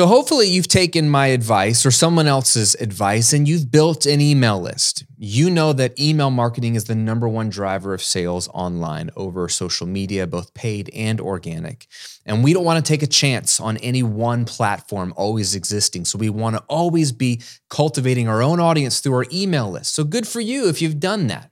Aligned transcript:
So, 0.00 0.06
hopefully, 0.06 0.48
you've 0.48 0.66
taken 0.66 1.10
my 1.10 1.26
advice 1.26 1.84
or 1.84 1.90
someone 1.90 2.26
else's 2.26 2.74
advice 2.76 3.34
and 3.34 3.46
you've 3.46 3.70
built 3.70 4.06
an 4.06 4.18
email 4.22 4.58
list. 4.58 5.04
You 5.18 5.50
know 5.50 5.74
that 5.74 6.00
email 6.00 6.30
marketing 6.30 6.74
is 6.74 6.84
the 6.84 6.94
number 6.94 7.28
one 7.28 7.50
driver 7.50 7.92
of 7.92 8.02
sales 8.02 8.48
online 8.54 9.10
over 9.14 9.46
social 9.50 9.86
media, 9.86 10.26
both 10.26 10.54
paid 10.54 10.88
and 10.94 11.20
organic. 11.20 11.86
And 12.24 12.42
we 12.42 12.54
don't 12.54 12.64
want 12.64 12.82
to 12.82 12.90
take 12.90 13.02
a 13.02 13.06
chance 13.06 13.60
on 13.60 13.76
any 13.76 14.02
one 14.02 14.46
platform 14.46 15.12
always 15.18 15.54
existing. 15.54 16.06
So, 16.06 16.16
we 16.16 16.30
want 16.30 16.56
to 16.56 16.64
always 16.66 17.12
be 17.12 17.42
cultivating 17.68 18.26
our 18.26 18.40
own 18.40 18.58
audience 18.58 19.00
through 19.00 19.16
our 19.16 19.26
email 19.30 19.70
list. 19.70 19.94
So, 19.94 20.04
good 20.04 20.26
for 20.26 20.40
you 20.40 20.70
if 20.70 20.80
you've 20.80 20.98
done 20.98 21.26
that. 21.26 21.50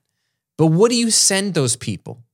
But 0.57 0.69
what 0.69 0.91
do 0.91 0.97
you 0.97 1.11
send 1.11 1.53
those 1.53 1.77
people? 1.77 2.25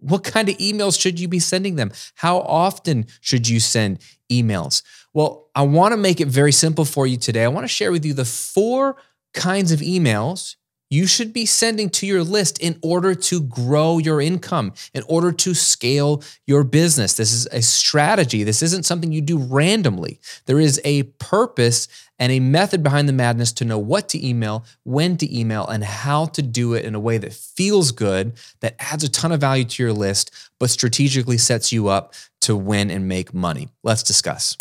What 0.00 0.24
kind 0.24 0.50
of 0.50 0.56
emails 0.58 1.00
should 1.00 1.18
you 1.18 1.28
be 1.28 1.38
sending 1.38 1.76
them? 1.76 1.92
How 2.16 2.40
often 2.40 3.06
should 3.20 3.48
you 3.48 3.58
send 3.58 4.00
emails? 4.30 4.82
Well, 5.14 5.50
I 5.54 5.62
want 5.62 5.92
to 5.92 5.96
make 5.96 6.20
it 6.20 6.28
very 6.28 6.52
simple 6.52 6.84
for 6.84 7.06
you 7.06 7.16
today. 7.16 7.44
I 7.44 7.48
want 7.48 7.64
to 7.64 7.68
share 7.68 7.92
with 7.92 8.04
you 8.04 8.14
the 8.14 8.24
four 8.24 8.96
kinds 9.34 9.72
of 9.72 9.80
emails 9.80 10.56
you 10.92 11.06
should 11.06 11.32
be 11.32 11.46
sending 11.46 11.88
to 11.88 12.06
your 12.06 12.22
list 12.22 12.58
in 12.58 12.78
order 12.82 13.14
to 13.14 13.40
grow 13.40 13.96
your 13.96 14.20
income, 14.20 14.74
in 14.92 15.02
order 15.08 15.32
to 15.32 15.54
scale 15.54 16.22
your 16.46 16.64
business. 16.64 17.14
This 17.14 17.32
is 17.32 17.46
a 17.46 17.62
strategy. 17.62 18.44
This 18.44 18.62
isn't 18.62 18.84
something 18.84 19.10
you 19.10 19.22
do 19.22 19.38
randomly. 19.38 20.20
There 20.44 20.60
is 20.60 20.82
a 20.84 21.04
purpose 21.04 21.88
and 22.18 22.30
a 22.30 22.40
method 22.40 22.82
behind 22.82 23.08
the 23.08 23.14
madness 23.14 23.52
to 23.52 23.64
know 23.64 23.78
what 23.78 24.10
to 24.10 24.22
email, 24.22 24.66
when 24.84 25.16
to 25.16 25.34
email, 25.34 25.66
and 25.66 25.82
how 25.82 26.26
to 26.26 26.42
do 26.42 26.74
it 26.74 26.84
in 26.84 26.94
a 26.94 27.00
way 27.00 27.16
that 27.16 27.32
feels 27.32 27.90
good, 27.90 28.34
that 28.60 28.76
adds 28.78 29.02
a 29.02 29.08
ton 29.08 29.32
of 29.32 29.40
value 29.40 29.64
to 29.64 29.82
your 29.82 29.94
list, 29.94 30.30
but 30.60 30.68
strategically 30.68 31.38
sets 31.38 31.72
you 31.72 31.88
up 31.88 32.12
to 32.42 32.54
win 32.54 32.90
and 32.90 33.08
make 33.08 33.32
money. 33.32 33.70
Let's 33.82 34.02
discuss. 34.02 34.58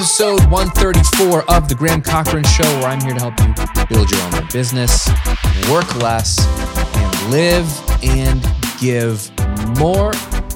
Episode 0.00 0.40
134 0.50 1.44
of 1.50 1.68
The 1.68 1.74
Graham 1.74 2.00
Cochran 2.00 2.42
Show, 2.44 2.64
where 2.80 2.86
I'm 2.86 3.02
here 3.02 3.12
to 3.12 3.20
help 3.20 3.38
you 3.38 3.84
build 3.94 4.10
your 4.10 4.22
own 4.22 4.48
business, 4.50 5.06
work 5.68 5.94
less, 5.96 6.38
and 6.96 7.30
live 7.30 7.68
and 8.02 8.42
give 8.80 9.30
more. 9.76 10.12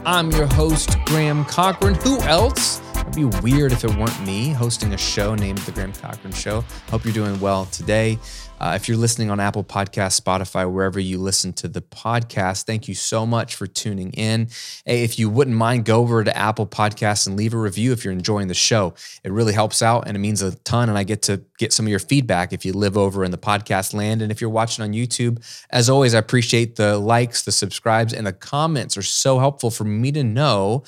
I'm 0.07 0.31
your 0.31 0.47
host, 0.47 0.97
Graham 1.05 1.45
Cochran. 1.45 1.95
Who 1.97 2.21
else? 2.21 2.81
It'd 3.17 3.31
be 3.31 3.39
weird 3.43 3.71
if 3.71 3.85
it 3.85 3.95
weren't 3.95 4.27
me 4.27 4.51
hosting 4.51 4.93
a 4.93 4.99
show 4.99 5.37
named 5.37 5.59
The 5.59 5.71
Graham 5.71 5.93
Cochran 5.93 6.33
Show. 6.33 6.65
Hope 6.91 7.05
you're 7.05 7.15
doing 7.15 7.39
well 7.39 7.67
today. 7.67 8.19
Uh, 8.59 8.73
if 8.75 8.89
you're 8.89 8.97
listening 8.97 9.31
on 9.31 9.39
Apple 9.39 9.63
Podcast, 9.63 10.21
Spotify, 10.21 10.69
wherever 10.69 10.99
you 10.99 11.19
listen 11.19 11.53
to 11.53 11.69
the 11.69 11.81
podcast, 11.81 12.65
thank 12.65 12.89
you 12.89 12.95
so 12.97 13.25
much 13.25 13.55
for 13.55 13.69
tuning 13.69 14.11
in. 14.15 14.49
Hey, 14.85 15.05
if 15.05 15.17
you 15.17 15.31
wouldn't 15.31 15.57
mind, 15.57 15.85
go 15.85 16.01
over 16.01 16.25
to 16.25 16.37
Apple 16.37 16.67
Podcasts 16.67 17.29
and 17.29 17.37
leave 17.37 17.55
a 17.55 17.57
review 17.57 17.93
if 17.93 18.05
you're 18.05 18.13
enjoying 18.13 18.49
the 18.49 18.55
show. 18.55 18.95
It 19.23 19.31
really 19.31 19.53
helps 19.53 19.81
out 19.81 20.09
and 20.09 20.17
it 20.17 20.21
means 20.21 20.43
a 20.43 20.57
ton. 20.57 20.89
And 20.89 20.99
I 20.99 21.05
get 21.05 21.23
to 21.23 21.45
get 21.57 21.73
some 21.73 21.87
of 21.87 21.91
your 21.91 22.01
feedback 22.01 22.53
if 22.53 22.65
you 22.65 22.73
live 22.73 22.99
over 22.99 23.25
in 23.25 23.31
the 23.31 23.39
podcast 23.39 23.95
land. 23.95 24.23
And 24.23 24.33
if 24.33 24.41
you're 24.41 24.51
watching 24.51 24.83
on 24.83 24.93
YouTube, 24.93 25.41
as 25.71 25.89
always, 25.89 26.17
I 26.17 26.19
appreciate 26.19 26.75
the 26.75 26.99
likes, 26.99 27.45
the 27.45 27.53
subscribes, 27.53 28.13
and 28.13 28.27
the 28.27 28.33
comments 28.33 28.97
are 28.97 29.03
so 29.03 29.39
helpful 29.39 29.71
for 29.71 29.85
me 29.85 30.11
to 30.11 30.25
know 30.25 30.83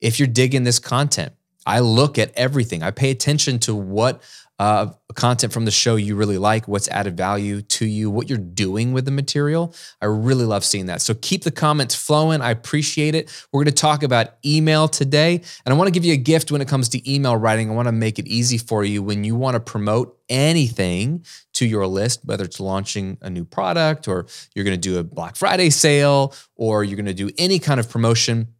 if 0.00 0.20
you're 0.20 0.28
digging 0.28 0.62
this 0.62 0.78
content. 0.78 1.32
I 1.66 1.80
look 1.80 2.18
at 2.18 2.32
everything. 2.36 2.82
I 2.82 2.90
pay 2.90 3.10
attention 3.10 3.58
to 3.60 3.74
what 3.74 4.22
uh, 4.62 4.92
content 5.14 5.52
from 5.52 5.64
the 5.64 5.72
show 5.72 5.96
you 5.96 6.14
really 6.14 6.38
like, 6.38 6.68
what's 6.68 6.86
added 6.88 7.16
value 7.16 7.62
to 7.62 7.84
you, 7.84 8.10
what 8.10 8.28
you're 8.28 8.38
doing 8.38 8.92
with 8.92 9.04
the 9.04 9.10
material. 9.10 9.74
I 10.00 10.06
really 10.06 10.44
love 10.44 10.64
seeing 10.64 10.86
that. 10.86 11.02
So 11.02 11.14
keep 11.14 11.42
the 11.42 11.50
comments 11.50 11.96
flowing. 11.96 12.40
I 12.40 12.52
appreciate 12.52 13.16
it. 13.16 13.28
We're 13.50 13.64
going 13.64 13.74
to 13.74 13.80
talk 13.80 14.04
about 14.04 14.34
email 14.46 14.86
today. 14.86 15.42
And 15.64 15.74
I 15.74 15.76
want 15.76 15.88
to 15.88 15.90
give 15.90 16.04
you 16.04 16.12
a 16.12 16.18
gift 16.18 16.52
when 16.52 16.60
it 16.60 16.68
comes 16.68 16.88
to 16.90 17.12
email 17.12 17.36
writing. 17.36 17.70
I 17.70 17.74
want 17.74 17.88
to 17.88 17.92
make 17.92 18.20
it 18.20 18.28
easy 18.28 18.56
for 18.56 18.84
you 18.84 19.02
when 19.02 19.24
you 19.24 19.34
want 19.34 19.54
to 19.54 19.60
promote 19.60 20.16
anything 20.28 21.24
to 21.54 21.66
your 21.66 21.86
list, 21.88 22.20
whether 22.24 22.44
it's 22.44 22.60
launching 22.60 23.18
a 23.20 23.30
new 23.30 23.44
product 23.44 24.06
or 24.06 24.26
you're 24.54 24.64
going 24.64 24.80
to 24.80 24.88
do 24.88 24.98
a 24.98 25.02
Black 25.02 25.34
Friday 25.34 25.70
sale 25.70 26.34
or 26.54 26.84
you're 26.84 26.96
going 26.96 27.06
to 27.06 27.14
do 27.14 27.30
any 27.36 27.58
kind 27.58 27.80
of 27.80 27.90
promotion 27.90 28.54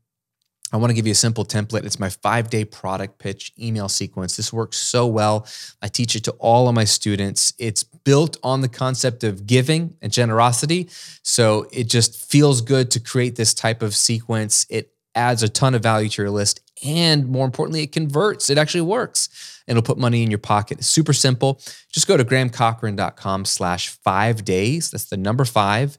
I 0.72 0.78
want 0.78 0.90
to 0.90 0.94
give 0.94 1.06
you 1.06 1.12
a 1.12 1.16
simple 1.16 1.44
template. 1.44 1.84
It's 1.84 2.00
my 2.00 2.08
five 2.08 2.48
day 2.48 2.64
product 2.64 3.18
pitch 3.18 3.52
email 3.60 3.88
sequence. 3.88 4.36
This 4.36 4.52
works 4.52 4.78
so 4.78 5.06
well. 5.06 5.46
I 5.82 5.88
teach 5.88 6.16
it 6.16 6.24
to 6.24 6.32
all 6.32 6.68
of 6.68 6.74
my 6.74 6.84
students. 6.84 7.52
It's 7.58 7.82
built 7.84 8.38
on 8.42 8.62
the 8.62 8.68
concept 8.68 9.22
of 9.22 9.46
giving 9.46 9.96
and 10.00 10.12
generosity. 10.12 10.88
So 11.22 11.66
it 11.72 11.84
just 11.84 12.30
feels 12.30 12.62
good 12.62 12.90
to 12.92 13.00
create 13.00 13.36
this 13.36 13.52
type 13.52 13.82
of 13.82 13.94
sequence. 13.94 14.66
It 14.70 14.92
adds 15.14 15.42
a 15.42 15.48
ton 15.48 15.74
of 15.74 15.82
value 15.82 16.08
to 16.08 16.22
your 16.22 16.30
list. 16.30 16.60
And 16.84 17.28
more 17.28 17.44
importantly, 17.44 17.82
it 17.82 17.92
converts. 17.92 18.50
It 18.50 18.58
actually 18.58 18.80
works. 18.80 19.62
It'll 19.68 19.82
put 19.82 19.98
money 19.98 20.22
in 20.22 20.30
your 20.30 20.38
pocket. 20.38 20.78
It's 20.78 20.88
super 20.88 21.12
simple. 21.12 21.60
Just 21.92 22.08
go 22.08 22.16
to 22.16 22.24
grahamcochran.com 22.24 23.44
slash 23.44 23.90
five 23.90 24.44
days. 24.44 24.90
That's 24.90 25.04
the 25.04 25.16
number 25.16 25.44
five 25.44 25.98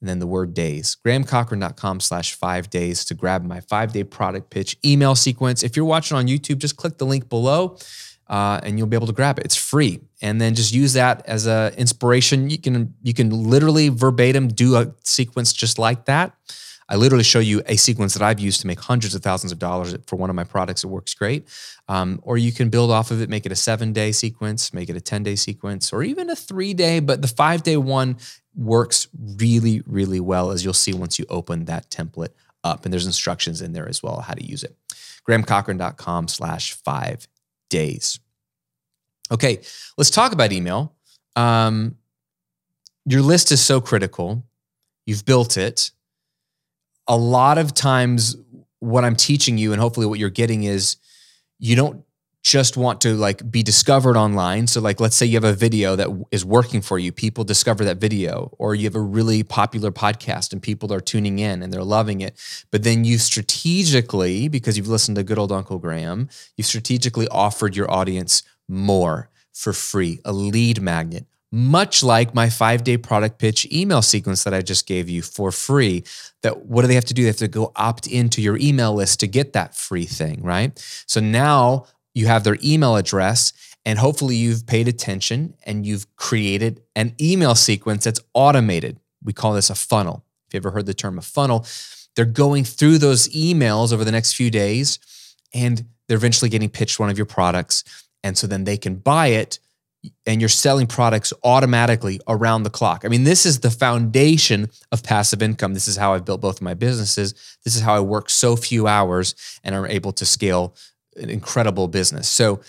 and 0.00 0.08
then 0.08 0.18
the 0.18 0.26
word 0.26 0.54
days. 0.54 0.96
GrahamCochran.com 1.04 2.00
slash 2.00 2.34
five 2.34 2.70
days 2.70 3.04
to 3.06 3.14
grab 3.14 3.44
my 3.44 3.60
five 3.60 3.92
day 3.92 4.04
product 4.04 4.50
pitch 4.50 4.76
email 4.84 5.14
sequence. 5.14 5.62
If 5.62 5.76
you're 5.76 5.84
watching 5.84 6.16
on 6.16 6.26
YouTube, 6.26 6.58
just 6.58 6.76
click 6.76 6.98
the 6.98 7.06
link 7.06 7.28
below 7.28 7.78
uh, 8.28 8.60
and 8.62 8.78
you'll 8.78 8.86
be 8.86 8.96
able 8.96 9.08
to 9.08 9.12
grab 9.12 9.38
it. 9.38 9.44
It's 9.44 9.56
free. 9.56 10.00
And 10.22 10.40
then 10.40 10.54
just 10.54 10.72
use 10.72 10.94
that 10.94 11.22
as 11.26 11.46
a 11.46 11.72
inspiration. 11.76 12.48
You 12.48 12.58
can 12.58 12.94
you 13.02 13.12
can 13.12 13.30
literally 13.30 13.88
verbatim 13.88 14.48
do 14.48 14.76
a 14.76 14.94
sequence 15.04 15.52
just 15.52 15.78
like 15.78 16.06
that. 16.06 16.34
I 16.90 16.96
literally 16.96 17.22
show 17.22 17.38
you 17.38 17.62
a 17.66 17.76
sequence 17.76 18.14
that 18.14 18.22
I've 18.22 18.40
used 18.40 18.60
to 18.62 18.66
make 18.66 18.80
hundreds 18.80 19.14
of 19.14 19.22
thousands 19.22 19.52
of 19.52 19.60
dollars 19.60 19.96
for 20.08 20.16
one 20.16 20.28
of 20.28 20.34
my 20.34 20.42
products. 20.42 20.82
It 20.82 20.88
works 20.88 21.14
great. 21.14 21.46
Um, 21.88 22.18
or 22.24 22.36
you 22.36 22.50
can 22.50 22.68
build 22.68 22.90
off 22.90 23.12
of 23.12 23.22
it, 23.22 23.28
make 23.28 23.46
it 23.46 23.52
a 23.52 23.56
seven 23.56 23.92
day 23.92 24.10
sequence, 24.10 24.74
make 24.74 24.90
it 24.90 24.96
a 24.96 25.00
10 25.00 25.22
day 25.22 25.36
sequence, 25.36 25.92
or 25.92 26.02
even 26.02 26.28
a 26.28 26.36
three 26.36 26.74
day. 26.74 26.98
But 26.98 27.22
the 27.22 27.28
five 27.28 27.62
day 27.62 27.76
one 27.76 28.16
works 28.54 29.08
really, 29.36 29.82
really 29.86 30.20
well, 30.20 30.50
as 30.50 30.64
you'll 30.64 30.72
see 30.74 30.92
once 30.92 31.18
you 31.18 31.26
open 31.28 31.66
that 31.66 31.90
template 31.90 32.32
up. 32.64 32.84
And 32.84 32.92
there's 32.92 33.06
instructions 33.06 33.62
in 33.62 33.72
there 33.72 33.88
as 33.88 34.02
well 34.02 34.20
how 34.20 34.34
to 34.34 34.44
use 34.44 34.62
it. 34.62 34.76
GrahamCochran.com 35.28 36.28
slash 36.28 36.72
five 36.74 37.28
days. 37.68 38.18
Okay, 39.30 39.60
let's 39.96 40.10
talk 40.10 40.32
about 40.32 40.52
email. 40.52 40.94
Um, 41.36 41.96
your 43.06 43.22
list 43.22 43.52
is 43.52 43.60
so 43.60 43.80
critical. 43.80 44.44
You've 45.06 45.24
built 45.24 45.56
it. 45.56 45.90
A 47.06 47.16
lot 47.16 47.58
of 47.58 47.74
times, 47.74 48.36
what 48.80 49.04
I'm 49.04 49.16
teaching 49.16 49.58
you, 49.58 49.72
and 49.72 49.80
hopefully 49.80 50.06
what 50.06 50.18
you're 50.18 50.30
getting 50.30 50.64
is 50.64 50.96
you 51.58 51.76
don't 51.76 52.04
just 52.42 52.76
want 52.76 53.00
to 53.02 53.14
like 53.14 53.50
be 53.50 53.62
discovered 53.62 54.16
online. 54.16 54.66
So 54.66 54.80
like 54.80 54.98
let's 54.98 55.16
say 55.16 55.26
you 55.26 55.36
have 55.36 55.44
a 55.44 55.52
video 55.52 55.94
that 55.96 56.08
is 56.30 56.44
working 56.44 56.80
for 56.80 56.98
you, 56.98 57.12
people 57.12 57.44
discover 57.44 57.84
that 57.84 57.98
video 57.98 58.54
or 58.58 58.74
you 58.74 58.84
have 58.84 58.94
a 58.94 59.00
really 59.00 59.42
popular 59.42 59.90
podcast 59.90 60.52
and 60.52 60.62
people 60.62 60.92
are 60.92 61.00
tuning 61.00 61.38
in 61.38 61.62
and 61.62 61.72
they're 61.72 61.84
loving 61.84 62.22
it. 62.22 62.38
But 62.70 62.82
then 62.82 63.04
you 63.04 63.18
strategically 63.18 64.48
because 64.48 64.78
you've 64.78 64.88
listened 64.88 65.16
to 65.16 65.22
good 65.22 65.38
old 65.38 65.52
Uncle 65.52 65.78
Graham, 65.78 66.28
you 66.56 66.64
strategically 66.64 67.28
offered 67.28 67.76
your 67.76 67.90
audience 67.90 68.42
more 68.68 69.28
for 69.52 69.72
free, 69.74 70.20
a 70.24 70.32
lead 70.32 70.80
magnet, 70.80 71.26
much 71.52 72.02
like 72.02 72.34
my 72.34 72.48
five 72.48 72.84
day 72.84 72.96
product 72.96 73.38
pitch 73.38 73.66
email 73.70 74.00
sequence 74.00 74.44
that 74.44 74.54
I 74.54 74.62
just 74.62 74.86
gave 74.86 75.10
you 75.10 75.20
for 75.20 75.52
free. 75.52 76.04
That 76.42 76.64
what 76.66 76.82
do 76.82 76.88
they 76.88 76.94
have 76.94 77.04
to 77.06 77.14
do? 77.14 77.22
They 77.22 77.28
have 77.28 77.36
to 77.36 77.48
go 77.48 77.72
opt 77.76 78.06
into 78.06 78.40
your 78.40 78.56
email 78.56 78.94
list 78.94 79.20
to 79.20 79.26
get 79.26 79.52
that 79.52 79.74
free 79.74 80.06
thing, 80.06 80.42
right? 80.42 80.78
So 81.06 81.20
now 81.20 81.86
you 82.20 82.26
have 82.26 82.44
their 82.44 82.58
email 82.62 82.96
address, 82.96 83.52
and 83.84 83.98
hopefully 83.98 84.36
you've 84.36 84.66
paid 84.66 84.86
attention 84.88 85.54
and 85.64 85.86
you've 85.86 86.14
created 86.16 86.82
an 86.94 87.14
email 87.20 87.54
sequence 87.54 88.04
that's 88.04 88.20
automated. 88.34 89.00
We 89.24 89.32
call 89.32 89.54
this 89.54 89.70
a 89.70 89.74
funnel. 89.74 90.24
If 90.46 90.54
you 90.54 90.58
ever 90.58 90.70
heard 90.70 90.86
the 90.86 90.94
term 90.94 91.18
a 91.18 91.22
funnel, 91.22 91.66
they're 92.14 92.26
going 92.26 92.64
through 92.64 92.98
those 92.98 93.28
emails 93.28 93.92
over 93.92 94.04
the 94.04 94.12
next 94.12 94.34
few 94.34 94.50
days 94.50 94.98
and 95.54 95.86
they're 96.06 96.16
eventually 96.16 96.50
getting 96.50 96.68
pitched 96.68 97.00
one 97.00 97.08
of 97.08 97.16
your 97.16 97.26
products. 97.26 97.84
And 98.22 98.36
so 98.36 98.46
then 98.46 98.64
they 98.64 98.76
can 98.76 98.96
buy 98.96 99.28
it 99.28 99.58
and 100.26 100.40
you're 100.40 100.48
selling 100.48 100.86
products 100.86 101.32
automatically 101.44 102.20
around 102.26 102.62
the 102.62 102.70
clock. 102.70 103.04
I 103.04 103.08
mean, 103.08 103.24
this 103.24 103.44
is 103.44 103.60
the 103.60 103.70
foundation 103.70 104.70
of 104.92 105.02
passive 105.02 105.42
income. 105.42 105.74
This 105.74 105.88
is 105.88 105.96
how 105.96 106.14
I've 106.14 106.24
built 106.24 106.40
both 106.40 106.56
of 106.56 106.62
my 106.62 106.74
businesses. 106.74 107.34
This 107.64 107.76
is 107.76 107.82
how 107.82 107.94
I 107.94 108.00
work 108.00 108.30
so 108.30 108.56
few 108.56 108.86
hours 108.86 109.34
and 109.62 109.74
are 109.74 109.86
able 109.86 110.12
to 110.12 110.26
scale 110.26 110.74
an 111.16 111.30
incredible 111.30 111.88
business. 111.88 112.28
So 112.28 112.60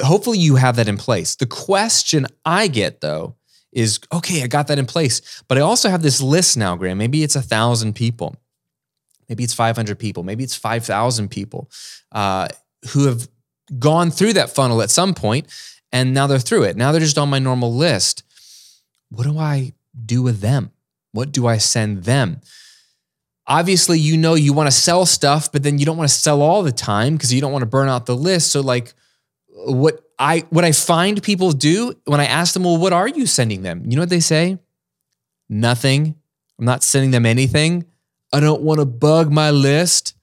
hopefully 0.00 0.38
you 0.38 0.56
have 0.56 0.76
that 0.76 0.88
in 0.88 0.96
place. 0.96 1.36
The 1.36 1.46
question 1.46 2.26
I 2.44 2.68
get 2.68 3.00
though 3.00 3.36
is 3.72 4.00
okay, 4.12 4.42
I 4.42 4.46
got 4.46 4.66
that 4.68 4.78
in 4.78 4.86
place, 4.86 5.42
but 5.48 5.56
I 5.58 5.62
also 5.62 5.88
have 5.88 6.02
this 6.02 6.20
list 6.20 6.56
now, 6.56 6.76
Graham. 6.76 6.98
Maybe 6.98 7.22
it's 7.22 7.36
a 7.36 7.42
thousand 7.42 7.94
people, 7.94 8.36
maybe 9.28 9.44
it's 9.44 9.54
500 9.54 9.98
people, 9.98 10.22
maybe 10.22 10.44
it's 10.44 10.56
5,000 10.56 11.30
people 11.30 11.70
uh, 12.12 12.48
who 12.90 13.06
have 13.06 13.28
gone 13.78 14.10
through 14.10 14.34
that 14.34 14.50
funnel 14.50 14.82
at 14.82 14.90
some 14.90 15.14
point 15.14 15.46
and 15.92 16.12
now 16.14 16.26
they're 16.26 16.38
through 16.38 16.64
it. 16.64 16.76
Now 16.76 16.92
they're 16.92 17.00
just 17.00 17.18
on 17.18 17.28
my 17.28 17.38
normal 17.38 17.72
list. 17.74 18.24
what 19.10 19.24
do 19.24 19.38
I 19.38 19.74
do 20.06 20.22
with 20.22 20.40
them? 20.40 20.72
What 21.12 21.32
do 21.32 21.46
I 21.46 21.58
send 21.58 22.04
them? 22.04 22.40
Obviously, 23.46 23.98
you 23.98 24.16
know 24.16 24.34
you 24.34 24.52
want 24.52 24.68
to 24.68 24.72
sell 24.72 25.04
stuff, 25.04 25.50
but 25.50 25.62
then 25.62 25.78
you 25.78 25.84
don't 25.84 25.96
want 25.96 26.08
to 26.08 26.14
sell 26.14 26.42
all 26.42 26.62
the 26.62 26.72
time 26.72 27.16
because 27.16 27.32
you 27.32 27.40
don't 27.40 27.52
want 27.52 27.62
to 27.62 27.66
burn 27.66 27.88
out 27.88 28.06
the 28.06 28.16
list. 28.16 28.52
So 28.52 28.60
like 28.60 28.94
what 29.48 30.00
I 30.18 30.40
what 30.50 30.64
I 30.64 30.72
find 30.72 31.22
people 31.22 31.52
do 31.52 31.94
when 32.04 32.20
I 32.20 32.26
ask 32.26 32.54
them, 32.54 32.64
"Well, 32.64 32.78
what 32.78 32.92
are 32.92 33.08
you 33.08 33.26
sending 33.26 33.62
them?" 33.62 33.82
You 33.86 33.96
know 33.96 34.02
what 34.02 34.10
they 34.10 34.20
say? 34.20 34.58
Nothing. 35.48 36.14
I'm 36.58 36.64
not 36.64 36.82
sending 36.82 37.10
them 37.10 37.26
anything. 37.26 37.84
I 38.32 38.40
don't 38.40 38.62
want 38.62 38.80
to 38.80 38.86
bug 38.86 39.32
my 39.32 39.50
list. 39.50 40.14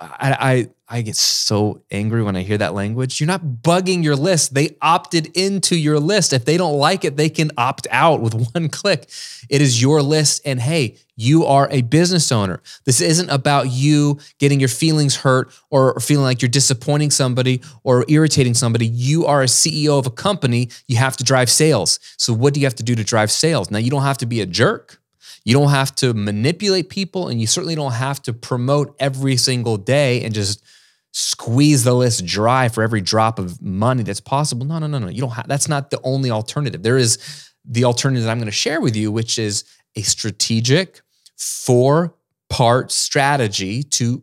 I, 0.00 0.36
I, 0.40 0.68
I 0.86 1.00
get 1.00 1.16
so 1.16 1.82
angry 1.90 2.22
when 2.22 2.36
I 2.36 2.42
hear 2.42 2.58
that 2.58 2.74
language. 2.74 3.18
You're 3.18 3.26
not 3.26 3.42
bugging 3.42 4.04
your 4.04 4.16
list. 4.16 4.52
They 4.52 4.76
opted 4.82 5.34
into 5.34 5.76
your 5.76 5.98
list. 5.98 6.34
If 6.34 6.44
they 6.44 6.58
don't 6.58 6.76
like 6.76 7.06
it, 7.06 7.16
they 7.16 7.30
can 7.30 7.50
opt 7.56 7.86
out 7.90 8.20
with 8.20 8.50
one 8.54 8.68
click. 8.68 9.08
It 9.48 9.62
is 9.62 9.80
your 9.80 10.02
list. 10.02 10.42
And 10.44 10.60
hey, 10.60 10.98
you 11.16 11.46
are 11.46 11.70
a 11.70 11.80
business 11.80 12.30
owner. 12.30 12.60
This 12.84 13.00
isn't 13.00 13.30
about 13.30 13.70
you 13.70 14.18
getting 14.38 14.60
your 14.60 14.68
feelings 14.68 15.16
hurt 15.16 15.52
or 15.70 15.98
feeling 16.00 16.24
like 16.24 16.42
you're 16.42 16.50
disappointing 16.50 17.10
somebody 17.10 17.62
or 17.82 18.04
irritating 18.08 18.52
somebody. 18.52 18.86
You 18.86 19.24
are 19.24 19.42
a 19.42 19.46
CEO 19.46 19.98
of 19.98 20.06
a 20.06 20.10
company. 20.10 20.68
You 20.86 20.96
have 20.98 21.16
to 21.16 21.24
drive 21.24 21.50
sales. 21.50 21.98
So, 22.18 22.34
what 22.34 22.52
do 22.52 22.60
you 22.60 22.66
have 22.66 22.74
to 22.76 22.82
do 22.82 22.94
to 22.94 23.04
drive 23.04 23.30
sales? 23.30 23.70
Now, 23.70 23.78
you 23.78 23.90
don't 23.90 24.02
have 24.02 24.18
to 24.18 24.26
be 24.26 24.42
a 24.42 24.46
jerk. 24.46 25.00
You 25.44 25.54
don't 25.54 25.70
have 25.70 25.94
to 25.96 26.14
manipulate 26.14 26.88
people, 26.88 27.28
and 27.28 27.40
you 27.40 27.46
certainly 27.46 27.74
don't 27.74 27.92
have 27.92 28.22
to 28.22 28.32
promote 28.32 28.96
every 28.98 29.36
single 29.36 29.76
day 29.76 30.22
and 30.24 30.34
just 30.34 30.64
squeeze 31.12 31.84
the 31.84 31.94
list 31.94 32.26
dry 32.26 32.68
for 32.68 32.82
every 32.82 33.00
drop 33.00 33.38
of 33.38 33.62
money 33.62 34.02
that's 34.02 34.20
possible. 34.20 34.66
No, 34.66 34.78
no, 34.78 34.86
no, 34.86 34.98
no. 34.98 35.08
You 35.08 35.20
don't 35.20 35.30
have 35.30 35.46
that's 35.46 35.68
not 35.68 35.90
the 35.90 36.00
only 36.02 36.30
alternative. 36.30 36.82
There 36.82 36.98
is 36.98 37.18
the 37.64 37.84
alternative 37.84 38.24
that 38.24 38.30
I'm 38.30 38.38
going 38.38 38.46
to 38.46 38.52
share 38.52 38.80
with 38.80 38.96
you, 38.96 39.12
which 39.12 39.38
is 39.38 39.64
a 39.96 40.02
strategic 40.02 41.02
four 41.36 42.14
part 42.50 42.90
strategy 42.90 43.82
to 43.82 44.22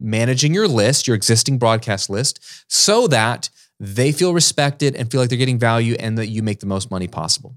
managing 0.00 0.54
your 0.54 0.68
list, 0.68 1.06
your 1.06 1.16
existing 1.16 1.58
broadcast 1.58 2.08
list, 2.08 2.40
so 2.68 3.08
that 3.08 3.50
they 3.80 4.12
feel 4.12 4.32
respected 4.32 4.94
and 4.94 5.10
feel 5.10 5.20
like 5.20 5.28
they're 5.28 5.38
getting 5.38 5.58
value 5.58 5.96
and 5.98 6.18
that 6.18 6.28
you 6.28 6.42
make 6.42 6.60
the 6.60 6.66
most 6.66 6.90
money 6.90 7.08
possible 7.08 7.56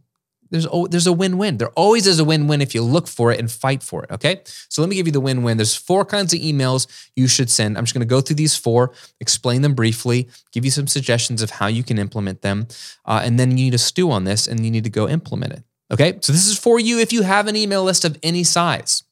there's 0.52 0.68
there's 0.90 1.08
a 1.08 1.14
win-win. 1.14 1.58
There 1.58 1.70
always 1.70 2.06
is 2.06 2.20
a 2.20 2.26
win-win 2.26 2.62
if 2.62 2.76
you 2.76 2.84
look 2.84 3.08
for 3.08 3.32
it 3.32 3.40
and 3.40 3.50
fight 3.50 3.82
for 3.82 4.04
it. 4.04 4.12
Okay, 4.12 4.42
so 4.46 4.82
let 4.82 4.90
me 4.90 4.96
give 4.96 5.08
you 5.08 5.14
the 5.14 5.22
win-win. 5.22 5.58
There's 5.58 5.76
four 5.76 6.06
kinds 6.06 6.34
of 6.34 6.42
emails 6.42 7.10
you 7.16 7.28
should 7.28 7.50
send. 7.50 7.78
I'm 7.78 7.86
just 7.86 7.94
going 7.94 8.08
to 8.08 8.10
go 8.10 8.22
through 8.22 8.36
these 8.36 8.56
four, 8.56 8.92
explain 9.20 9.62
them 9.62 9.74
briefly, 9.74 10.30
give 10.52 10.66
you 10.66 10.72
some 10.72 10.88
suggestions 10.88 11.42
of 11.42 11.50
how 11.50 11.68
you 11.68 11.84
can 11.84 11.98
implement 11.98 12.42
them, 12.42 12.68
uh, 13.06 13.22
and 13.24 13.40
then 13.40 13.52
you 13.52 13.66
need 13.66 13.72
to 13.72 13.78
stew 13.78 14.12
on 14.12 14.26
this 14.26 14.48
and 14.48 14.64
you 14.64 14.70
need 14.70 14.84
to 14.84 14.90
go 14.90 15.08
implement 15.08 15.54
it. 15.54 15.64
Okay, 15.92 16.20
so 16.22 16.32
this 16.32 16.48
is 16.48 16.58
for 16.58 16.80
you 16.80 17.00
if 17.00 17.12
you 17.12 17.24
have 17.24 17.48
an 17.48 17.56
email 17.56 17.84
list 17.84 18.06
of 18.06 18.18
any 18.22 18.44
size, 18.44 19.04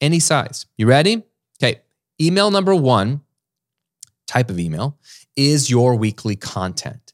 any 0.00 0.20
size. 0.20 0.66
You 0.76 0.86
ready? 0.86 1.22
Okay, 1.62 1.80
email 2.20 2.50
number 2.50 2.74
one, 2.74 3.22
type 4.26 4.50
of 4.50 4.58
email 4.58 4.98
is 5.36 5.70
your 5.70 5.94
weekly 5.94 6.36
content 6.36 7.07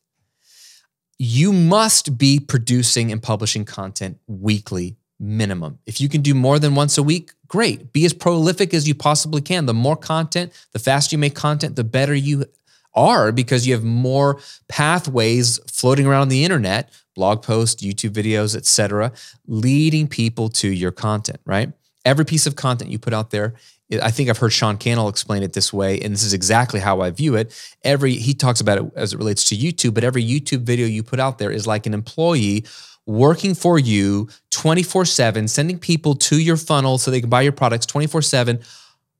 you 1.19 1.53
must 1.53 2.19
be 2.19 2.41
producing 2.41 3.13
and 3.13 3.23
publishing 3.23 3.65
content 3.65 4.19
weekly 4.27 4.97
minimum. 5.21 5.79
If 5.87 6.01
you 6.01 6.09
can 6.09 6.23
do 6.23 6.35
more 6.35 6.59
than 6.59 6.75
once 6.75 6.99
a 6.99 7.03
week, 7.03 7.33
great. 7.47 7.93
Be 7.93 8.05
as 8.05 8.13
prolific 8.13 8.75
as 8.75 8.89
you 8.89 8.95
possibly 8.95 9.41
can. 9.41 9.67
The 9.67 9.75
more 9.75 9.97
content, 9.97 10.53
the 10.73 10.79
faster 10.79 11.15
you 11.15 11.19
make 11.19 11.35
content, 11.35 11.77
the 11.77 11.85
better 11.85 12.15
you 12.15 12.47
are 12.95 13.33
because 13.33 13.67
you 13.67 13.75
have 13.75 13.85
more 13.85 14.41
pathways 14.69 15.59
floating 15.71 16.07
around 16.07 16.29
the 16.29 16.45
internet, 16.45 16.91
blog 17.15 17.43
posts, 17.43 17.83
YouTube 17.83 18.11
videos, 18.11 18.57
etc., 18.57 19.13
leading 19.47 20.09
people 20.09 20.49
to 20.49 20.69
your 20.69 20.93
content, 20.93 21.41
right? 21.45 21.73
Every 22.05 22.25
piece 22.25 22.47
of 22.47 22.57
content 22.57 22.91
you 22.91 22.99
put 22.99 23.15
out 23.15 23.31
there 23.31 23.55
I 24.03 24.11
think 24.11 24.29
I've 24.29 24.39
heard 24.39 24.53
Sean 24.53 24.77
Cannell 24.77 25.09
explain 25.09 25.43
it 25.43 25.53
this 25.53 25.73
way, 25.73 26.01
and 26.01 26.13
this 26.13 26.23
is 26.23 26.33
exactly 26.33 26.81
how 26.81 27.01
I 27.01 27.11
view 27.11 27.37
it. 27.37 27.53
Every 27.83 28.15
he 28.15 28.35
talks 28.35 28.61
about 28.61 28.79
it 28.79 28.85
as 28.97 29.13
it 29.13 29.19
relates 29.19 29.45
to 29.51 29.57
YouTube, 29.57 29.95
but 29.95 30.05
every 30.05 30.25
YouTube 30.25 30.63
video 30.63 30.87
you 30.87 31.03
put 31.03 31.21
out 31.21 31.39
there 31.39 31.51
is 31.51 31.67
like 31.67 31.87
an 31.87 31.95
employee 31.95 32.65
working 33.07 33.55
for 33.55 33.79
you 33.79 34.29
24/7, 34.51 35.49
sending 35.49 35.79
people 35.79 36.15
to 36.15 36.39
your 36.39 36.57
funnel 36.57 36.99
so 36.99 37.11
they 37.11 37.21
can 37.21 37.31
buy 37.31 37.43
your 37.43 37.53
products 37.53 37.87
24/7 37.87 38.61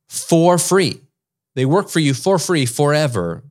for 0.09 0.59
free. 0.59 1.01
They 1.55 1.67
work 1.67 1.89
for 1.89 2.01
you 2.01 2.15
for 2.15 2.39
free 2.39 2.67
forever. 2.67 3.45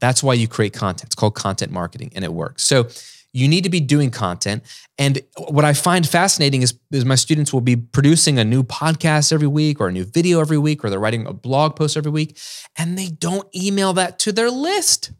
That's 0.00 0.22
why 0.22 0.34
you 0.34 0.48
create 0.48 0.72
content. 0.72 1.08
It's 1.08 1.14
called 1.14 1.34
content 1.34 1.72
marketing 1.72 2.10
and 2.14 2.24
it 2.24 2.32
works. 2.32 2.64
So 2.64 2.88
you 3.32 3.48
need 3.48 3.64
to 3.64 3.70
be 3.70 3.80
doing 3.80 4.10
content. 4.10 4.64
And 4.98 5.20
what 5.36 5.64
I 5.64 5.72
find 5.72 6.06
fascinating 6.06 6.62
is, 6.62 6.74
is 6.90 7.04
my 7.04 7.14
students 7.14 7.52
will 7.52 7.60
be 7.60 7.76
producing 7.76 8.38
a 8.38 8.44
new 8.44 8.62
podcast 8.62 9.32
every 9.32 9.46
week 9.46 9.80
or 9.80 9.88
a 9.88 9.92
new 9.92 10.04
video 10.04 10.40
every 10.40 10.58
week, 10.58 10.84
or 10.84 10.90
they're 10.90 10.98
writing 10.98 11.26
a 11.26 11.32
blog 11.32 11.76
post 11.76 11.96
every 11.96 12.10
week, 12.10 12.36
and 12.76 12.98
they 12.98 13.08
don't 13.08 13.48
email 13.54 13.92
that 13.92 14.18
to 14.20 14.32
their 14.32 14.50
list. 14.50 15.12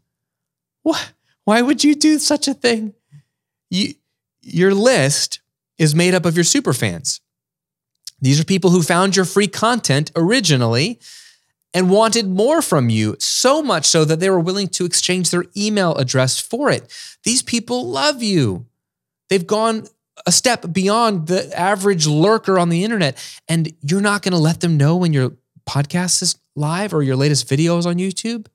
What? 0.83 1.13
Why 1.45 1.61
would 1.61 1.83
you 1.83 1.95
do 1.95 2.19
such 2.19 2.47
a 2.47 2.53
thing? 2.53 2.93
You, 3.69 3.93
your 4.41 4.73
list 4.73 5.39
is 5.77 5.95
made 5.95 6.13
up 6.13 6.25
of 6.25 6.35
your 6.35 6.43
super 6.43 6.73
fans. 6.73 7.21
These 8.19 8.39
are 8.39 8.45
people 8.45 8.69
who 8.69 8.83
found 8.83 9.15
your 9.15 9.25
free 9.25 9.47
content 9.47 10.11
originally 10.15 10.99
and 11.73 11.89
wanted 11.89 12.27
more 12.27 12.61
from 12.61 12.89
you, 12.89 13.15
so 13.19 13.61
much 13.61 13.85
so 13.85 14.03
that 14.05 14.19
they 14.19 14.29
were 14.29 14.39
willing 14.39 14.67
to 14.67 14.85
exchange 14.85 15.29
their 15.31 15.45
email 15.55 15.95
address 15.95 16.39
for 16.39 16.69
it. 16.69 16.91
These 17.23 17.41
people 17.41 17.87
love 17.87 18.21
you. 18.21 18.65
They've 19.29 19.45
gone 19.47 19.87
a 20.25 20.31
step 20.31 20.65
beyond 20.71 21.27
the 21.27 21.57
average 21.57 22.07
lurker 22.07 22.59
on 22.59 22.69
the 22.69 22.83
internet, 22.83 23.17
and 23.47 23.73
you're 23.81 24.01
not 24.01 24.21
going 24.21 24.33
to 24.33 24.37
let 24.37 24.59
them 24.59 24.77
know 24.77 24.97
when 24.97 25.13
your 25.13 25.31
podcast 25.67 26.21
is 26.21 26.37
live 26.55 26.93
or 26.93 27.01
your 27.01 27.15
latest 27.15 27.47
video 27.47 27.77
is 27.77 27.85
on 27.85 27.95
YouTube? 27.95 28.47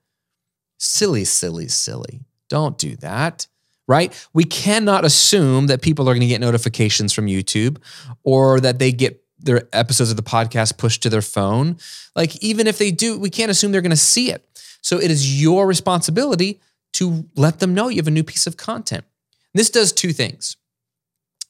Silly, 0.78 1.24
silly, 1.24 1.68
silly. 1.68 2.20
Don't 2.48 2.76
do 2.76 2.96
that 2.96 3.46
right? 3.88 4.28
We 4.32 4.44
cannot 4.44 5.04
assume 5.04 5.68
that 5.68 5.82
people 5.82 6.08
are 6.08 6.12
going 6.12 6.20
to 6.20 6.26
get 6.26 6.40
notifications 6.40 7.12
from 7.12 7.26
YouTube 7.26 7.78
or 8.24 8.60
that 8.60 8.78
they 8.78 8.92
get 8.92 9.22
their 9.38 9.68
episodes 9.72 10.10
of 10.10 10.16
the 10.16 10.22
podcast 10.22 10.78
pushed 10.78 11.02
to 11.02 11.10
their 11.10 11.22
phone. 11.22 11.78
Like, 12.14 12.42
even 12.42 12.66
if 12.66 12.78
they 12.78 12.90
do, 12.90 13.18
we 13.18 13.30
can't 13.30 13.50
assume 13.50 13.72
they're 13.72 13.82
going 13.82 13.90
to 13.90 13.96
see 13.96 14.30
it. 14.30 14.46
So 14.82 14.98
it 14.98 15.10
is 15.10 15.42
your 15.42 15.66
responsibility 15.66 16.60
to 16.94 17.28
let 17.36 17.58
them 17.58 17.74
know 17.74 17.88
you 17.88 17.96
have 17.96 18.06
a 18.06 18.10
new 18.10 18.24
piece 18.24 18.46
of 18.46 18.56
content. 18.56 19.04
This 19.52 19.70
does 19.70 19.92
two 19.92 20.12
things. 20.12 20.56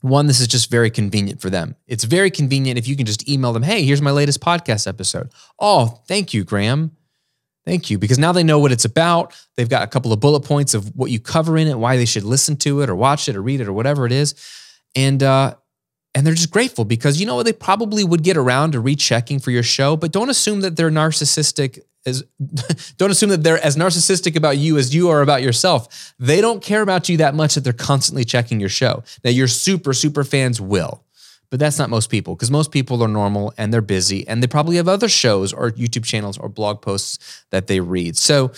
One, 0.01 0.27
this 0.27 0.41
is 0.41 0.47
just 0.47 0.71
very 0.71 0.91
convenient 0.91 1.41
for 1.41 1.51
them. 1.51 1.75
It's 1.87 2.05
very 2.05 2.31
convenient 2.31 2.79
if 2.79 2.87
you 2.87 2.97
can 2.97 3.07
just 3.07 3.29
email 3.29 3.53
them, 3.53 3.63
hey, 3.63 3.83
here's 3.83 4.03
my 4.03 4.11
latest 4.11 4.41
podcast 4.41 4.87
episode. 4.87 5.31
Oh, 5.59 6.03
thank 6.07 6.33
you, 6.35 6.45
Graham. 6.45 6.93
Thank 7.65 7.91
you. 7.91 7.99
Because 7.99 8.19
now 8.19 8.31
they 8.33 8.45
know 8.45 8.61
what 8.61 8.71
it's 8.71 8.85
about. 8.85 9.35
They've 9.57 9.69
got 9.69 9.83
a 9.83 9.89
couple 9.89 10.13
of 10.13 10.21
bullet 10.21 10.45
points 10.45 10.75
of 10.75 10.95
what 10.95 11.11
you 11.11 11.19
cover 11.19 11.59
in 11.59 11.67
it, 11.67 11.79
why 11.79 11.97
they 11.97 12.05
should 12.05 12.23
listen 12.23 12.57
to 12.59 12.83
it 12.83 12.89
or 12.89 12.95
watch 12.95 13.29
it 13.29 13.35
or 13.35 13.43
read 13.43 13.61
it 13.61 13.67
or 13.67 13.73
whatever 13.73 14.07
it 14.07 14.13
is. 14.13 14.35
And 14.95 15.23
uh, 15.23 15.55
and 16.17 16.27
they're 16.27 16.35
just 16.35 16.51
grateful 16.51 16.87
because 16.87 17.21
you 17.21 17.27
know 17.27 17.43
they 17.43 17.53
probably 17.53 18.03
would 18.03 18.23
get 18.23 18.39
around 18.39 18.73
to 18.73 18.81
rechecking 18.81 19.39
for 19.39 19.51
your 19.51 19.63
show, 19.63 19.97
but 19.99 20.13
don't 20.13 20.31
assume 20.31 20.63
that 20.63 20.75
they're 20.75 20.91
narcissistic 20.91 21.79
as 22.07 22.25
don't 22.97 23.11
assume 23.11 23.29
that 23.29 23.43
they're 23.43 23.63
as 23.63 23.77
narcissistic 23.77 24.35
about 24.35 24.57
you 24.57 24.79
as 24.79 24.95
you 24.95 25.11
are 25.11 25.21
about 25.21 25.43
yourself. 25.43 26.15
They 26.19 26.41
don't 26.41 26.63
care 26.63 26.81
about 26.81 27.11
you 27.11 27.19
that 27.19 27.35
much 27.35 27.55
that 27.55 27.65
they're 27.65 27.75
constantly 27.75 28.25
checking 28.25 28.61
your 28.61 28.71
show. 28.71 29.05
Now 29.23 29.31
your 29.31 29.47
super 29.47 29.93
super 29.93 30.25
fans 30.25 30.59
will. 30.59 31.03
But 31.51 31.61
that's 31.61 31.79
not 31.79 31.91
most 31.91 32.11
people 32.11 32.35
because 32.35 32.51
most 32.51 32.73
people 32.73 33.05
are 33.05 33.09
normal 33.09 33.53
and 33.59 33.73
they're 33.73 33.81
busy 33.81 34.27
and 34.27 34.43
they 34.43 34.49
probably 34.49 34.77
have 34.77 34.89
other 34.89 35.09
shows 35.09 35.53
or 35.53 35.71
YouTube 35.73 36.05
channels 36.05 36.39
or 36.39 36.49
blog 36.49 36.81
posts 36.81 37.45
that 37.51 37.67
they 37.67 37.79
read. 37.79 38.17
So 38.17 38.53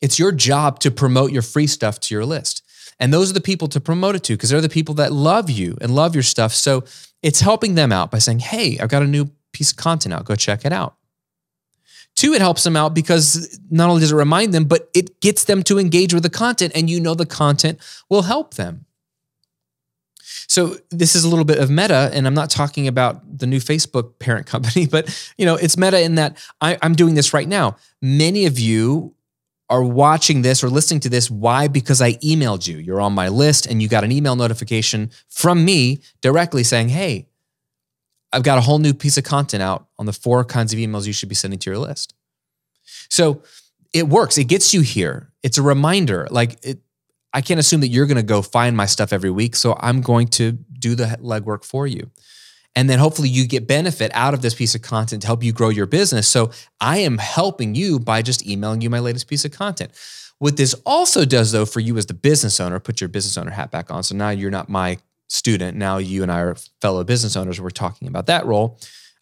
it's 0.00 0.18
your 0.18 0.30
job 0.30 0.78
to 0.80 0.90
promote 0.90 1.32
your 1.32 1.42
free 1.42 1.66
stuff 1.66 1.98
to 2.00 2.14
your 2.14 2.24
list. 2.24 2.61
And 2.98 3.12
those 3.12 3.30
are 3.30 3.34
the 3.34 3.40
people 3.40 3.68
to 3.68 3.80
promote 3.80 4.14
it 4.14 4.24
to 4.24 4.34
because 4.34 4.50
they're 4.50 4.60
the 4.60 4.68
people 4.68 4.94
that 4.96 5.12
love 5.12 5.50
you 5.50 5.76
and 5.80 5.94
love 5.94 6.14
your 6.14 6.22
stuff. 6.22 6.52
So 6.52 6.84
it's 7.22 7.40
helping 7.40 7.74
them 7.74 7.92
out 7.92 8.10
by 8.10 8.18
saying, 8.18 8.40
hey, 8.40 8.78
I've 8.78 8.88
got 8.88 9.02
a 9.02 9.06
new 9.06 9.30
piece 9.52 9.72
of 9.72 9.76
content 9.76 10.14
out. 10.14 10.24
Go 10.24 10.34
check 10.34 10.64
it 10.64 10.72
out. 10.72 10.96
Two, 12.14 12.34
it 12.34 12.40
helps 12.40 12.64
them 12.64 12.76
out 12.76 12.94
because 12.94 13.58
not 13.70 13.88
only 13.88 14.00
does 14.00 14.12
it 14.12 14.16
remind 14.16 14.52
them, 14.52 14.64
but 14.64 14.90
it 14.94 15.20
gets 15.20 15.44
them 15.44 15.62
to 15.64 15.78
engage 15.78 16.12
with 16.12 16.22
the 16.22 16.30
content 16.30 16.72
and 16.74 16.90
you 16.90 17.00
know 17.00 17.14
the 17.14 17.26
content 17.26 17.78
will 18.10 18.22
help 18.22 18.54
them. 18.54 18.84
So 20.52 20.76
this 20.90 21.16
is 21.16 21.24
a 21.24 21.28
little 21.28 21.46
bit 21.46 21.56
of 21.56 21.70
meta, 21.70 22.10
and 22.12 22.26
I'm 22.26 22.34
not 22.34 22.50
talking 22.50 22.86
about 22.86 23.38
the 23.38 23.46
new 23.46 23.58
Facebook 23.58 24.18
parent 24.18 24.46
company, 24.54 24.86
but 24.86 25.32
you 25.38 25.46
know, 25.46 25.54
it's 25.54 25.78
meta 25.78 26.02
in 26.02 26.16
that 26.16 26.36
I, 26.60 26.78
I'm 26.82 26.94
doing 26.94 27.14
this 27.14 27.32
right 27.32 27.48
now. 27.48 27.76
Many 28.02 28.44
of 28.44 28.58
you 28.58 29.14
are 29.72 29.82
watching 29.82 30.42
this 30.42 30.62
or 30.62 30.68
listening 30.68 31.00
to 31.00 31.08
this, 31.08 31.30
why? 31.30 31.66
Because 31.66 32.02
I 32.02 32.12
emailed 32.16 32.68
you. 32.68 32.76
You're 32.76 33.00
on 33.00 33.14
my 33.14 33.28
list 33.28 33.64
and 33.64 33.80
you 33.80 33.88
got 33.88 34.04
an 34.04 34.12
email 34.12 34.36
notification 34.36 35.10
from 35.30 35.64
me 35.64 36.02
directly 36.20 36.62
saying, 36.62 36.90
hey, 36.90 37.26
I've 38.34 38.42
got 38.42 38.58
a 38.58 38.60
whole 38.60 38.78
new 38.78 38.92
piece 38.92 39.16
of 39.16 39.24
content 39.24 39.62
out 39.62 39.86
on 39.98 40.04
the 40.04 40.12
four 40.12 40.44
kinds 40.44 40.74
of 40.74 40.78
emails 40.78 41.06
you 41.06 41.14
should 41.14 41.30
be 41.30 41.34
sending 41.34 41.58
to 41.60 41.70
your 41.70 41.78
list. 41.78 42.12
So 43.08 43.42
it 43.94 44.08
works. 44.08 44.36
It 44.36 44.44
gets 44.44 44.74
you 44.74 44.82
here. 44.82 45.32
It's 45.42 45.56
a 45.56 45.62
reminder. 45.62 46.28
Like 46.30 46.58
it, 46.62 46.80
I 47.32 47.40
can't 47.40 47.58
assume 47.58 47.80
that 47.80 47.88
you're 47.88 48.06
going 48.06 48.16
to 48.18 48.22
go 48.22 48.42
find 48.42 48.76
my 48.76 48.84
stuff 48.84 49.10
every 49.10 49.30
week. 49.30 49.56
So 49.56 49.74
I'm 49.80 50.02
going 50.02 50.28
to 50.28 50.52
do 50.52 50.94
the 50.94 51.04
legwork 51.22 51.64
for 51.64 51.86
you. 51.86 52.10
And 52.74 52.88
then 52.88 52.98
hopefully 52.98 53.28
you 53.28 53.46
get 53.46 53.66
benefit 53.66 54.10
out 54.14 54.32
of 54.32 54.40
this 54.40 54.54
piece 54.54 54.74
of 54.74 54.82
content 54.82 55.22
to 55.22 55.28
help 55.28 55.42
you 55.42 55.52
grow 55.52 55.68
your 55.68 55.86
business. 55.86 56.26
So 56.26 56.50
I 56.80 56.98
am 56.98 57.18
helping 57.18 57.74
you 57.74 57.98
by 57.98 58.22
just 58.22 58.46
emailing 58.46 58.80
you 58.80 58.88
my 58.88 59.00
latest 59.00 59.28
piece 59.28 59.44
of 59.44 59.52
content. 59.52 59.92
What 60.38 60.56
this 60.56 60.74
also 60.86 61.24
does, 61.24 61.52
though, 61.52 61.66
for 61.66 61.80
you 61.80 61.96
as 61.98 62.06
the 62.06 62.14
business 62.14 62.58
owner, 62.60 62.80
put 62.80 63.00
your 63.00 63.08
business 63.08 63.36
owner 63.36 63.50
hat 63.50 63.70
back 63.70 63.90
on. 63.90 64.02
So 64.02 64.16
now 64.16 64.30
you're 64.30 64.50
not 64.50 64.68
my 64.68 64.98
student. 65.28 65.76
Now 65.76 65.98
you 65.98 66.22
and 66.22 66.32
I 66.32 66.40
are 66.40 66.56
fellow 66.80 67.04
business 67.04 67.36
owners. 67.36 67.60
We're 67.60 67.70
talking 67.70 68.08
about 68.08 68.26
that 68.26 68.44
role. 68.46 68.78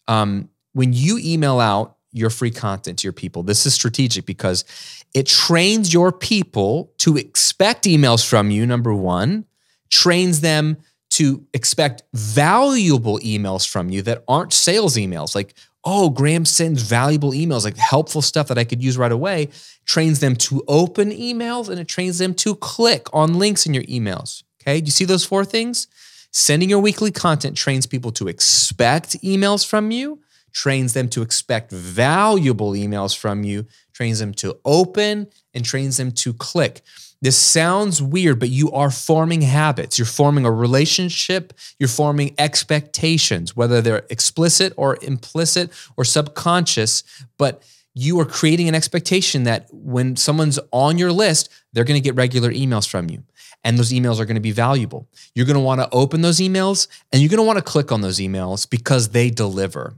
Um, 0.07 0.49
when 0.73 0.93
you 0.93 1.19
email 1.21 1.59
out 1.59 1.97
your 2.11 2.29
free 2.29 2.51
content 2.51 2.99
to 2.99 3.03
your 3.03 3.13
people, 3.13 3.43
this 3.43 3.65
is 3.65 3.73
strategic 3.73 4.25
because 4.25 4.65
it 5.13 5.27
trains 5.27 5.93
your 5.93 6.11
people 6.11 6.91
to 6.99 7.17
expect 7.17 7.85
emails 7.85 8.27
from 8.27 8.49
you, 8.49 8.65
number 8.65 8.93
one, 8.93 9.45
trains 9.89 10.41
them 10.41 10.77
to 11.11 11.45
expect 11.53 12.03
valuable 12.13 13.19
emails 13.19 13.67
from 13.67 13.89
you 13.89 14.01
that 14.03 14.23
aren't 14.27 14.53
sales 14.53 14.95
emails. 14.95 15.35
Like, 15.35 15.53
oh, 15.83 16.09
Graham 16.09 16.45
sends 16.45 16.83
valuable 16.83 17.31
emails, 17.31 17.65
like 17.65 17.77
helpful 17.77 18.21
stuff 18.21 18.47
that 18.47 18.57
I 18.57 18.63
could 18.63 18.83
use 18.83 18.97
right 18.97 19.11
away, 19.11 19.49
trains 19.85 20.19
them 20.19 20.35
to 20.37 20.63
open 20.67 21.11
emails 21.11 21.69
and 21.69 21.79
it 21.79 21.87
trains 21.87 22.17
them 22.17 22.33
to 22.35 22.55
click 22.55 23.07
on 23.13 23.39
links 23.39 23.65
in 23.65 23.73
your 23.73 23.83
emails. 23.83 24.43
Okay. 24.61 24.79
Do 24.79 24.85
you 24.85 24.91
see 24.91 25.05
those 25.05 25.25
four 25.25 25.43
things? 25.43 25.87
Sending 26.31 26.69
your 26.69 26.79
weekly 26.79 27.11
content 27.11 27.57
trains 27.57 27.85
people 27.85 28.11
to 28.13 28.29
expect 28.29 29.21
emails 29.21 29.67
from 29.67 29.91
you, 29.91 30.21
trains 30.53 30.93
them 30.93 31.09
to 31.09 31.21
expect 31.21 31.71
valuable 31.71 32.71
emails 32.71 33.17
from 33.17 33.43
you, 33.43 33.65
trains 33.91 34.19
them 34.19 34.33
to 34.35 34.57
open, 34.63 35.27
and 35.53 35.65
trains 35.65 35.97
them 35.97 36.11
to 36.11 36.33
click. 36.33 36.81
This 37.21 37.37
sounds 37.37 38.01
weird, 38.01 38.39
but 38.39 38.49
you 38.49 38.71
are 38.71 38.89
forming 38.89 39.41
habits. 39.41 39.99
You're 39.99 40.07
forming 40.07 40.43
a 40.43 40.51
relationship. 40.51 41.53
You're 41.77 41.87
forming 41.87 42.33
expectations, 42.39 43.55
whether 43.55 43.79
they're 43.79 44.07
explicit 44.09 44.73
or 44.75 44.97
implicit 45.03 45.71
or 45.95 46.03
subconscious. 46.03 47.03
But 47.37 47.61
you 47.93 48.19
are 48.19 48.25
creating 48.25 48.67
an 48.69 48.75
expectation 48.75 49.43
that 49.43 49.67
when 49.71 50.15
someone's 50.15 50.57
on 50.71 50.97
your 50.97 51.11
list, 51.11 51.49
they're 51.73 51.83
going 51.83 52.01
to 52.01 52.03
get 52.03 52.15
regular 52.15 52.51
emails 52.51 52.89
from 52.89 53.09
you. 53.09 53.23
And 53.63 53.77
those 53.77 53.91
emails 53.91 54.19
are 54.19 54.25
going 54.25 54.35
to 54.35 54.41
be 54.41 54.51
valuable. 54.51 55.07
You're 55.35 55.45
going 55.45 55.53
to 55.53 55.59
want 55.59 55.81
to 55.81 55.89
open 55.91 56.21
those 56.21 56.39
emails 56.39 56.87
and 57.11 57.21
you're 57.21 57.29
going 57.29 57.37
to 57.37 57.43
want 57.43 57.57
to 57.57 57.63
click 57.63 57.91
on 57.91 58.01
those 58.01 58.17
emails 58.17 58.67
because 58.67 59.09
they 59.09 59.29
deliver. 59.29 59.93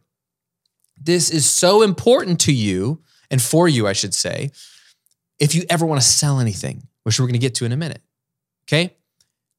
This 1.01 1.29
is 1.29 1.49
so 1.49 1.81
important 1.81 2.41
to 2.41 2.51
you 2.51 3.01
and 3.31 3.41
for 3.41 3.69
you, 3.69 3.87
I 3.87 3.93
should 3.93 4.13
say, 4.13 4.51
if 5.39 5.55
you 5.55 5.63
ever 5.69 5.85
want 5.85 6.01
to 6.01 6.07
sell 6.07 6.41
anything 6.41 6.87
which 7.03 7.19
we're 7.19 7.25
going 7.25 7.33
to 7.33 7.39
get 7.39 7.55
to 7.55 7.65
in 7.65 7.71
a 7.71 7.77
minute. 7.77 8.01
Okay. 8.67 8.95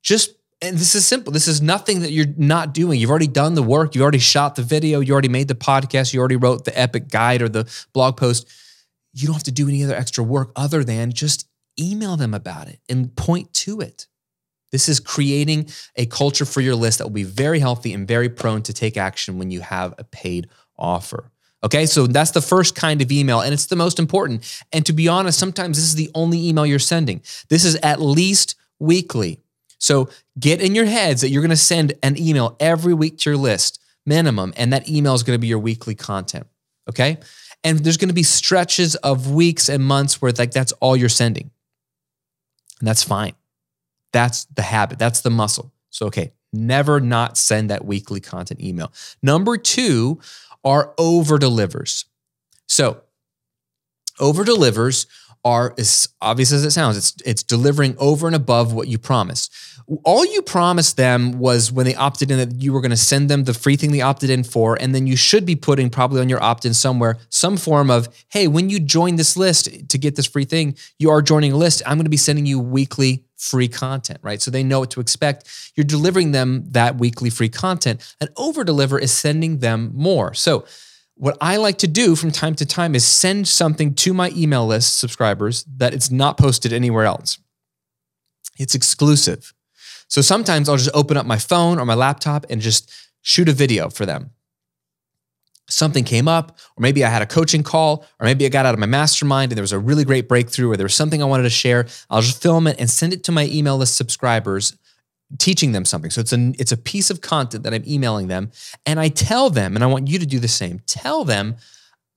Just, 0.02 0.34
and 0.60 0.76
this 0.76 0.94
is 0.94 1.06
simple. 1.06 1.32
This 1.32 1.48
is 1.48 1.62
nothing 1.62 2.00
that 2.00 2.10
you're 2.10 2.26
not 2.36 2.74
doing. 2.74 3.00
You've 3.00 3.10
already 3.10 3.26
done 3.26 3.54
the 3.54 3.62
work. 3.62 3.94
You 3.94 4.02
already 4.02 4.18
shot 4.18 4.54
the 4.54 4.62
video. 4.62 5.00
You 5.00 5.12
already 5.12 5.28
made 5.28 5.48
the 5.48 5.54
podcast. 5.54 6.12
You 6.12 6.20
already 6.20 6.36
wrote 6.36 6.64
the 6.64 6.78
epic 6.78 7.08
guide 7.08 7.42
or 7.42 7.48
the 7.48 7.70
blog 7.92 8.16
post. 8.16 8.48
You 9.12 9.26
don't 9.26 9.34
have 9.34 9.44
to 9.44 9.52
do 9.52 9.68
any 9.68 9.84
other 9.84 9.94
extra 9.94 10.24
work 10.24 10.52
other 10.56 10.84
than 10.84 11.12
just 11.12 11.48
email 11.78 12.16
them 12.16 12.34
about 12.34 12.68
it 12.68 12.80
and 12.88 13.14
point 13.14 13.52
to 13.52 13.80
it. 13.80 14.06
This 14.72 14.88
is 14.88 14.98
creating 14.98 15.68
a 15.96 16.06
culture 16.06 16.44
for 16.44 16.60
your 16.60 16.74
list 16.74 16.98
that 16.98 17.04
will 17.04 17.12
be 17.12 17.22
very 17.22 17.60
healthy 17.60 17.92
and 17.92 18.08
very 18.08 18.28
prone 18.28 18.62
to 18.62 18.72
take 18.72 18.96
action 18.96 19.38
when 19.38 19.50
you 19.50 19.60
have 19.60 19.94
a 19.98 20.04
paid 20.04 20.48
offer. 20.76 21.30
Okay, 21.64 21.86
so 21.86 22.06
that's 22.06 22.32
the 22.32 22.42
first 22.42 22.74
kind 22.74 23.00
of 23.00 23.10
email, 23.10 23.40
and 23.40 23.54
it's 23.54 23.66
the 23.66 23.76
most 23.76 23.98
important. 23.98 24.62
And 24.72 24.84
to 24.84 24.92
be 24.92 25.08
honest, 25.08 25.38
sometimes 25.38 25.78
this 25.78 25.86
is 25.86 25.94
the 25.94 26.10
only 26.14 26.46
email 26.46 26.66
you're 26.66 26.78
sending. 26.78 27.22
This 27.48 27.64
is 27.64 27.76
at 27.76 28.02
least 28.02 28.56
weekly. 28.78 29.40
So 29.78 30.10
get 30.38 30.60
in 30.60 30.74
your 30.74 30.84
heads 30.84 31.22
that 31.22 31.30
you're 31.30 31.42
gonna 31.42 31.56
send 31.56 31.94
an 32.02 32.20
email 32.20 32.56
every 32.60 32.92
week 32.92 33.18
to 33.18 33.30
your 33.30 33.38
list, 33.38 33.80
minimum, 34.04 34.52
and 34.56 34.72
that 34.74 34.88
email 34.88 35.14
is 35.14 35.22
gonna 35.22 35.38
be 35.38 35.46
your 35.46 35.58
weekly 35.58 35.94
content. 35.94 36.46
Okay, 36.88 37.18
and 37.62 37.78
there's 37.78 37.96
gonna 37.96 38.12
be 38.12 38.22
stretches 38.22 38.94
of 38.96 39.30
weeks 39.30 39.70
and 39.70 39.82
months 39.82 40.20
where 40.20 40.32
like 40.36 40.50
that's 40.50 40.72
all 40.72 40.96
you're 40.96 41.08
sending, 41.08 41.50
and 42.78 42.86
that's 42.86 43.02
fine. 43.02 43.32
That's 44.12 44.44
the 44.44 44.62
habit, 44.62 44.98
that's 44.98 45.22
the 45.22 45.30
muscle. 45.30 45.72
So, 45.90 46.06
okay, 46.06 46.32
never 46.52 47.00
not 47.00 47.38
send 47.38 47.70
that 47.70 47.84
weekly 47.84 48.20
content 48.20 48.60
email. 48.60 48.92
Number 49.22 49.56
two, 49.56 50.20
are 50.64 50.94
over 50.98 51.38
delivers. 51.38 52.06
So, 52.66 53.02
over 54.20 54.44
delivers 54.44 55.06
are 55.44 55.74
as 55.76 56.08
obvious 56.22 56.52
as 56.52 56.64
it 56.64 56.70
sounds. 56.70 56.96
It's 56.96 57.14
it's 57.26 57.42
delivering 57.42 57.96
over 57.98 58.26
and 58.26 58.34
above 58.34 58.72
what 58.72 58.88
you 58.88 58.96
promised. 58.96 59.52
All 60.02 60.24
you 60.24 60.40
promised 60.40 60.96
them 60.96 61.38
was 61.38 61.70
when 61.70 61.84
they 61.84 61.94
opted 61.94 62.30
in 62.30 62.38
that 62.38 62.62
you 62.62 62.72
were 62.72 62.80
going 62.80 62.90
to 62.90 62.96
send 62.96 63.28
them 63.28 63.44
the 63.44 63.52
free 63.52 63.76
thing 63.76 63.92
they 63.92 64.00
opted 64.00 64.30
in 64.30 64.42
for, 64.42 64.80
and 64.80 64.94
then 64.94 65.06
you 65.06 65.16
should 65.16 65.44
be 65.44 65.54
putting 65.54 65.90
probably 65.90 66.22
on 66.22 66.30
your 66.30 66.42
opt-in 66.42 66.72
somewhere 66.72 67.18
some 67.28 67.58
form 67.58 67.90
of, 67.90 68.08
hey, 68.30 68.48
when 68.48 68.70
you 68.70 68.80
join 68.80 69.16
this 69.16 69.36
list 69.36 69.68
to 69.90 69.98
get 69.98 70.16
this 70.16 70.26
free 70.26 70.46
thing, 70.46 70.74
you 70.98 71.10
are 71.10 71.20
joining 71.20 71.52
a 71.52 71.56
list. 71.56 71.82
I'm 71.84 71.98
going 71.98 72.04
to 72.04 72.10
be 72.10 72.16
sending 72.16 72.46
you 72.46 72.58
weekly 72.58 73.24
free 73.44 73.68
content, 73.68 74.18
right? 74.22 74.40
So 74.40 74.50
they 74.50 74.62
know 74.62 74.80
what 74.80 74.90
to 74.92 75.00
expect. 75.00 75.72
You're 75.74 75.84
delivering 75.84 76.32
them 76.32 76.64
that 76.70 76.96
weekly 76.96 77.30
free 77.30 77.48
content. 77.48 78.14
And 78.20 78.30
over 78.36 78.64
deliver 78.64 78.98
is 78.98 79.12
sending 79.12 79.58
them 79.58 79.90
more. 79.94 80.34
So 80.34 80.64
what 81.16 81.36
I 81.40 81.56
like 81.56 81.78
to 81.78 81.86
do 81.86 82.16
from 82.16 82.30
time 82.30 82.54
to 82.56 82.66
time 82.66 82.94
is 82.94 83.06
send 83.06 83.46
something 83.46 83.94
to 83.94 84.14
my 84.14 84.32
email 84.34 84.66
list 84.66 84.96
subscribers 84.96 85.64
that 85.76 85.94
it's 85.94 86.10
not 86.10 86.38
posted 86.38 86.72
anywhere 86.72 87.04
else. 87.04 87.38
It's 88.58 88.74
exclusive. 88.74 89.52
So 90.08 90.20
sometimes 90.20 90.68
I'll 90.68 90.76
just 90.76 90.90
open 90.94 91.16
up 91.16 91.26
my 91.26 91.38
phone 91.38 91.78
or 91.78 91.84
my 91.84 91.94
laptop 91.94 92.46
and 92.50 92.60
just 92.60 92.92
shoot 93.22 93.48
a 93.48 93.52
video 93.52 93.90
for 93.90 94.06
them. 94.06 94.30
Something 95.68 96.04
came 96.04 96.28
up, 96.28 96.58
or 96.76 96.82
maybe 96.82 97.04
I 97.04 97.08
had 97.08 97.22
a 97.22 97.26
coaching 97.26 97.62
call, 97.62 98.04
or 98.20 98.26
maybe 98.26 98.44
I 98.44 98.50
got 98.50 98.66
out 98.66 98.74
of 98.74 98.80
my 98.80 98.86
mastermind 98.86 99.50
and 99.50 99.56
there 99.56 99.62
was 99.62 99.72
a 99.72 99.78
really 99.78 100.04
great 100.04 100.28
breakthrough, 100.28 100.70
or 100.70 100.76
there 100.76 100.84
was 100.84 100.94
something 100.94 101.22
I 101.22 101.26
wanted 101.26 101.44
to 101.44 101.50
share. 101.50 101.86
I'll 102.10 102.20
just 102.20 102.42
film 102.42 102.66
it 102.66 102.76
and 102.78 102.90
send 102.90 103.12
it 103.12 103.24
to 103.24 103.32
my 103.32 103.46
email 103.46 103.78
list 103.78 103.96
subscribers 103.96 104.76
teaching 105.38 105.72
them 105.72 105.84
something. 105.84 106.10
So 106.10 106.20
it's 106.20 106.32
a 106.32 106.52
it's 106.58 106.72
a 106.72 106.76
piece 106.76 107.10
of 107.10 107.20
content 107.20 107.64
that 107.64 107.74
I'm 107.74 107.84
emailing 107.86 108.28
them 108.28 108.50
and 108.86 109.00
I 109.00 109.08
tell 109.08 109.50
them 109.50 109.74
and 109.74 109.82
I 109.82 109.86
want 109.86 110.08
you 110.08 110.18
to 110.18 110.26
do 110.26 110.38
the 110.38 110.48
same. 110.48 110.80
Tell 110.86 111.24
them 111.24 111.56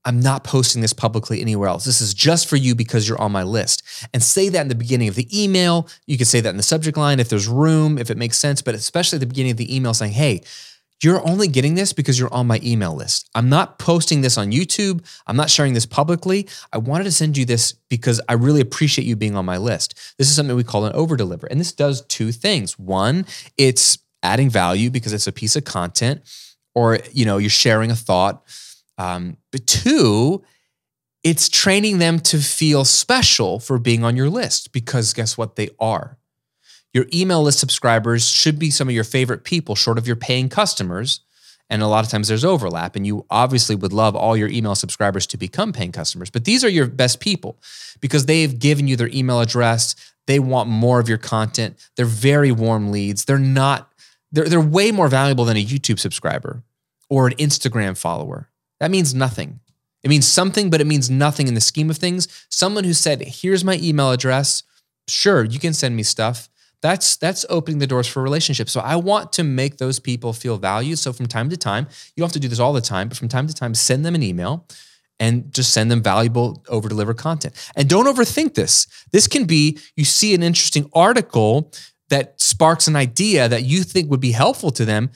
I'm 0.05 0.19
not 0.21 0.43
posting 0.43 0.81
this 0.81 0.93
publicly 0.93 1.41
anywhere 1.41 1.67
else. 1.67 1.83
This 1.83 1.99
is 1.99 2.13
just 2.13 2.47
for 2.47 2.55
you 2.55 2.75
because 2.75 3.09
you're 3.09 3.19
on 3.19 3.31
my 3.31 3.43
list. 3.43 3.83
And 4.13 4.23
say 4.23 4.47
that 4.49 4.61
in 4.61 4.67
the 4.69 4.75
beginning 4.75 5.09
of 5.09 5.15
the 5.15 5.27
email. 5.33 5.89
You 6.05 6.15
can 6.15 6.25
say 6.25 6.39
that 6.39 6.49
in 6.49 6.57
the 6.57 6.63
subject 6.63 6.97
line 6.97 7.19
if 7.19 7.27
there's 7.27 7.47
room, 7.47 7.97
if 7.97 8.09
it 8.09 8.17
makes 8.17 8.37
sense, 8.37 8.61
but 8.61 8.73
especially 8.75 9.17
at 9.17 9.21
the 9.21 9.25
beginning 9.25 9.51
of 9.51 9.57
the 9.57 9.75
email 9.75 9.93
saying, 9.93 10.13
"Hey, 10.13 10.43
you're 11.03 11.25
only 11.27 11.47
getting 11.47 11.75
this 11.75 11.93
because 11.93 12.19
you're 12.19 12.33
on 12.33 12.47
my 12.47 12.59
email 12.63 12.95
list. 12.95 13.29
I'm 13.35 13.49
not 13.49 13.77
posting 13.77 14.21
this 14.21 14.37
on 14.37 14.51
YouTube. 14.51 15.05
I'm 15.27 15.35
not 15.35 15.49
sharing 15.49 15.73
this 15.73 15.85
publicly. 15.85 16.47
I 16.73 16.79
wanted 16.79 17.03
to 17.05 17.11
send 17.11 17.37
you 17.37 17.45
this 17.45 17.73
because 17.89 18.19
I 18.27 18.33
really 18.33 18.61
appreciate 18.61 19.05
you 19.05 19.15
being 19.15 19.35
on 19.35 19.45
my 19.45 19.57
list. 19.57 20.15
This 20.17 20.29
is 20.29 20.35
something 20.35 20.55
we 20.55 20.63
call 20.63 20.85
an 20.85 20.93
over 20.93 21.15
deliver. 21.15 21.47
And 21.47 21.59
this 21.59 21.71
does 21.71 22.01
two 22.05 22.31
things. 22.31 22.79
One, 22.79 23.25
it's 23.57 23.99
adding 24.23 24.49
value 24.49 24.89
because 24.89 25.13
it's 25.13 25.27
a 25.27 25.31
piece 25.31 25.55
of 25.55 25.63
content 25.63 26.21
or 26.75 26.99
you 27.11 27.25
know 27.25 27.37
you're 27.37 27.49
sharing 27.49 27.91
a 27.91 27.95
thought 27.95 28.43
um, 28.97 29.37
but 29.51 29.65
two 29.67 30.43
it's 31.23 31.49
training 31.49 31.97
them 31.97 32.19
to 32.19 32.37
feel 32.37 32.85
special 32.85 33.59
for 33.59 33.77
being 33.79 34.03
on 34.03 34.15
your 34.15 34.29
list 34.29 34.71
because 34.71 35.13
guess 35.13 35.37
what 35.37 35.55
they 35.55 35.69
are 35.79 36.17
your 36.97 37.05
email 37.13 37.43
list 37.43 37.59
subscribers 37.59 38.27
should 38.27 38.57
be 38.57 38.71
some 38.71 38.87
of 38.89 38.95
your 38.95 39.03
favorite 39.03 39.43
people, 39.43 39.75
short 39.75 39.99
of 39.99 40.07
your 40.07 40.15
paying 40.15 40.49
customers. 40.49 41.19
And 41.69 41.83
a 41.83 41.87
lot 41.87 42.03
of 42.03 42.09
times 42.09 42.27
there's 42.27 42.43
overlap, 42.43 42.95
and 42.95 43.05
you 43.05 43.23
obviously 43.29 43.75
would 43.75 43.93
love 43.93 44.15
all 44.15 44.35
your 44.35 44.47
email 44.47 44.73
subscribers 44.73 45.27
to 45.27 45.37
become 45.37 45.73
paying 45.73 45.91
customers. 45.91 46.31
But 46.31 46.45
these 46.45 46.63
are 46.63 46.69
your 46.69 46.87
best 46.87 47.19
people 47.19 47.59
because 47.99 48.25
they've 48.25 48.57
given 48.57 48.87
you 48.87 48.95
their 48.95 49.09
email 49.09 49.41
address. 49.41 49.95
They 50.25 50.39
want 50.39 50.69
more 50.69 50.99
of 50.99 51.07
your 51.07 51.19
content. 51.19 51.77
They're 51.95 52.05
very 52.07 52.51
warm 52.51 52.91
leads. 52.91 53.25
They're 53.25 53.37
not, 53.37 53.93
they're, 54.31 54.49
they're 54.49 54.59
way 54.59 54.91
more 54.91 55.07
valuable 55.07 55.45
than 55.45 55.57
a 55.57 55.63
YouTube 55.63 55.99
subscriber 55.99 56.63
or 57.09 57.27
an 57.27 57.35
Instagram 57.35 57.95
follower. 57.95 58.49
That 58.79 58.89
means 58.89 59.13
nothing. 59.13 59.59
It 60.01 60.09
means 60.09 60.27
something, 60.27 60.71
but 60.71 60.81
it 60.81 60.87
means 60.87 61.11
nothing 61.11 61.47
in 61.47 61.53
the 61.53 61.61
scheme 61.61 61.91
of 61.91 61.97
things. 61.97 62.27
Someone 62.49 62.85
who 62.85 62.93
said, 62.93 63.21
Here's 63.21 63.63
my 63.63 63.77
email 63.83 64.09
address. 64.09 64.63
Sure, 65.07 65.43
you 65.43 65.59
can 65.59 65.73
send 65.73 65.95
me 65.95 66.01
stuff 66.01 66.49
that's 66.81 67.17
that's 67.17 67.46
opening 67.50 67.79
the 67.79 67.88
doors 67.88 68.07
for 68.07 68.22
relationships. 68.22 68.72
So 68.72 68.81
I 68.81 68.96
want 68.96 69.34
to 69.34 69.43
make 69.43 69.77
those 69.77 70.00
people 70.00 70.34
feel 70.34 70.57
valued. 70.57 71.00
So 71.00 71.12
from 71.12 71.27
time 71.27 71.50
to 71.50 71.57
time, 71.57 71.88
you 72.15 72.22
don't 72.22 72.27
have 72.27 72.34
to 72.34 72.39
do 72.39 72.48
this 72.48 72.60
all 72.60 72.74
the 72.74 72.81
time, 72.81 73.07
but 73.10 73.17
from 73.17 73.29
time 73.29 73.48
to 73.48 73.53
time, 73.53 73.74
send 73.74 74.05
them 74.05 74.15
an 74.15 74.24
email 74.24 74.67
and 75.19 75.51
just 75.53 75.74
send 75.74 75.89
them 75.89 76.03
valuable 76.03 76.63
over 76.67 76.88
deliver 76.88 77.13
content. 77.13 77.55
And 77.75 77.89
don't 77.89 78.05
overthink 78.05 78.53
this. 78.53 78.88
This 79.12 79.27
can 79.27 79.46
be 79.46 79.79
you 79.96 80.05
see 80.05 80.36
an 80.36 80.43
interesting 80.43 80.89
article 80.93 81.72
that 82.10 82.39
sparks 82.39 82.88
an 82.88 82.96
idea 82.96 83.50
that 83.50 83.63
you 83.63 83.84
think 83.84 84.10
would 84.10 84.19
be 84.19 84.31
helpful 84.31 84.72
to 84.72 84.86
them. 84.86 85.10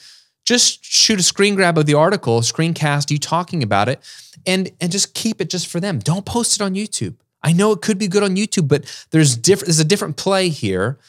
Just 0.44 0.84
shoot 0.84 1.20
a 1.20 1.24
screen 1.24 1.56
grab 1.56 1.78
of 1.78 1.86
the 1.86 1.94
article, 1.94 2.42
screencast 2.42 3.12
you 3.12 3.20
talking 3.20 3.62
about 3.62 3.88
it, 3.88 4.00
and 4.48 4.72
and 4.82 4.92
just 4.92 5.14
keep 5.14 5.40
it 5.40 5.50
just 5.50 5.68
for 5.68 5.80
them. 5.80 6.00
Don't 6.00 6.26
post 6.26 6.60
it 6.60 6.64
on 6.64 6.74
YouTube. 6.74 7.16
I 7.44 7.54
know 7.54 7.72
it 7.72 7.82
could 7.82 8.00
be 8.00 8.08
good 8.08 8.24
on 8.24 8.36
YouTube, 8.36 8.68
but 8.68 8.84
there's 9.12 9.38
different 9.38 9.68
there's 9.68 9.80
a 9.80 9.86
different 9.86 10.18
play 10.18 10.50
here 10.50 11.00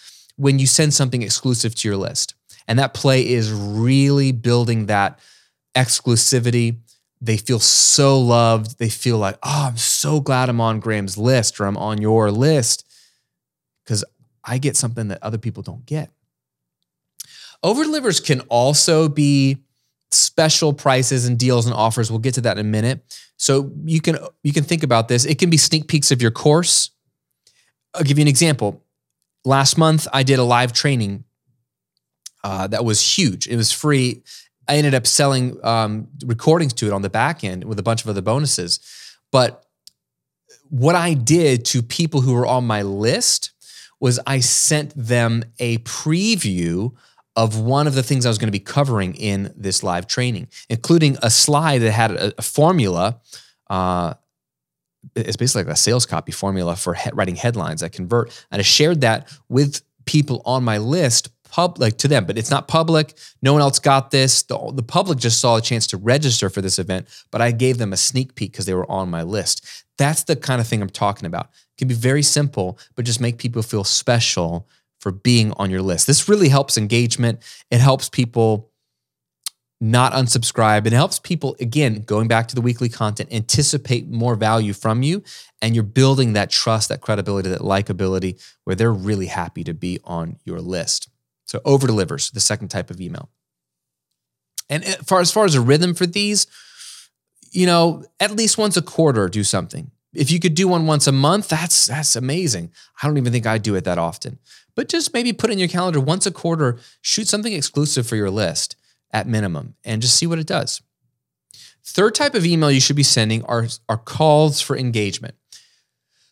when 0.43 0.59
you 0.59 0.67
send 0.67 0.93
something 0.93 1.23
exclusive 1.23 1.73
to 1.73 1.87
your 1.87 1.97
list. 1.97 2.35
And 2.67 2.77
that 2.81 2.95
play 2.95 3.29
is 3.29 3.53
really 3.53 4.33
building 4.33 4.87
that 4.87 5.21
exclusivity. 5.77 6.79
They 7.21 7.37
feel 7.37 7.61
so 7.61 8.19
loved. 8.19 8.81
They 8.81 8.89
feel 8.89 9.19
like, 9.19 9.37
oh, 9.45 9.69
I'm 9.69 9.77
so 9.77 10.19
glad 10.19 10.49
I'm 10.49 10.61
on 10.61 10.81
Graham's 10.81 11.17
list 11.17 11.61
or 11.61 11.67
I'm 11.67 11.77
on 11.77 12.03
your 12.03 12.33
list 12.33 12.85
because 13.85 14.05
I 14.45 14.59
get 14.59 14.77
something 14.77 15.07
that 15.09 15.23
other 15.23 15.39
people 15.39 15.63
don't 15.63 15.87
get. 15.87 16.11
Over 17.63 17.85
delivers 17.85 18.19
can 18.19 18.41
also 18.49 19.09
be 19.09 19.59
special 20.11 20.73
prices 20.73 21.25
and 21.25 21.39
deals 21.39 21.67
and 21.67 21.75
offers. 21.75 22.11
We'll 22.11 22.19
get 22.19 22.35
to 22.35 22.41
that 22.41 22.59
in 22.59 22.67
a 22.67 22.69
minute. 22.69 23.01
So 23.37 23.71
you 23.85 24.01
can 24.01 24.19
you 24.43 24.53
can 24.53 24.65
think 24.65 24.83
about 24.83 25.07
this. 25.07 25.25
It 25.25 25.39
can 25.39 25.51
be 25.51 25.57
sneak 25.57 25.87
peeks 25.87 26.11
of 26.11 26.21
your 26.21 26.33
course. 26.33 26.91
I'll 27.95 28.03
give 28.03 28.19
you 28.19 28.23
an 28.23 28.29
example. 28.29 28.83
Last 29.45 29.77
month, 29.77 30.07
I 30.13 30.23
did 30.23 30.39
a 30.39 30.45
live 30.45 30.73
training 30.73 31.25
uh, 32.45 32.67
that 32.69 32.85
was 32.85 33.01
huge. 33.01 33.47
It 33.47 33.57
was 33.57 33.73
free. 33.73 34.23
I 34.69 34.77
ended 34.77 34.95
up 34.95 35.07
selling 35.07 35.63
um, 35.65 36.09
recordings 36.25 36.73
to 36.75 36.87
it 36.87 36.93
on 36.93 37.03
the 37.03 37.11
back 37.11 37.45
end 37.45 37.65
with 37.65 37.79
a 37.79 37.83
bunch 37.83 38.03
of 38.03 38.09
other 38.09 38.23
bonuses. 38.23 38.81
But 39.31 39.65
what 40.69 40.95
I 40.95 41.15
did 41.15 41.65
to 41.67 41.83
people 41.83 42.21
who 42.21 42.35
were 42.35 42.47
on 42.47 42.67
my 42.67 42.83
list 42.83 43.51
was 44.01 44.19
I 44.27 44.41
sent 44.41 44.93
them 44.97 45.45
a 45.59 45.79
preview 45.79 46.93
of 47.37 47.59
one 47.59 47.87
of 47.87 47.95
the 47.95 48.03
things 48.03 48.27
I 48.27 48.29
was 48.29 48.39
going 48.39 48.49
to 48.49 48.53
be 48.53 48.61
covering 48.61 49.15
in 49.15 49.53
this 49.57 49.83
live 49.83 50.07
training, 50.07 50.49
including 50.69 51.17
a 51.23 51.31
slide 51.31 51.79
that 51.79 51.93
had 51.93 52.11
a, 52.11 52.33
a 52.39 52.43
formula. 52.43 53.21
Uh, 53.71 54.15
it's 55.15 55.37
basically 55.37 55.65
like 55.65 55.73
a 55.73 55.77
sales 55.77 56.07
copy 56.07 56.33
formula 56.33 56.77
for 56.77 56.95
he- 56.95 57.11
writing 57.13 57.37
headlines 57.37 57.81
that 57.81 57.93
convert. 57.93 58.29
And 58.51 58.61
I 58.61 58.63
shared 58.63 59.01
that 59.03 59.29
with 59.49 59.83
people 60.05 60.43
on 60.45 60.65
my 60.65 60.79
list 60.79 61.31
public 61.53 61.99
to 61.99 62.09
them, 62.09 62.25
but 62.25 62.39
it's 62.39 62.51
not 62.51 62.67
public. 62.67 63.13
No 63.43 63.53
one 63.53 63.61
else 63.61 63.79
got 63.79 64.11
this. 64.11 64.43
The, 64.45 64.73
the 64.75 64.83
public 64.83 65.19
just 65.19 65.39
saw 65.39 65.57
a 65.57 65.61
chance 65.61 65.87
to 65.89 65.99
register 65.99 66.49
for 66.49 66.63
this 66.63 66.79
event, 66.79 67.09
but 67.31 67.43
I 67.43 67.51
gave 67.51 67.77
them 67.77 67.93
a 67.93 67.97
sneak 67.97 68.35
peek 68.35 68.53
because 68.53 68.65
they 68.65 68.75
were 68.75 68.91
on 68.91 69.11
my 69.11 69.23
list. 69.23 69.85
That's 69.99 70.25
the 70.25 70.35
kind 70.35 70.61
of 70.63 70.67
thing 70.67 70.81
I'm 70.81 70.89
talking 70.89 71.27
about. 71.27 71.47
It 71.47 71.79
can 71.79 71.89
be 71.89 71.95
very 71.95 72.23
simple, 72.23 72.79
but 72.97 73.05
just 73.05 73.21
make 73.21 73.37
people 73.37 73.63
feel 73.63 73.85
special 73.85 74.67
for 74.99 75.13
being 75.13 75.53
on 75.59 75.71
your 75.71 75.83
list. 75.83 76.07
This 76.07 76.27
really 76.27 76.49
helps 76.49 76.79
engagement. 76.79 77.41
It 77.71 77.81
helps 77.81 78.09
people 78.09 78.72
not 79.83 80.13
unsubscribe. 80.13 80.87
It 80.87 80.93
helps 80.93 81.19
people, 81.19 81.57
again, 81.59 82.03
going 82.03 82.29
back 82.29 82.47
to 82.47 82.55
the 82.55 82.61
weekly 82.61 82.89
content, 82.89 83.33
anticipate 83.33 84.09
more 84.09 84.37
value 84.37 84.73
from 84.73 85.03
you. 85.03 85.25
And 85.61 85.75
you're 85.75 85.83
building 85.83 86.35
that 86.35 86.51
trust, 86.51 86.89
that 86.89 87.01
credibility, 87.01 87.49
that 87.49 87.63
likability 87.63 88.41
where 88.63 88.77
they're 88.77 88.93
really 88.93 89.27
happy 89.27 89.65
to 89.65 89.75
be 89.75 89.99
on 90.05 90.37
your 90.45 90.61
list. 90.61 91.09
So 91.47 91.61
over 91.65 91.89
delivers, 91.89 92.31
the 92.31 92.39
second 92.39 92.69
type 92.69 92.91
of 92.91 93.01
email. 93.01 93.29
And 94.71 94.85
eh, 94.85 94.95
far 95.05 95.19
as 95.19 95.33
far 95.33 95.47
as 95.47 95.57
a 95.57 95.61
rhythm 95.61 95.95
for 95.95 96.07
these, 96.07 96.47
you 97.51 97.67
know, 97.67 98.05
at 98.21 98.31
least 98.31 98.57
once 98.57 98.77
a 98.77 98.83
quarter, 98.83 99.29
do 99.29 99.43
something. 99.43 99.91
If 100.15 100.31
you 100.31 100.39
could 100.39 100.55
do 100.55 100.69
one 100.69 100.87
once 100.87 101.09
a 101.09 101.13
month, 101.13 101.49
that's 101.49 101.87
that's 101.87 102.15
amazing. 102.15 102.71
I 103.03 103.09
don't 103.09 103.19
even 103.19 103.33
think 103.33 103.47
I 103.47 103.59
do 103.59 103.75
it 103.75 103.83
that 103.85 103.99
often. 103.99 104.39
But 104.77 104.89
just 104.89 105.13
maybe 105.13 105.33
put 105.33 105.51
in 105.51 105.59
your 105.59 105.69
calendar 105.69 105.99
once 105.99 106.25
a 106.25 106.31
quarter, 106.31 106.79
shoot 107.01 107.27
something 107.27 107.53
exclusive 107.53 108.07
for 108.07 108.15
your 108.15 108.31
list 108.31 108.77
at 109.13 109.27
minimum 109.27 109.75
and 109.85 110.03
just 110.03 110.17
see 110.17 110.27
what 110.27 110.39
it 110.39 110.47
does. 110.47 110.83
Third 111.85 112.15
type 112.15 112.35
of 112.35 112.47
email 112.47 112.71
you 112.71 112.81
should 112.81 112.97
be 112.97 113.03
sending 113.03 113.45
are, 113.45 113.67
are 113.89 113.99
calls 113.99 114.61
for 114.61 114.77
engagement. 114.77 115.35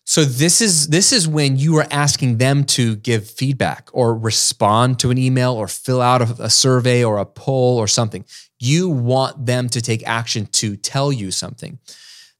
So 0.04 0.24
this 0.24 0.60
is 0.60 0.88
this 0.88 1.12
is 1.12 1.28
when 1.28 1.56
you 1.56 1.76
are 1.76 1.86
asking 1.88 2.38
them 2.38 2.64
to 2.64 2.96
give 2.96 3.30
feedback 3.30 3.90
or 3.92 4.16
respond 4.16 4.98
to 5.00 5.12
an 5.12 5.18
email 5.18 5.52
or 5.52 5.68
fill 5.68 6.00
out 6.00 6.20
a, 6.20 6.44
a, 6.44 6.50
survey 6.50 7.04
or 7.04 7.18
a 7.18 7.24
poll 7.24 7.78
or 7.78 7.86
something. 7.86 8.24
You 8.58 8.88
want 8.88 9.46
them 9.46 9.68
to 9.68 9.80
take 9.80 10.02
action 10.08 10.46
to 10.46 10.74
tell 10.74 11.12
you 11.12 11.30
something. 11.30 11.78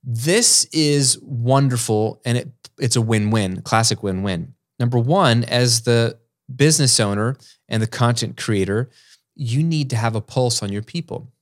This 0.03 0.65
is 0.73 1.17
wonderful 1.23 2.21
and 2.25 2.39
it 2.39 2.49
it's 2.81 2.97
a 2.97 3.01
win-win, 3.01 3.63
classic 3.63 4.03
win-win. 4.03 4.55
Number 4.81 4.99
1, 4.99 5.45
as 5.45 5.83
the 5.83 6.19
business 6.53 6.99
owner 6.99 7.37
and 7.69 7.81
the 7.81 7.87
content 7.87 8.37
creator, 8.37 8.91
you 9.35 9.63
need 9.63 9.91
to 9.91 9.97
have 9.97 10.15
a 10.15 10.21
pulse 10.21 10.63
on 10.63 10.73
your 10.73 10.83
people. 10.83 11.33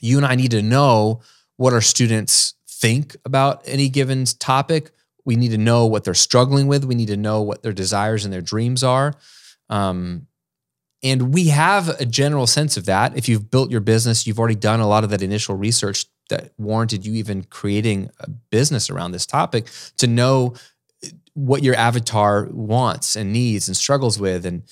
You 0.00 0.16
and 0.16 0.26
I 0.26 0.34
need 0.34 0.50
to 0.50 0.62
know 0.62 1.20
what 1.56 1.72
our 1.72 1.80
students 1.80 2.54
think 2.68 3.16
about 3.24 3.62
any 3.66 3.88
given 3.88 4.24
topic 4.24 4.90
we 5.26 5.36
need 5.36 5.50
to 5.50 5.58
know 5.58 5.84
what 5.86 6.04
they're 6.04 6.14
struggling 6.14 6.68
with. 6.68 6.84
We 6.84 6.94
need 6.94 7.08
to 7.08 7.16
know 7.16 7.42
what 7.42 7.62
their 7.62 7.72
desires 7.72 8.24
and 8.24 8.32
their 8.32 8.40
dreams 8.40 8.82
are. 8.82 9.12
Um, 9.68 10.28
and 11.02 11.34
we 11.34 11.48
have 11.48 11.88
a 12.00 12.06
general 12.06 12.46
sense 12.46 12.76
of 12.76 12.86
that. 12.86 13.16
If 13.18 13.28
you've 13.28 13.50
built 13.50 13.70
your 13.70 13.80
business, 13.80 14.26
you've 14.26 14.38
already 14.38 14.54
done 14.54 14.80
a 14.80 14.88
lot 14.88 15.04
of 15.04 15.10
that 15.10 15.22
initial 15.22 15.56
research 15.56 16.06
that 16.30 16.52
warranted 16.56 17.04
you 17.04 17.14
even 17.14 17.42
creating 17.44 18.10
a 18.20 18.30
business 18.30 18.88
around 18.88 19.12
this 19.12 19.26
topic 19.26 19.66
to 19.98 20.06
know 20.06 20.54
what 21.34 21.62
your 21.62 21.74
avatar 21.74 22.48
wants 22.50 23.16
and 23.16 23.32
needs 23.32 23.68
and 23.68 23.76
struggles 23.76 24.18
with. 24.18 24.46
And 24.46 24.62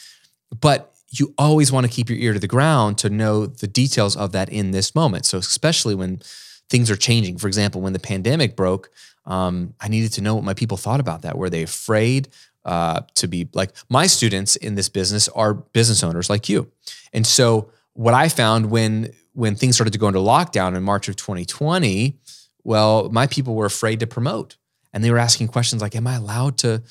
but 0.60 0.93
you 1.18 1.34
always 1.38 1.70
want 1.70 1.86
to 1.86 1.92
keep 1.92 2.08
your 2.08 2.18
ear 2.18 2.32
to 2.32 2.38
the 2.38 2.48
ground 2.48 2.98
to 2.98 3.10
know 3.10 3.46
the 3.46 3.66
details 3.66 4.16
of 4.16 4.32
that 4.32 4.48
in 4.48 4.70
this 4.72 4.94
moment. 4.94 5.26
So 5.26 5.38
especially 5.38 5.94
when 5.94 6.20
things 6.68 6.90
are 6.90 6.96
changing. 6.96 7.38
For 7.38 7.46
example, 7.46 7.80
when 7.80 7.92
the 7.92 7.98
pandemic 7.98 8.56
broke, 8.56 8.90
um, 9.26 9.74
I 9.80 9.88
needed 9.88 10.12
to 10.14 10.20
know 10.20 10.34
what 10.34 10.44
my 10.44 10.54
people 10.54 10.76
thought 10.76 11.00
about 11.00 11.22
that. 11.22 11.36
Were 11.36 11.50
they 11.50 11.62
afraid 11.62 12.28
uh, 12.64 13.02
to 13.14 13.26
be 13.26 13.48
like 13.52 13.72
my 13.88 14.06
students 14.06 14.56
in 14.56 14.74
this 14.74 14.88
business 14.88 15.28
are 15.28 15.54
business 15.54 16.02
owners 16.02 16.30
like 16.30 16.48
you, 16.48 16.70
and 17.12 17.26
so 17.26 17.70
what 17.92 18.14
I 18.14 18.28
found 18.28 18.70
when 18.70 19.10
when 19.32 19.56
things 19.56 19.76
started 19.76 19.92
to 19.92 19.98
go 19.98 20.08
into 20.08 20.20
lockdown 20.20 20.76
in 20.76 20.82
March 20.82 21.08
of 21.08 21.16
2020, 21.16 22.16
well, 22.62 23.08
my 23.10 23.26
people 23.26 23.54
were 23.54 23.66
afraid 23.66 24.00
to 24.00 24.06
promote, 24.06 24.56
and 24.92 25.02
they 25.02 25.10
were 25.10 25.18
asking 25.18 25.48
questions 25.48 25.82
like, 25.82 25.94
"Am 25.94 26.06
I 26.06 26.14
allowed 26.14 26.58
to?" 26.58 26.82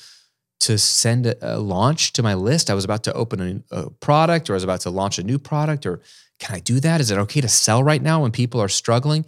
To 0.60 0.78
send 0.78 1.26
a, 1.26 1.56
a 1.56 1.58
launch 1.58 2.12
to 2.14 2.22
my 2.22 2.34
list. 2.34 2.70
I 2.70 2.74
was 2.74 2.84
about 2.84 3.04
to 3.04 3.12
open 3.12 3.64
a, 3.70 3.76
a 3.76 3.90
product 3.90 4.48
or 4.48 4.54
I 4.54 4.56
was 4.56 4.64
about 4.64 4.80
to 4.82 4.90
launch 4.90 5.18
a 5.18 5.22
new 5.22 5.38
product 5.38 5.86
or 5.86 6.00
can 6.38 6.54
I 6.54 6.60
do 6.60 6.80
that? 6.80 7.00
Is 7.00 7.10
it 7.10 7.18
okay 7.18 7.40
to 7.40 7.48
sell 7.48 7.82
right 7.82 8.02
now 8.02 8.22
when 8.22 8.32
people 8.32 8.60
are 8.60 8.68
struggling? 8.68 9.24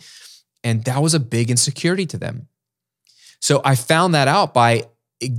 And 0.65 0.85
that 0.85 1.03
was 1.03 1.15
a 1.15 1.21
big 1.21 1.51
insecurity 1.51 2.07
to 2.07 2.19
them. 2.19 2.49
So 3.41 3.61
I 3.65 3.75
found 3.75 4.15
that 4.15 4.29
out 4.29 4.55
by 4.55 4.85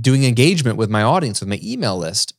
doing 0.00 0.24
engagement 0.24 0.76
with 0.76 0.88
my 0.88 1.02
audience, 1.02 1.40
with 1.40 1.48
my 1.48 1.60
email 1.62 1.96
list. 1.98 2.34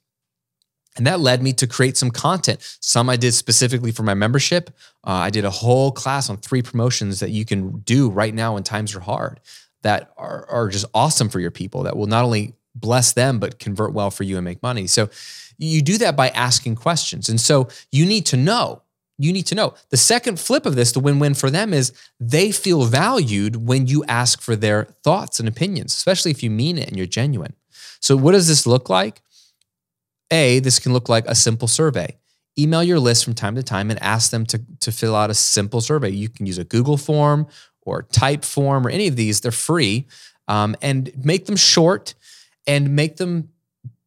And 0.97 1.05
that 1.05 1.19
led 1.19 1.41
me 1.41 1.53
to 1.53 1.67
create 1.67 1.95
some 1.95 2.11
content. 2.11 2.77
Some 2.81 3.09
I 3.09 3.15
did 3.15 3.33
specifically 3.33 3.91
for 3.91 4.03
my 4.03 4.15
membership. 4.15 4.71
Uh, 5.05 5.11
I 5.11 5.29
did 5.29 5.45
a 5.45 5.49
whole 5.49 5.91
class 5.91 6.29
on 6.29 6.37
three 6.37 6.61
promotions 6.61 7.19
that 7.19 7.29
you 7.29 7.45
can 7.45 7.79
do 7.79 8.09
right 8.09 8.33
now 8.33 8.55
when 8.55 8.63
times 8.63 8.95
are 8.95 8.99
hard 8.99 9.39
that 9.81 10.11
are, 10.17 10.45
are 10.49 10.67
just 10.67 10.85
awesome 10.93 11.29
for 11.29 11.39
your 11.39 11.51
people 11.51 11.83
that 11.83 11.95
will 11.95 12.07
not 12.07 12.25
only 12.25 12.53
bless 12.79 13.13
them, 13.13 13.39
but 13.39 13.59
convert 13.59 13.93
well 13.93 14.11
for 14.11 14.23
you 14.23 14.37
and 14.37 14.45
make 14.45 14.61
money. 14.63 14.87
So 14.87 15.09
you 15.57 15.81
do 15.81 15.97
that 15.97 16.15
by 16.15 16.29
asking 16.29 16.75
questions. 16.75 17.29
And 17.29 17.39
so 17.39 17.67
you 17.91 18.05
need 18.05 18.25
to 18.27 18.37
know 18.37 18.83
you 19.19 19.33
need 19.33 19.45
to 19.47 19.55
know. 19.55 19.73
The 19.89 19.97
second 19.97 20.39
flip 20.39 20.65
of 20.65 20.75
this, 20.75 20.93
the 20.93 21.01
win 21.01 21.19
win 21.19 21.33
for 21.33 21.51
them, 21.51 21.73
is 21.73 21.91
they 22.19 22.51
feel 22.51 22.85
valued 22.85 23.67
when 23.67 23.85
you 23.85 24.03
ask 24.05 24.41
for 24.41 24.55
their 24.55 24.85
thoughts 25.03 25.39
and 25.39 25.47
opinions, 25.47 25.93
especially 25.93 26.31
if 26.31 26.41
you 26.41 26.49
mean 26.49 26.77
it 26.77 26.87
and 26.87 26.97
you're 26.97 27.05
genuine. 27.05 27.53
So, 27.99 28.15
what 28.15 28.31
does 28.31 28.47
this 28.47 28.65
look 28.65 28.89
like? 28.89 29.21
A, 30.31 30.59
this 30.59 30.79
can 30.79 30.93
look 30.93 31.09
like 31.09 31.25
a 31.27 31.35
simple 31.35 31.67
survey. 31.67 32.17
Email 32.57 32.81
your 32.81 32.99
list 32.99 33.25
from 33.25 33.33
time 33.33 33.55
to 33.55 33.63
time 33.63 33.91
and 33.91 34.01
ask 34.01 34.31
them 34.31 34.45
to, 34.47 34.61
to 34.79 34.91
fill 34.91 35.15
out 35.15 35.29
a 35.29 35.33
simple 35.33 35.81
survey. 35.81 36.09
You 36.09 36.29
can 36.29 36.45
use 36.45 36.57
a 36.57 36.63
Google 36.63 36.97
form 36.97 37.47
or 37.81 38.03
Typeform 38.03 38.85
or 38.85 38.89
any 38.89 39.07
of 39.07 39.15
these, 39.15 39.41
they're 39.41 39.51
free. 39.51 40.07
Um, 40.47 40.75
and 40.81 41.11
make 41.23 41.45
them 41.45 41.55
short 41.55 42.15
and 42.69 42.95
make 42.95 43.17
them 43.17 43.49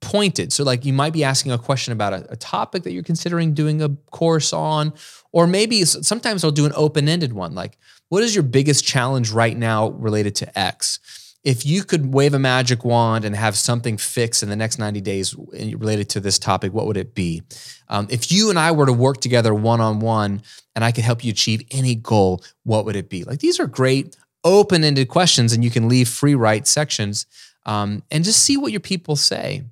pointed. 0.00 0.52
So, 0.52 0.62
like 0.62 0.84
you 0.84 0.92
might 0.92 1.12
be 1.12 1.24
asking 1.24 1.50
a 1.50 1.58
question 1.58 1.92
about 1.92 2.12
a, 2.12 2.32
a, 2.32 2.36
topic 2.36 2.84
that 2.84 2.92
you're 2.92 3.02
considering 3.02 3.54
doing 3.54 3.82
a 3.82 3.88
course 4.10 4.52
on, 4.52 4.92
or 5.32 5.46
maybe 5.46 5.84
sometimes 5.84 6.44
I'll 6.44 6.52
do 6.52 6.64
an 6.64 6.72
open 6.76 7.08
ended 7.08 7.32
one 7.32 7.54
like, 7.54 7.76
what 8.08 8.22
is 8.22 8.34
your 8.34 8.44
biggest 8.44 8.84
challenge 8.84 9.32
right 9.32 9.56
now 9.56 9.90
related 9.90 10.36
to 10.36 10.58
X? 10.58 11.00
If 11.42 11.66
you 11.66 11.82
could 11.82 12.14
wave 12.14 12.34
a 12.34 12.38
magic 12.38 12.84
wand 12.84 13.24
and 13.24 13.34
have 13.34 13.56
something 13.56 13.96
fixed 13.96 14.44
in 14.44 14.48
the 14.48 14.54
next 14.54 14.78
90 14.78 15.00
days 15.00 15.34
related 15.34 16.08
to 16.10 16.20
this 16.20 16.38
topic, 16.38 16.72
what 16.72 16.86
would 16.86 16.96
it 16.96 17.16
be? 17.16 17.42
Um, 17.88 18.06
if 18.10 18.30
you 18.30 18.48
and 18.48 18.58
I 18.58 18.70
were 18.70 18.86
to 18.86 18.92
work 18.92 19.20
together 19.20 19.52
one 19.52 19.80
on 19.80 19.98
one 19.98 20.42
and 20.76 20.84
I 20.84 20.92
could 20.92 21.02
help 21.02 21.24
you 21.24 21.32
achieve 21.32 21.62
any 21.72 21.96
goal, 21.96 22.44
what 22.62 22.84
would 22.84 22.94
it 22.94 23.08
be? 23.08 23.24
Like 23.24 23.40
these 23.40 23.58
are 23.58 23.66
great 23.66 24.16
open 24.44 24.84
ended 24.84 25.08
questions, 25.08 25.52
and 25.52 25.64
you 25.64 25.70
can 25.70 25.88
leave 25.88 26.08
free 26.08 26.34
write 26.34 26.66
sections 26.66 27.26
um, 27.66 28.02
and 28.10 28.24
just 28.24 28.42
see 28.42 28.56
what 28.56 28.72
your 28.72 28.80
people 28.80 29.16
say. 29.16 29.64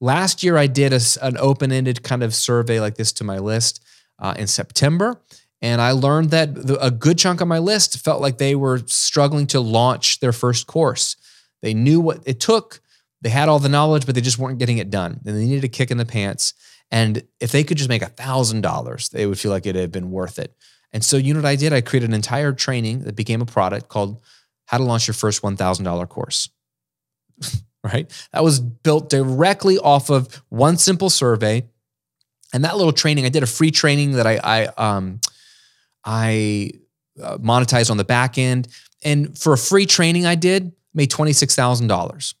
Last 0.00 0.42
year, 0.42 0.56
I 0.56 0.66
did 0.66 0.92
a, 0.92 1.00
an 1.22 1.36
open 1.38 1.72
ended 1.72 2.02
kind 2.02 2.22
of 2.22 2.34
survey 2.34 2.80
like 2.80 2.96
this 2.96 3.12
to 3.14 3.24
my 3.24 3.38
list 3.38 3.82
uh, 4.18 4.34
in 4.36 4.46
September. 4.46 5.20
And 5.62 5.80
I 5.80 5.92
learned 5.92 6.30
that 6.30 6.54
the, 6.54 6.78
a 6.84 6.90
good 6.90 7.18
chunk 7.18 7.40
of 7.40 7.48
my 7.48 7.58
list 7.58 7.98
felt 8.04 8.20
like 8.20 8.38
they 8.38 8.54
were 8.54 8.82
struggling 8.86 9.46
to 9.48 9.60
launch 9.60 10.20
their 10.20 10.32
first 10.32 10.66
course. 10.66 11.16
They 11.62 11.72
knew 11.72 12.00
what 12.00 12.20
it 12.26 12.38
took. 12.38 12.80
They 13.22 13.30
had 13.30 13.48
all 13.48 13.58
the 13.58 13.70
knowledge, 13.70 14.04
but 14.04 14.14
they 14.14 14.20
just 14.20 14.38
weren't 14.38 14.58
getting 14.58 14.76
it 14.76 14.90
done. 14.90 15.20
And 15.24 15.34
they 15.34 15.46
needed 15.46 15.64
a 15.64 15.68
kick 15.68 15.90
in 15.90 15.96
the 15.96 16.04
pants. 16.04 16.52
And 16.90 17.22
if 17.40 17.50
they 17.50 17.64
could 17.64 17.78
just 17.78 17.88
make 17.88 18.02
a 18.02 18.06
thousand 18.06 18.60
dollars, 18.60 19.08
they 19.08 19.26
would 19.26 19.38
feel 19.38 19.50
like 19.50 19.64
it 19.64 19.74
had 19.74 19.90
been 19.90 20.10
worth 20.10 20.38
it. 20.38 20.54
And 20.92 21.02
so, 21.02 21.16
you 21.16 21.32
know 21.32 21.40
what 21.40 21.46
I 21.46 21.56
did? 21.56 21.72
I 21.72 21.80
created 21.80 22.10
an 22.10 22.14
entire 22.14 22.52
training 22.52 23.00
that 23.04 23.16
became 23.16 23.40
a 23.40 23.46
product 23.46 23.88
called 23.88 24.20
How 24.66 24.78
to 24.78 24.84
Launch 24.84 25.08
Your 25.08 25.14
First 25.14 25.42
$1,000 25.42 26.08
Course. 26.08 26.50
right? 27.84 28.10
That 28.32 28.42
was 28.42 28.60
built 28.60 29.10
directly 29.10 29.78
off 29.78 30.10
of 30.10 30.42
one 30.48 30.76
simple 30.78 31.10
survey. 31.10 31.68
And 32.52 32.64
that 32.64 32.76
little 32.76 32.92
training, 32.92 33.26
I 33.26 33.30
did 33.30 33.42
a 33.42 33.46
free 33.46 33.70
training 33.70 34.12
that 34.12 34.26
I, 34.26 34.36
I, 34.42 34.66
um, 34.76 35.20
I 36.04 36.70
uh, 37.22 37.38
monetized 37.38 37.90
on 37.90 37.96
the 37.96 38.04
back 38.04 38.38
end. 38.38 38.68
And 39.02 39.36
for 39.38 39.52
a 39.52 39.58
free 39.58 39.86
training 39.86 40.26
I 40.26 40.34
did, 40.34 40.72
made 40.94 41.10
$26,000. 41.10 42.34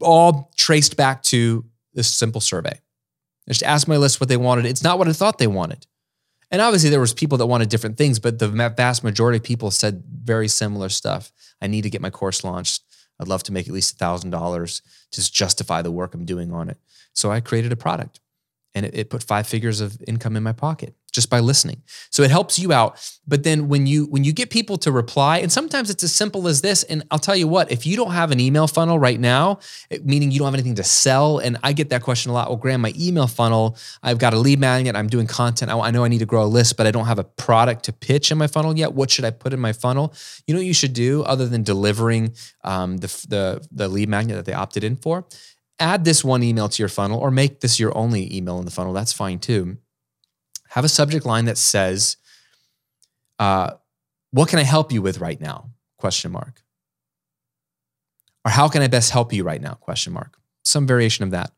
All 0.00 0.52
traced 0.56 0.96
back 0.96 1.22
to 1.24 1.64
this 1.94 2.10
simple 2.10 2.40
survey. 2.40 2.80
I 3.48 3.50
just 3.50 3.62
asked 3.62 3.88
my 3.88 3.96
list 3.96 4.20
what 4.20 4.28
they 4.28 4.36
wanted. 4.36 4.66
It's 4.66 4.82
not 4.82 4.98
what 4.98 5.08
I 5.08 5.12
thought 5.12 5.38
they 5.38 5.46
wanted. 5.46 5.86
And 6.50 6.60
obviously 6.62 6.90
there 6.90 7.00
was 7.00 7.14
people 7.14 7.38
that 7.38 7.46
wanted 7.46 7.68
different 7.68 7.96
things, 7.96 8.18
but 8.18 8.38
the 8.38 8.48
vast 8.48 9.02
majority 9.02 9.38
of 9.38 9.42
people 9.42 9.70
said 9.70 10.04
very 10.06 10.48
similar 10.48 10.88
stuff. 10.88 11.32
I 11.60 11.66
need 11.66 11.82
to 11.82 11.90
get 11.90 12.00
my 12.00 12.10
course 12.10 12.44
launched. 12.44 12.82
I'd 13.18 13.28
love 13.28 13.42
to 13.44 13.52
make 13.52 13.66
at 13.66 13.74
least 13.74 13.98
$1,000 13.98 14.82
to 15.12 15.32
justify 15.32 15.82
the 15.82 15.90
work 15.90 16.14
I'm 16.14 16.24
doing 16.24 16.52
on 16.52 16.68
it. 16.68 16.78
So 17.12 17.30
I 17.30 17.40
created 17.40 17.72
a 17.72 17.76
product 17.76 18.20
and 18.74 18.84
it, 18.84 18.94
it 18.94 19.10
put 19.10 19.22
five 19.22 19.46
figures 19.46 19.80
of 19.80 20.02
income 20.06 20.36
in 20.36 20.42
my 20.42 20.52
pocket 20.52 20.94
just 21.16 21.30
by 21.30 21.40
listening. 21.40 21.82
So 22.10 22.22
it 22.22 22.30
helps 22.30 22.58
you 22.60 22.72
out. 22.72 23.00
But 23.26 23.42
then 23.42 23.68
when 23.68 23.86
you 23.86 24.06
when 24.06 24.22
you 24.22 24.32
get 24.32 24.50
people 24.50 24.76
to 24.78 24.92
reply, 24.92 25.38
and 25.38 25.50
sometimes 25.50 25.90
it's 25.90 26.04
as 26.04 26.12
simple 26.12 26.46
as 26.46 26.60
this. 26.60 26.84
And 26.84 27.02
I'll 27.10 27.18
tell 27.18 27.34
you 27.34 27.48
what, 27.48 27.72
if 27.72 27.84
you 27.86 27.96
don't 27.96 28.12
have 28.12 28.30
an 28.30 28.38
email 28.38 28.68
funnel 28.68 28.98
right 29.00 29.18
now, 29.18 29.58
meaning 30.04 30.30
you 30.30 30.38
don't 30.38 30.46
have 30.46 30.54
anything 30.54 30.76
to 30.76 30.84
sell, 30.84 31.38
and 31.38 31.56
I 31.64 31.72
get 31.72 31.88
that 31.88 32.02
question 32.02 32.30
a 32.30 32.34
lot. 32.34 32.48
Well, 32.48 32.58
Graham, 32.58 32.82
my 32.82 32.92
email 32.96 33.26
funnel, 33.26 33.76
I've 34.02 34.18
got 34.18 34.34
a 34.34 34.38
lead 34.38 34.60
magnet, 34.60 34.94
I'm 34.94 35.08
doing 35.08 35.26
content. 35.26 35.72
I, 35.72 35.78
I 35.78 35.90
know 35.90 36.04
I 36.04 36.08
need 36.08 36.18
to 36.18 36.26
grow 36.26 36.44
a 36.44 36.52
list, 36.58 36.76
but 36.76 36.86
I 36.86 36.90
don't 36.92 37.06
have 37.06 37.18
a 37.18 37.24
product 37.24 37.86
to 37.86 37.92
pitch 37.92 38.30
in 38.30 38.38
my 38.38 38.46
funnel 38.46 38.76
yet. 38.76 38.92
What 38.92 39.10
should 39.10 39.24
I 39.24 39.30
put 39.30 39.52
in 39.52 39.58
my 39.58 39.72
funnel? 39.72 40.14
You 40.46 40.54
know 40.54 40.60
what 40.60 40.66
you 40.66 40.74
should 40.74 40.92
do 40.92 41.22
other 41.24 41.48
than 41.48 41.62
delivering 41.62 42.34
um, 42.62 42.98
the, 42.98 43.08
the 43.28 43.66
the 43.72 43.88
lead 43.88 44.08
magnet 44.08 44.36
that 44.36 44.44
they 44.44 44.52
opted 44.52 44.84
in 44.84 44.96
for? 44.96 45.26
Add 45.78 46.04
this 46.04 46.22
one 46.22 46.42
email 46.42 46.68
to 46.68 46.82
your 46.82 46.88
funnel, 46.88 47.18
or 47.18 47.30
make 47.30 47.60
this 47.60 47.80
your 47.80 47.96
only 47.96 48.34
email 48.34 48.58
in 48.58 48.64
the 48.66 48.70
funnel. 48.70 48.92
That's 48.92 49.12
fine 49.12 49.38
too 49.38 49.78
have 50.76 50.84
a 50.84 50.88
subject 50.88 51.26
line 51.26 51.46
that 51.46 51.58
says, 51.58 52.16
uh, 53.40 53.72
"What 54.30 54.48
can 54.48 54.60
I 54.60 54.62
help 54.62 54.92
you 54.92 55.02
with 55.02 55.18
right 55.18 55.40
now?" 55.40 55.70
Question 55.98 56.30
mark. 56.30 56.62
Or 58.44 58.50
how 58.50 58.68
can 58.68 58.80
I 58.80 58.86
best 58.86 59.10
help 59.10 59.32
you 59.32 59.42
right 59.42 59.60
now? 59.60 59.74
Question 59.74 60.12
mark. 60.12 60.38
Some 60.62 60.86
variation 60.86 61.24
of 61.24 61.32
that. 61.32 61.50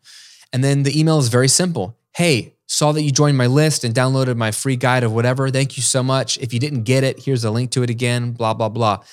And 0.55 0.65
then 0.65 0.85
the 0.85 0.99
email 0.99 1.19
is 1.19 1.29
very 1.29 1.49
simple. 1.49 1.99
Hey, 2.17 2.55
saw 2.67 2.93
that 2.93 3.03
you 3.03 3.11
joined 3.11 3.37
my 3.37 3.47
list 3.47 3.85
and 3.85 3.95
downloaded 3.95 4.37
my 4.37 4.53
free 4.53 4.77
guide 4.77 5.03
of 5.03 5.13
whatever. 5.13 5.51
Thank 5.51 5.77
you 5.77 5.83
so 5.83 6.03
much. 6.03 6.39
If 6.39 6.55
you 6.55 6.61
didn't 6.61 6.85
get 6.85 7.05
it, 7.05 7.25
here's 7.25 7.45
a 7.45 7.51
link 7.51 7.73
to 7.73 7.83
it 7.83 7.91
again, 7.91 8.33
blah, 8.33 8.55
blah, 8.55 8.71
blah. 8.71 9.05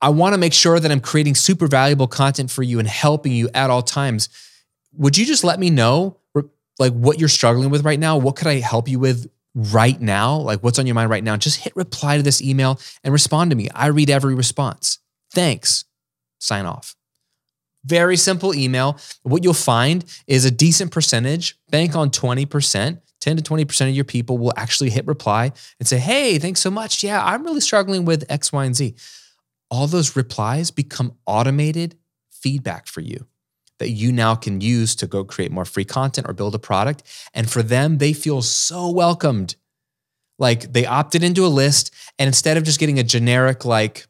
I 0.00 0.08
want 0.08 0.32
to 0.32 0.38
make 0.38 0.54
sure 0.54 0.80
that 0.80 0.90
I'm 0.90 1.00
creating 1.00 1.34
super 1.34 1.66
valuable 1.66 2.06
content 2.06 2.50
for 2.50 2.62
you 2.62 2.78
and 2.78 2.88
helping 2.88 3.32
you 3.32 3.50
at 3.52 3.68
all 3.68 3.82
times. 3.82 4.30
Would 4.94 5.18
you 5.18 5.26
just 5.26 5.44
let 5.44 5.60
me 5.60 5.68
know 5.68 6.16
like 6.78 6.92
what 6.92 7.18
you're 7.18 7.28
struggling 7.28 7.70
with 7.70 7.84
right 7.84 7.98
now. 7.98 8.16
What 8.16 8.36
could 8.36 8.46
I 8.46 8.60
help 8.60 8.88
you 8.88 8.98
with 8.98 9.30
right 9.54 10.00
now? 10.00 10.36
Like 10.36 10.62
what's 10.62 10.78
on 10.78 10.86
your 10.86 10.94
mind 10.94 11.10
right 11.10 11.24
now? 11.24 11.36
Just 11.36 11.60
hit 11.60 11.74
reply 11.76 12.16
to 12.16 12.22
this 12.22 12.40
email 12.40 12.80
and 13.04 13.12
respond 13.12 13.50
to 13.50 13.56
me. 13.56 13.68
I 13.74 13.88
read 13.88 14.10
every 14.10 14.34
response. 14.34 14.98
Thanks. 15.32 15.84
Sign 16.38 16.66
off. 16.66 16.96
Very 17.84 18.16
simple 18.16 18.54
email. 18.54 18.98
What 19.22 19.42
you'll 19.42 19.54
find 19.54 20.04
is 20.26 20.44
a 20.44 20.50
decent 20.50 20.90
percentage, 20.90 21.58
bank 21.70 21.96
on 21.96 22.10
20%. 22.10 23.00
10 23.20 23.36
to 23.36 23.42
20% 23.42 23.88
of 23.88 23.94
your 23.94 24.06
people 24.06 24.38
will 24.38 24.54
actually 24.56 24.88
hit 24.88 25.06
reply 25.06 25.52
and 25.78 25.86
say, 25.86 25.98
Hey, 25.98 26.38
thanks 26.38 26.58
so 26.58 26.70
much. 26.70 27.04
Yeah, 27.04 27.22
I'm 27.22 27.44
really 27.44 27.60
struggling 27.60 28.06
with 28.06 28.24
X, 28.30 28.50
Y, 28.50 28.64
and 28.64 28.74
Z. 28.74 28.94
All 29.70 29.86
those 29.86 30.16
replies 30.16 30.70
become 30.70 31.12
automated 31.26 31.98
feedback 32.30 32.86
for 32.86 33.02
you 33.02 33.26
that 33.80 33.90
you 33.90 34.12
now 34.12 34.36
can 34.36 34.60
use 34.60 34.94
to 34.94 35.06
go 35.06 35.24
create 35.24 35.50
more 35.50 35.64
free 35.64 35.84
content 35.84 36.28
or 36.28 36.32
build 36.32 36.54
a 36.54 36.58
product. 36.58 37.02
And 37.34 37.50
for 37.50 37.62
them, 37.62 37.98
they 37.98 38.12
feel 38.12 38.42
so 38.42 38.88
welcomed. 38.90 39.56
Like 40.38 40.72
they 40.72 40.86
opted 40.86 41.24
into 41.24 41.44
a 41.44 41.48
list, 41.48 41.92
and 42.18 42.28
instead 42.28 42.56
of 42.56 42.62
just 42.62 42.78
getting 42.78 42.98
a 42.98 43.02
generic, 43.02 43.64
like, 43.64 44.06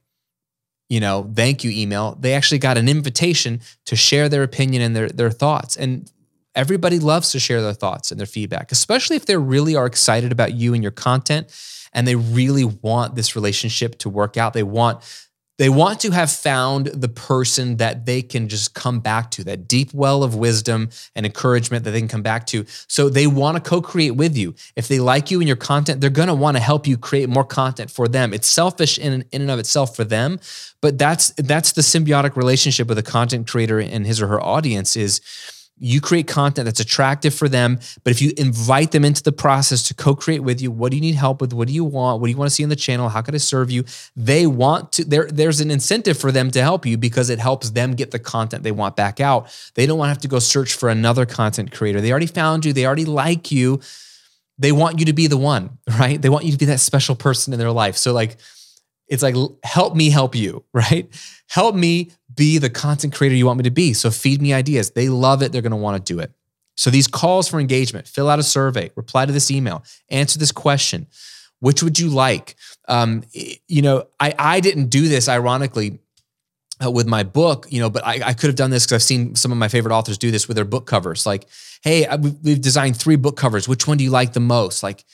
you 0.88 1.00
know, 1.00 1.28
thank 1.34 1.64
you 1.64 1.70
email, 1.70 2.16
they 2.20 2.34
actually 2.34 2.58
got 2.58 2.76
an 2.76 2.88
invitation 2.88 3.60
to 3.86 3.96
share 3.96 4.28
their 4.28 4.42
opinion 4.42 4.82
and 4.82 4.94
their, 4.94 5.08
their 5.08 5.30
thoughts. 5.30 5.76
And 5.76 6.10
everybody 6.54 6.98
loves 6.98 7.30
to 7.32 7.40
share 7.40 7.62
their 7.62 7.72
thoughts 7.72 8.10
and 8.10 8.18
their 8.20 8.26
feedback, 8.26 8.72
especially 8.72 9.16
if 9.16 9.26
they 9.26 9.36
really 9.36 9.74
are 9.76 9.86
excited 9.86 10.32
about 10.32 10.54
you 10.54 10.74
and 10.74 10.82
your 10.82 10.92
content 10.92 11.48
and 11.92 12.06
they 12.06 12.16
really 12.16 12.64
want 12.64 13.14
this 13.14 13.34
relationship 13.34 13.98
to 13.98 14.08
work 14.08 14.36
out. 14.36 14.52
They 14.52 14.62
want 14.62 15.02
they 15.60 15.68
want 15.68 16.00
to 16.00 16.10
have 16.10 16.30
found 16.30 16.86
the 16.86 17.06
person 17.06 17.76
that 17.76 18.06
they 18.06 18.22
can 18.22 18.48
just 18.48 18.72
come 18.72 18.98
back 18.98 19.30
to, 19.32 19.44
that 19.44 19.68
deep 19.68 19.92
well 19.92 20.22
of 20.22 20.34
wisdom 20.34 20.88
and 21.14 21.26
encouragement 21.26 21.84
that 21.84 21.90
they 21.90 21.98
can 21.98 22.08
come 22.08 22.22
back 22.22 22.46
to. 22.46 22.64
So 22.88 23.10
they 23.10 23.26
want 23.26 23.62
to 23.62 23.70
co 23.70 23.82
create 23.82 24.12
with 24.12 24.38
you. 24.38 24.54
If 24.74 24.88
they 24.88 25.00
like 25.00 25.30
you 25.30 25.38
and 25.38 25.46
your 25.46 25.58
content, 25.58 26.00
they're 26.00 26.08
going 26.08 26.28
to 26.28 26.34
want 26.34 26.56
to 26.56 26.62
help 26.62 26.86
you 26.86 26.96
create 26.96 27.28
more 27.28 27.44
content 27.44 27.90
for 27.90 28.08
them. 28.08 28.32
It's 28.32 28.46
selfish 28.46 28.96
in, 28.96 29.22
in 29.32 29.42
and 29.42 29.50
of 29.50 29.58
itself 29.58 29.94
for 29.94 30.02
them, 30.02 30.40
but 30.80 30.96
that's 30.96 31.28
that's 31.36 31.72
the 31.72 31.82
symbiotic 31.82 32.36
relationship 32.36 32.88
with 32.88 32.96
a 32.96 33.02
content 33.02 33.46
creator 33.46 33.78
and 33.78 34.06
his 34.06 34.22
or 34.22 34.28
her 34.28 34.42
audience 34.42 34.96
is 34.96 35.20
you 35.82 36.00
create 36.02 36.28
content 36.28 36.66
that's 36.66 36.78
attractive 36.78 37.34
for 37.34 37.48
them. 37.48 37.80
But 38.04 38.10
if 38.10 38.20
you 38.20 38.32
invite 38.36 38.90
them 38.90 39.02
into 39.02 39.22
the 39.22 39.32
process 39.32 39.82
to 39.84 39.94
co 39.94 40.14
create 40.14 40.40
with 40.40 40.60
you, 40.60 40.70
what 40.70 40.90
do 40.90 40.96
you 40.96 41.00
need 41.00 41.14
help 41.14 41.40
with? 41.40 41.54
What 41.54 41.68
do 41.68 41.74
you 41.74 41.84
want? 41.84 42.20
What 42.20 42.26
do 42.26 42.30
you 42.30 42.36
want 42.36 42.50
to 42.50 42.54
see 42.54 42.62
in 42.62 42.68
the 42.68 42.76
channel? 42.76 43.08
How 43.08 43.22
can 43.22 43.34
I 43.34 43.38
serve 43.38 43.70
you? 43.70 43.84
They 44.14 44.46
want 44.46 44.92
to, 44.92 45.04
there, 45.04 45.26
there's 45.26 45.60
an 45.60 45.70
incentive 45.70 46.18
for 46.18 46.30
them 46.30 46.50
to 46.50 46.60
help 46.60 46.84
you 46.84 46.98
because 46.98 47.30
it 47.30 47.38
helps 47.38 47.70
them 47.70 47.94
get 47.94 48.10
the 48.10 48.18
content 48.18 48.62
they 48.62 48.72
want 48.72 48.94
back 48.94 49.20
out. 49.20 49.48
They 49.74 49.86
don't 49.86 49.96
want 49.96 50.08
to 50.08 50.10
have 50.10 50.22
to 50.22 50.28
go 50.28 50.38
search 50.38 50.74
for 50.74 50.90
another 50.90 51.24
content 51.24 51.72
creator. 51.72 52.02
They 52.02 52.10
already 52.10 52.26
found 52.26 52.66
you, 52.66 52.74
they 52.74 52.84
already 52.84 53.06
like 53.06 53.50
you. 53.50 53.80
They 54.58 54.72
want 54.72 54.98
you 54.98 55.06
to 55.06 55.14
be 55.14 55.26
the 55.26 55.38
one, 55.38 55.78
right? 55.98 56.20
They 56.20 56.28
want 56.28 56.44
you 56.44 56.52
to 56.52 56.58
be 56.58 56.66
that 56.66 56.80
special 56.80 57.16
person 57.16 57.54
in 57.54 57.58
their 57.58 57.72
life. 57.72 57.96
So, 57.96 58.12
like, 58.12 58.36
it's 59.08 59.22
like, 59.22 59.34
help 59.64 59.96
me 59.96 60.10
help 60.10 60.34
you, 60.34 60.62
right? 60.74 61.08
Help 61.48 61.74
me 61.74 62.10
be 62.40 62.56
the 62.56 62.70
content 62.70 63.12
creator 63.12 63.36
you 63.36 63.44
want 63.44 63.58
me 63.58 63.64
to 63.64 63.70
be. 63.70 63.92
So 63.92 64.10
feed 64.10 64.40
me 64.40 64.54
ideas. 64.54 64.92
They 64.92 65.10
love 65.10 65.42
it. 65.42 65.52
They're 65.52 65.60
going 65.60 65.72
to 65.72 65.76
want 65.76 66.02
to 66.02 66.12
do 66.14 66.18
it. 66.20 66.32
So 66.74 66.88
these 66.88 67.06
calls 67.06 67.48
for 67.48 67.60
engagement, 67.60 68.08
fill 68.08 68.30
out 68.30 68.38
a 68.38 68.42
survey, 68.42 68.90
reply 68.96 69.26
to 69.26 69.32
this 69.32 69.50
email, 69.50 69.84
answer 70.08 70.38
this 70.38 70.50
question. 70.50 71.06
Which 71.58 71.82
would 71.82 71.98
you 71.98 72.08
like? 72.08 72.56
Um, 72.88 73.24
you 73.34 73.82
know, 73.82 74.06
I, 74.18 74.34
I 74.38 74.60
didn't 74.60 74.86
do 74.86 75.06
this 75.06 75.28
ironically 75.28 75.98
uh, 76.82 76.90
with 76.90 77.06
my 77.06 77.24
book, 77.24 77.66
you 77.68 77.78
know, 77.78 77.90
but 77.90 78.06
I, 78.06 78.28
I 78.28 78.32
could 78.32 78.46
have 78.46 78.56
done 78.56 78.70
this 78.70 78.86
because 78.86 78.94
I've 78.94 79.02
seen 79.02 79.34
some 79.34 79.52
of 79.52 79.58
my 79.58 79.68
favorite 79.68 79.94
authors 79.94 80.16
do 80.16 80.30
this 80.30 80.48
with 80.48 80.54
their 80.54 80.64
book 80.64 80.86
covers. 80.86 81.26
Like, 81.26 81.46
hey, 81.82 82.06
I, 82.06 82.16
we've 82.16 82.62
designed 82.62 82.96
three 82.96 83.16
book 83.16 83.36
covers. 83.36 83.68
Which 83.68 83.86
one 83.86 83.98
do 83.98 84.04
you 84.04 84.10
like 84.10 84.32
the 84.32 84.40
most? 84.40 84.82
Like 84.82 85.04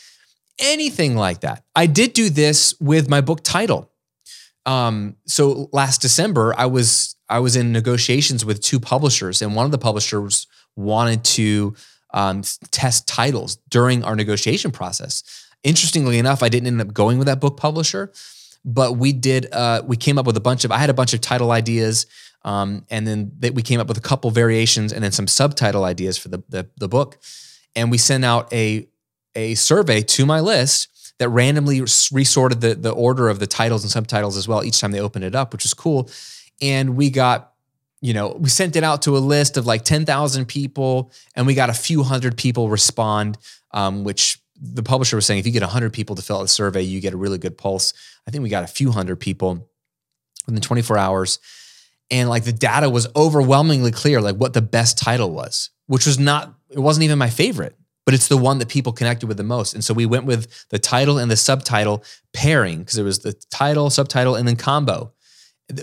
anything 0.61 1.17
like 1.17 1.41
that. 1.41 1.65
I 1.75 1.87
did 1.87 2.13
do 2.13 2.31
this 2.31 2.79
with 2.79 3.11
my 3.11 3.21
book 3.21 3.43
title. 3.43 3.91
Um, 4.67 5.17
so 5.27 5.71
last 5.73 6.03
December, 6.03 6.55
I 6.59 6.67
was 6.67 7.15
I 7.29 7.39
was 7.39 7.57
in 7.57 7.73
negotiations 7.73 8.45
with 8.45 8.61
two 8.61 8.81
publishers, 8.81 9.41
and 9.41 9.55
one 9.55 9.65
of 9.65 9.71
the 9.71 9.79
publishers 9.79 10.47
wanted 10.75 11.25
to 11.25 11.75
um, 12.13 12.43
test 12.71 13.09
titles 13.09 13.57
during 13.69 14.05
our 14.05 14.17
negotiation 14.17 14.71
process. 14.71 15.23
Interestingly 15.63 16.19
enough, 16.19 16.43
I 16.43 16.49
didn't 16.49 16.67
end 16.67 16.81
up 16.81 16.93
going 16.93 17.19
with 17.19 17.27
that 17.27 17.41
book 17.41 17.57
publisher, 17.57 18.13
but 18.65 18.97
we 18.99 19.13
did. 19.13 19.53
Uh, 19.53 19.83
we 19.87 19.97
came 19.97 20.19
up 20.19 20.27
with 20.27 20.37
a 20.37 20.41
bunch 20.41 20.65
of. 20.65 20.73
I 20.73 20.79
had 20.79 20.91
a 20.91 20.95
bunch 20.95 21.15
of 21.15 21.21
title 21.21 21.53
ideas, 21.53 22.07
um, 22.43 22.85
and 22.91 23.07
then 23.07 23.33
they, 23.39 23.51
we 23.51 23.63
came 23.63 23.79
up 23.79 23.87
with 23.87 23.97
a 23.97 24.03
couple 24.03 24.31
variations, 24.33 24.93
and 24.93 25.03
then 25.03 25.13
some 25.13 25.29
subtitle 25.29 25.85
ideas 25.85 26.19
for 26.19 26.29
the, 26.29 26.43
the 26.49 26.69
the 26.77 26.89
book, 26.89 27.19
and 27.77 27.91
we 27.91 27.99
sent 27.99 28.25
out 28.25 28.53
a 28.53 28.89
a 29.37 29.55
survey 29.55 30.03
to 30.03 30.27
my 30.27 30.41
list 30.41 30.89
that 31.19 31.29
randomly 31.29 31.81
resorted 31.81 32.61
the, 32.61 32.75
the 32.75 32.91
order 32.91 33.29
of 33.29 33.39
the 33.39 33.47
titles 33.47 33.83
and 33.83 33.91
subtitles 33.91 34.37
as 34.37 34.47
well 34.47 34.63
each 34.63 34.81
time 34.81 34.93
they 34.93 35.01
opened 35.01 35.25
it 35.25 35.35
up, 35.35 35.53
which 35.53 35.65
was 35.65 35.75
cool. 35.75 36.11
And 36.61 36.97
we 36.97 37.11
got, 37.11 37.53
you 38.01 38.13
know, 38.13 38.37
we 38.39 38.49
sent 38.49 38.77
it 38.77 38.85
out 38.85 39.03
to 39.03 39.17
a 39.17 39.19
list 39.21 39.57
of 39.57 39.67
like 39.67 39.85
10,000 39.85 40.47
people 40.47 41.13
and 41.35 41.47
we 41.47 41.55
got 41.55 41.71
a 41.71 41.75
few 41.75 42.03
hundred 42.03 42.37
people 42.37 42.69
respond, 42.69 43.39
um, 43.73 44.05
which 44.05 44.39
the 44.61 44.83
publisher 44.83 45.17
was 45.17 45.27
saying 45.27 45.41
if 45.41 45.47
you 45.47 45.53
get 45.53 45.63
100 45.63 45.93
people 45.93 46.17
to 46.17 46.23
fill 46.23 46.39
out 46.39 46.43
the 46.43 46.49
survey, 46.49 46.83
you 46.83 47.01
get 47.01 47.15
a 47.15 47.17
really 47.17 47.39
good 47.39 47.57
pulse. 47.57 47.95
I 48.27 48.31
think 48.31 48.43
we 48.43 48.49
got 48.49 48.65
a 48.65 48.69
few 48.69 48.91
hundred 48.91 49.17
people 49.17 49.69
within 50.47 50.61
24 50.61 50.99
hours. 50.99 51.39
And 52.11 52.29
like 52.29 52.45
the 52.45 52.53
data 52.53 52.89
was 52.89 53.09
overwhelmingly 53.17 53.91
clear, 53.91 54.21
like 54.21 54.37
what 54.37 54.53
the 54.53 54.63
best 54.63 54.99
title 54.99 55.31
was, 55.31 55.71
which 55.87 56.07
was 56.07 56.19
not, 56.19 56.55
it 56.71 56.79
wasn't 56.79 57.05
even 57.05 57.19
my 57.19 57.31
favorite 57.31 57.77
but 58.07 58.15
it's 58.15 58.29
the 58.29 58.37
one 58.37 58.59
that 58.59 58.69
people 58.69 58.93
connected 58.93 59.27
with 59.27 59.37
the 59.37 59.43
most. 59.43 59.75
And 59.75 59.85
so 59.85 59.93
we 59.93 60.07
went 60.07 60.25
with 60.25 60.69
the 60.71 60.79
title 60.79 61.19
and 61.19 61.31
the 61.31 61.37
subtitle 61.37 62.05
pairing 62.33 62.79
because 62.79 62.97
it 62.97 63.03
was 63.03 63.19
the 63.19 63.35
title, 63.51 63.91
subtitle, 63.91 64.37
and 64.37 64.49
then 64.49 64.57
combo. 64.57 65.13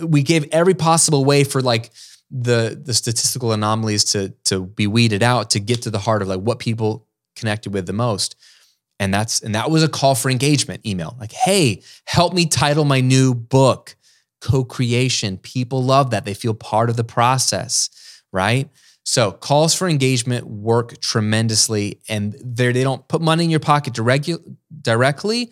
We 0.01 0.23
gave 0.23 0.47
every 0.51 0.73
possible 0.73 1.25
way 1.25 1.43
for 1.43 1.61
like 1.61 1.91
the 2.31 2.81
the 2.81 2.93
statistical 2.93 3.51
anomalies 3.51 4.05
to 4.05 4.29
to 4.45 4.65
be 4.65 4.87
weeded 4.87 5.21
out 5.21 5.51
to 5.51 5.59
get 5.59 5.83
to 5.83 5.91
the 5.91 5.99
heart 5.99 6.21
of 6.21 6.29
like 6.29 6.39
what 6.39 6.59
people 6.59 7.05
connected 7.35 7.73
with 7.73 7.85
the 7.85 7.93
most. 7.93 8.35
And 8.99 9.13
that's 9.13 9.41
and 9.41 9.53
that 9.53 9.69
was 9.69 9.83
a 9.83 9.89
call 9.89 10.15
for 10.15 10.31
engagement 10.31 10.85
email. 10.85 11.17
Like, 11.19 11.33
hey, 11.33 11.83
help 12.05 12.33
me 12.33 12.45
title 12.45 12.85
my 12.85 13.01
new 13.01 13.35
book. 13.35 13.95
Co-creation. 14.39 15.37
People 15.37 15.83
love 15.83 16.09
that. 16.11 16.25
They 16.25 16.33
feel 16.33 16.53
part 16.53 16.89
of 16.89 16.97
the 16.97 17.03
process, 17.05 17.89
right? 18.33 18.69
So 19.03 19.31
calls 19.31 19.75
for 19.75 19.89
engagement 19.89 20.47
work 20.47 20.99
tremendously, 21.01 21.99
and 22.07 22.33
they 22.33 22.71
don't 22.83 23.05
put 23.07 23.21
money 23.21 23.43
in 23.43 23.49
your 23.49 23.59
pocket 23.59 23.93
direct, 23.93 24.29
directly, 24.81 25.51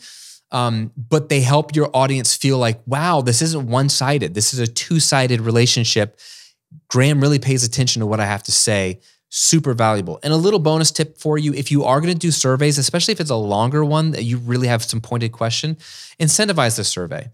um, 0.52 0.92
but 0.96 1.30
they 1.30 1.42
help 1.42 1.76
your 1.76 1.90
audience 1.94 2.36
feel 2.36 2.58
like, 2.58 2.82
wow, 2.86 3.22
this 3.22 3.42
isn't 3.42 3.68
one 3.68 3.90
sided. 3.90 4.34
This 4.34 4.54
is 4.54 4.60
a 4.60 4.68
two 4.68 5.00
sided 5.00 5.42
relationship. 5.42 6.20
Graham 6.88 7.22
really 7.22 7.40
pays 7.40 7.64
attention 7.64 8.00
to 8.02 8.06
what 8.06 8.20
I 8.20 8.26
have 8.26 8.44
to 8.44 8.52
say. 8.52 9.00
Super 9.30 9.74
valuable. 9.74 10.20
And 10.24 10.34
a 10.34 10.38
little 10.38 10.60
bonus 10.60 10.92
tip 10.92 11.18
for 11.18 11.38
you 11.38 11.54
if 11.54 11.72
you 11.72 11.86
are 11.86 12.02
going 12.02 12.14
to 12.14 12.20
do 12.20 12.32
surveys, 12.32 12.78
especially 12.78 13.14
if 13.14 13.22
it's 13.22 13.30
a 13.30 13.36
longer 13.36 13.84
one 13.84 14.12
that 14.12 14.24
you 14.24 14.38
really 14.38 14.68
have 14.68 14.84
some 14.84 15.00
pointed 15.00 15.32
question, 15.32 15.76
incentivize 16.20 16.76
the 16.76 16.84
survey. 16.84 17.30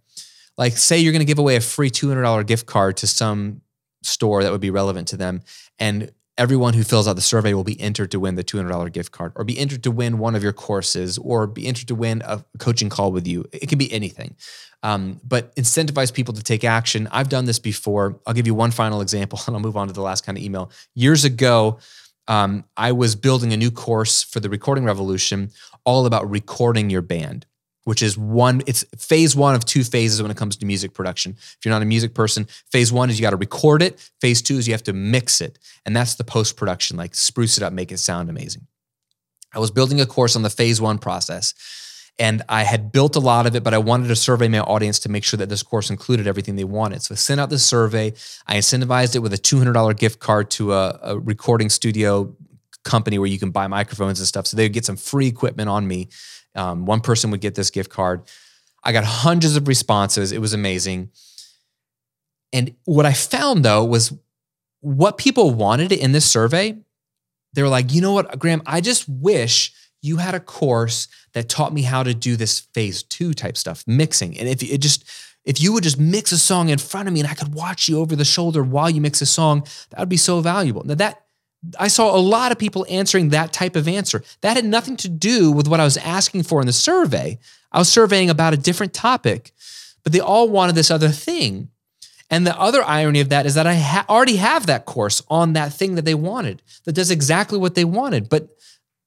Like, 0.58 0.78
say 0.78 0.98
you're 0.98 1.14
going 1.14 1.22
to 1.22 1.26
give 1.26 1.40
away 1.40 1.56
a 1.56 1.62
free 1.62 1.90
$200 1.90 2.46
gift 2.46 2.66
card 2.66 2.98
to 2.98 3.08
some 3.08 3.62
store 4.04 4.44
that 4.44 4.52
would 4.52 4.62
be 4.62 4.70
relevant 4.70 5.08
to 5.10 5.18
them. 5.18 5.42
And 5.80 6.12
everyone 6.38 6.74
who 6.74 6.84
fills 6.84 7.08
out 7.08 7.16
the 7.16 7.22
survey 7.22 7.54
will 7.54 7.64
be 7.64 7.80
entered 7.82 8.12
to 8.12 8.20
win 8.20 8.36
the 8.36 8.44
$200 8.44 8.92
gift 8.92 9.12
card 9.12 9.32
or 9.36 9.44
be 9.44 9.58
entered 9.58 9.84
to 9.84 9.92
win 9.92 10.20
one 10.20 10.36
of 10.36 10.44
your 10.44 10.54
courses 10.54 11.18
or 11.18 11.48
be 11.48 11.68
entered 11.68 11.88
to 11.88 11.96
win 11.96 12.22
a 12.26 12.44
coaching 12.60 12.90
call 12.90 13.12
with 13.12 13.28
you. 13.28 13.46
It 13.52 13.68
can 13.70 13.78
be 13.78 13.92
anything. 13.92 14.36
Um, 14.84 15.20
but 15.24 15.56
incentivize 15.56 16.14
people 16.14 16.36
to 16.36 16.44
take 16.44 16.64
action. 16.64 17.08
I've 17.12 17.30
done 17.30 17.46
this 17.46 17.58
before. 17.58 18.20
I'll 18.28 18.36
give 18.36 18.46
you 18.46 18.54
one 18.54 18.72
final 18.72 19.02
example 19.02 19.40
and 19.48 19.56
I'll 19.56 19.62
move 19.62 19.78
on 19.78 19.88
to 19.88 19.94
the 19.94 20.02
last 20.02 20.26
kind 20.26 20.38
of 20.38 20.44
email. 20.44 20.72
Years 20.94 21.26
ago, 21.26 21.80
um, 22.28 22.66
I 22.76 22.92
was 22.92 23.16
building 23.16 23.54
a 23.54 23.58
new 23.58 23.72
course 23.72 24.22
for 24.22 24.40
the 24.40 24.50
recording 24.50 24.84
revolution 24.84 25.52
all 25.86 26.06
about 26.06 26.30
recording 26.30 26.90
your 26.90 27.02
band 27.02 27.46
which 27.88 28.04
is 28.04 28.18
one, 28.18 28.62
it's 28.68 28.84
phase 28.98 29.34
one 29.34 29.56
of 29.56 29.64
two 29.64 29.82
phases 29.82 30.22
when 30.22 30.30
it 30.30 30.36
comes 30.36 30.58
to 30.58 30.66
music 30.66 30.94
production. 30.94 31.32
If 31.38 31.60
you're 31.64 31.74
not 31.74 31.82
a 31.82 31.86
music 31.86 32.14
person, 32.14 32.44
phase 32.70 32.92
one 32.92 33.10
is 33.10 33.18
you 33.18 33.22
got 33.22 33.30
to 33.30 33.38
record 33.38 33.82
it. 33.82 33.98
Phase 34.20 34.42
two 34.42 34.58
is 34.58 34.68
you 34.68 34.74
have 34.74 34.84
to 34.84 34.94
mix 34.94 35.40
it. 35.40 35.58
And 35.86 35.96
that's 35.96 36.16
the 36.16 36.26
post 36.26 36.58
production, 36.58 36.98
like 36.98 37.16
spruce 37.16 37.56
it 37.56 37.64
up, 37.64 37.72
make 37.72 37.94
it 37.94 38.00
sound 38.00 38.30
amazing. 38.30 38.68
I 39.56 39.60
was 39.60 39.72
building 39.72 40.02
a 40.02 40.06
course 40.06 40.36
on 40.36 40.42
the 40.42 40.50
phase 40.50 40.82
one 40.82 40.98
process. 40.98 41.54
And 42.20 42.42
I 42.50 42.64
had 42.64 42.92
built 42.92 43.16
a 43.16 43.22
lot 43.22 43.48
of 43.48 43.56
it, 43.56 43.64
but 43.64 43.74
I 43.74 43.78
wanted 43.78 44.10
to 44.10 44.18
survey 44.18 44.50
my 44.50 44.60
audience 44.60 45.00
to 45.00 45.10
make 45.10 45.24
sure 45.24 45.38
that 45.38 45.48
this 45.48 45.64
course 45.64 45.90
included 45.90 46.28
everything 46.28 46.58
they 46.58 46.66
wanted. 46.66 47.04
So 47.04 47.14
I 47.14 47.16
sent 47.16 47.40
out 47.40 47.50
the 47.50 47.58
survey. 47.58 48.12
I 48.48 48.58
incentivized 48.58 49.16
it 49.16 49.20
with 49.20 49.32
a 49.32 49.38
$200 49.38 49.98
gift 49.98 50.20
card 50.20 50.52
to 50.52 50.74
a, 50.74 51.00
a 51.04 51.20
recording 51.20 51.70
studio 51.70 52.36
company 52.84 53.18
where 53.18 53.30
you 53.30 53.40
can 53.40 53.52
buy 53.52 53.68
microphones 53.68 54.20
and 54.20 54.28
stuff. 54.28 54.46
So 54.46 54.58
they 54.58 54.64
would 54.64 54.74
get 54.74 54.84
some 54.84 54.98
free 54.98 55.28
equipment 55.28 55.70
on 55.70 55.88
me 55.88 56.10
um, 56.58 56.86
one 56.86 57.02
person 57.02 57.32
would 57.32 57.42
get 57.42 57.56
this 57.56 57.70
gift 57.70 57.90
card. 57.90 58.24
I 58.84 58.92
got 58.92 59.04
hundreds 59.04 59.56
of 59.56 59.68
responses. 59.68 60.32
It 60.32 60.42
was 60.42 60.54
amazing. 60.54 61.12
And 62.52 62.76
what 62.86 63.06
I 63.06 63.14
found 63.14 63.64
though 63.64 63.84
was 63.86 64.14
what 64.82 65.18
people 65.18 65.54
wanted 65.54 65.92
in 65.92 66.12
this 66.12 66.26
survey. 66.26 66.78
They 67.54 67.64
were 67.64 67.70
like, 67.70 67.94
you 67.94 68.02
know 68.02 68.14
what, 68.14 68.38
Graham, 68.40 68.62
I 68.66 68.82
just 68.82 69.08
wish 69.10 69.74
you 70.02 70.18
had 70.18 70.36
a 70.36 70.40
course 70.40 71.08
that 71.34 71.50
taught 71.50 71.74
me 71.74 71.82
how 71.82 72.04
to 72.04 72.14
do 72.14 72.36
this 72.36 72.60
phase 72.60 73.04
two 73.04 73.34
type 73.34 73.58
stuff, 73.58 73.84
mixing. 73.88 74.38
And 74.38 74.48
if 74.48 74.62
it 74.62 74.78
just, 74.80 75.06
if 75.44 75.60
you 75.62 75.74
would 75.74 75.84
just 75.84 76.00
mix 76.00 76.32
a 76.32 76.38
song 76.38 76.70
in 76.70 76.78
front 76.78 77.08
of 77.08 77.14
me 77.14 77.20
and 77.20 77.30
I 77.30 77.34
could 77.34 77.54
watch 77.54 77.90
you 77.90 78.00
over 78.00 78.16
the 78.16 78.26
shoulder 78.26 78.64
while 78.64 78.90
you 78.90 79.02
mix 79.02 79.22
a 79.22 79.26
song, 79.26 79.66
that 79.90 80.00
would 80.00 80.10
be 80.10 80.18
so 80.18 80.40
valuable. 80.42 80.84
Now 80.84 80.96
that 80.96 81.27
I 81.80 81.88
saw 81.88 82.16
a 82.16 82.20
lot 82.20 82.52
of 82.52 82.58
people 82.58 82.86
answering 82.90 83.30
that 83.30 83.54
type 83.54 83.76
of 83.76 83.88
answer. 83.88 84.24
That 84.42 84.56
had 84.56 84.66
nothing 84.66 84.98
to 84.98 85.10
do 85.10 85.52
with 85.52 85.68
what 85.68 85.80
I 85.80 85.84
was 85.84 85.98
asking 85.98 86.44
for 86.44 86.62
in 86.62 86.68
the 86.68 86.74
survey. 86.74 87.40
I 87.72 87.80
was 87.80 87.90
surveying 87.90 88.30
about 88.30 88.54
a 88.54 88.58
different 88.58 88.94
topic, 88.94 89.52
but 90.04 90.14
they 90.14 90.20
all 90.20 90.50
wanted 90.50 90.76
this 90.76 90.92
other 90.92 91.10
thing. 91.10 91.70
And 92.30 92.46
the 92.46 92.60
other 92.60 92.84
irony 92.84 93.22
of 93.22 93.30
that 93.30 93.46
is 93.46 93.56
that 93.56 93.68
I 93.68 93.76
ha- 93.76 94.06
already 94.10 94.36
have 94.38 94.66
that 94.66 94.86
course 94.86 95.22
on 95.30 95.54
that 95.54 95.72
thing 95.72 95.96
that 95.96 96.06
they 96.06 96.16
wanted 96.16 96.62
that 96.84 96.94
does 96.94 97.12
exactly 97.12 97.58
what 97.58 97.76
they 97.76 97.86
wanted. 97.86 98.28
But 98.28 98.50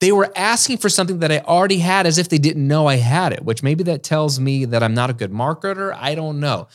they 0.01 0.12
were 0.12 0.33
asking 0.35 0.79
for 0.79 0.88
something 0.88 1.18
that 1.18 1.31
I 1.31 1.40
already 1.40 1.79
had 1.79 2.07
as 2.07 2.16
if 2.16 2.31
they 2.31 2.38
didn't 2.38 2.66
know 2.66 2.87
I 2.87 2.96
had 2.96 3.33
it, 3.33 3.44
which 3.44 3.62
maybe 3.62 3.85
that 3.85 4.03
tells 4.03 4.40
me 4.40 4.64
that 4.64 4.83
I'm 4.83 4.94
not 4.94 5.11
a 5.11 5.14
good 5.14 5.31
marketer. 5.31 5.94
I 5.94 6.14
don't 6.14 6.40
know. 6.40 6.68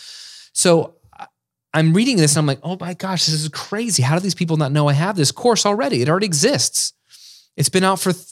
So 0.53 0.95
I'm 1.75 1.93
reading 1.93 2.15
this 2.15 2.35
and 2.35 2.39
I'm 2.39 2.47
like, 2.47 2.61
oh 2.63 2.77
my 2.79 2.93
gosh, 2.93 3.25
this 3.25 3.35
is 3.35 3.49
crazy. 3.49 4.01
How 4.01 4.15
do 4.15 4.21
these 4.21 4.33
people 4.33 4.55
not 4.55 4.71
know 4.71 4.87
I 4.87 4.93
have 4.93 5.17
this 5.17 5.33
course 5.33 5.65
already? 5.65 6.01
It 6.01 6.07
already 6.07 6.25
exists. 6.25 6.93
It's 7.57 7.67
been 7.67 7.83
out 7.83 7.99
for 7.99 8.13
th- 8.13 8.25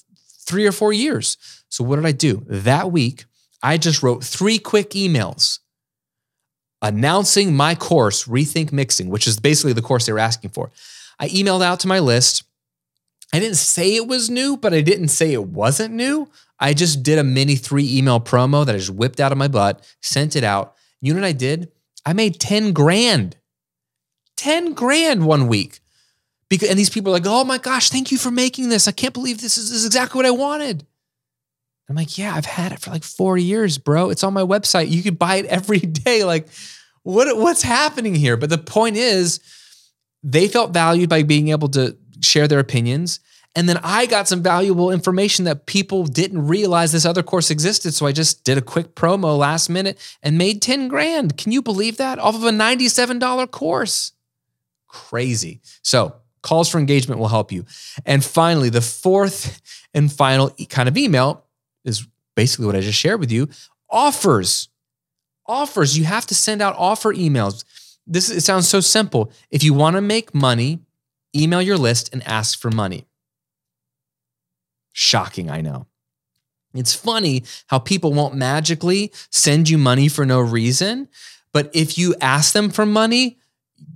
three 0.46 0.66
or 0.66 0.72
four 0.72 0.94
years. 0.94 1.38
So 1.68 1.84
what 1.84 1.98
did 1.98 2.06
I 2.06 2.14
do? 2.14 2.46
That 2.48 2.90
week, 2.90 3.26
I 3.62 3.78
just 3.78 4.02
wrote 4.02 4.24
three 4.24 4.60
quick 4.60 4.92
emails 4.92 5.60
announcing 6.82 7.54
my 7.54 7.76
course, 7.76 8.26
Rethink 8.28 8.72
Mixing, 8.72 9.10
which 9.10 9.28
is 9.28 9.38
basically 9.38 9.74
the 9.74 9.82
course 9.82 10.06
they 10.06 10.14
were 10.14 10.20
asking 10.20 10.52
for. 10.52 10.72
I 11.20 11.28
emailed 11.28 11.64
out 11.64 11.82
to 11.82 11.88
my 11.90 12.00
list. 12.00 12.46
I 13.34 13.40
didn't 13.40 13.58
say 13.58 13.96
it 13.96 14.08
was 14.08 14.30
new, 14.30 14.56
but 14.56 14.74
I 14.74 14.80
didn't 14.80 15.10
say 15.10 15.34
it 15.34 15.48
wasn't 15.48 15.94
new. 15.94 16.30
I 16.60 16.74
just 16.74 17.04
did 17.04 17.20
a 17.20 17.24
mini 17.26 17.56
three 17.56 17.98
email 17.98 18.22
promo 18.22 18.66
that 18.66 18.76
I 18.76 18.78
just 18.78 18.92
whipped 18.92 19.20
out 19.20 19.34
of 19.34 19.38
my 19.38 19.50
butt, 19.50 19.86
sent 20.02 20.38
it 20.38 20.46
out. 20.46 20.76
You 21.02 21.14
know 21.14 21.20
what 21.20 21.28
I 21.28 21.34
did? 21.34 21.72
I 22.06 22.14
made 22.14 22.40
10 22.40 22.74
grand. 22.74 23.38
10 24.38 24.74
grand 24.74 25.26
one 25.26 25.48
week. 25.48 25.80
Because, 26.50 26.70
and 26.70 26.78
these 26.78 26.90
people 26.90 27.12
are 27.12 27.18
like, 27.18 27.26
oh 27.26 27.44
my 27.44 27.58
gosh, 27.58 27.90
thank 27.90 28.12
you 28.12 28.18
for 28.18 28.30
making 28.30 28.70
this. 28.70 28.88
I 28.88 28.92
can't 28.92 29.14
believe 29.14 29.42
this 29.42 29.58
is, 29.58 29.70
this 29.70 29.80
is 29.80 29.86
exactly 29.86 30.20
what 30.20 30.26
I 30.26 30.32
wanted. 30.32 30.86
I'm 31.90 31.96
like, 31.96 32.18
yeah, 32.18 32.36
I've 32.36 32.46
had 32.46 32.72
it 32.72 32.80
for 32.80 32.92
like 32.92 33.04
four 33.04 33.38
years, 33.38 33.78
bro. 33.78 34.10
It's 34.10 34.24
on 34.24 34.34
my 34.34 34.42
website. 34.42 34.90
You 34.90 35.04
could 35.04 35.20
buy 35.20 35.38
it 35.38 35.46
every 35.46 35.80
day. 35.80 36.24
Like, 36.24 36.48
what, 37.04 37.36
what's 37.38 37.62
happening 37.62 38.16
here? 38.16 38.38
But 38.38 38.50
the 38.50 38.58
point 38.58 38.98
is, 38.98 39.40
they 40.24 40.48
felt 40.48 40.74
valued 40.74 41.10
by 41.10 41.24
being 41.24 41.50
able 41.50 41.68
to 41.70 41.98
share 42.22 42.48
their 42.48 42.60
opinions. 42.60 43.20
And 43.56 43.70
then 43.70 43.80
I 43.84 44.08
got 44.08 44.28
some 44.28 44.42
valuable 44.42 44.90
information 44.90 45.46
that 45.46 45.68
people 45.68 46.06
didn't 46.06 46.48
realize 46.48 46.92
this 46.92 47.06
other 47.06 47.22
course 47.22 47.52
existed. 47.52 47.94
So 47.94 48.08
I 48.08 48.12
just 48.12 48.44
did 48.44 48.58
a 48.58 48.62
quick 48.62 48.96
promo 48.96 49.38
last 49.38 49.70
minute 49.70 50.00
and 50.24 50.38
made 50.38 50.62
10 50.62 50.88
grand. 50.88 51.38
Can 51.38 51.52
you 51.52 51.62
believe 51.62 51.98
that? 51.98 52.18
Off 52.18 52.36
of 52.36 52.44
a 52.44 52.50
$97 52.50 53.52
course. 53.52 54.14
Crazy. 54.88 55.62
So 55.84 56.16
calls 56.42 56.70
for 56.70 56.80
engagement 56.80 57.20
will 57.20 57.28
help 57.28 57.52
you. 57.52 57.66
And 58.06 58.24
finally, 58.24 58.70
the 58.70 58.82
fourth 58.82 59.62
and 59.94 60.12
final 60.12 60.50
kind 60.70 60.90
of 60.90 60.98
email 60.98 61.46
is 61.86 62.08
basically 62.36 62.66
what 62.66 62.76
I 62.76 62.82
just 62.82 63.00
shared 63.00 63.20
with 63.20 63.32
you 63.32 63.50
offers. 63.90 64.70
Offers. 65.46 65.98
You 65.98 66.06
have 66.06 66.26
to 66.28 66.36
send 66.36 66.62
out 66.62 66.76
offer 66.78 67.14
emails. 67.14 67.64
This 68.08 68.30
it 68.30 68.42
sounds 68.42 68.68
so 68.68 68.80
simple. 68.80 69.32
If 69.52 69.64
you 69.64 69.74
want 69.74 69.96
to 69.96 70.02
make 70.02 70.34
money, 70.34 70.80
email 71.36 71.62
your 71.62 71.78
list 71.78 72.12
and 72.12 72.26
ask 72.28 72.60
for 72.60 72.72
money. 72.72 73.06
Shocking, 74.94 75.50
I 75.50 75.62
know. 75.62 75.88
It's 76.74 76.94
funny 76.94 77.44
how 77.68 77.80
people 77.80 78.14
won't 78.14 78.36
magically 78.36 79.12
send 79.30 79.70
you 79.70 79.78
money 79.78 80.08
for 80.08 80.26
no 80.26 80.40
reason, 80.40 81.08
but 81.52 81.70
if 81.74 81.98
you 81.98 82.16
ask 82.20 82.54
them 82.54 82.70
for 82.70 82.86
money, 82.86 83.40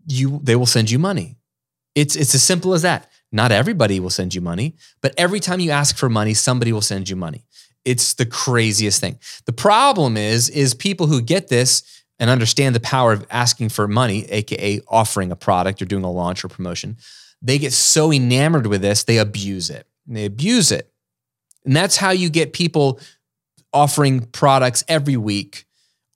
you 0.05 0.39
they 0.43 0.55
will 0.55 0.65
send 0.65 0.91
you 0.91 0.99
money. 0.99 1.37
It's 1.95 2.15
it's 2.15 2.35
as 2.35 2.43
simple 2.43 2.73
as 2.73 2.83
that. 2.83 3.09
Not 3.31 3.51
everybody 3.51 3.99
will 3.99 4.09
send 4.09 4.33
you 4.35 4.41
money, 4.41 4.75
but 5.01 5.13
every 5.17 5.39
time 5.39 5.59
you 5.59 5.71
ask 5.71 5.97
for 5.97 6.09
money, 6.09 6.33
somebody 6.33 6.71
will 6.71 6.81
send 6.81 7.09
you 7.09 7.15
money. 7.15 7.45
It's 7.83 8.13
the 8.13 8.25
craziest 8.25 9.01
thing. 9.01 9.19
The 9.45 9.53
problem 9.53 10.15
is 10.15 10.49
is 10.49 10.73
people 10.73 11.07
who 11.07 11.21
get 11.21 11.47
this 11.47 11.83
and 12.19 12.29
understand 12.29 12.75
the 12.75 12.79
power 12.79 13.11
of 13.11 13.25
asking 13.29 13.69
for 13.69 13.87
money, 13.87 14.25
aka 14.29 14.81
offering 14.87 15.31
a 15.31 15.35
product 15.35 15.81
or 15.81 15.85
doing 15.85 16.03
a 16.03 16.11
launch 16.11 16.43
or 16.45 16.47
promotion, 16.47 16.97
they 17.41 17.57
get 17.57 17.73
so 17.73 18.11
enamored 18.11 18.67
with 18.67 18.81
this, 18.81 19.03
they 19.03 19.17
abuse 19.17 19.69
it 19.69 19.87
and 20.07 20.15
they 20.15 20.25
abuse 20.25 20.71
it. 20.71 20.91
And 21.65 21.75
that's 21.75 21.97
how 21.97 22.11
you 22.11 22.29
get 22.29 22.53
people 22.53 22.99
offering 23.73 24.21
products 24.21 24.83
every 24.87 25.17
week 25.17 25.65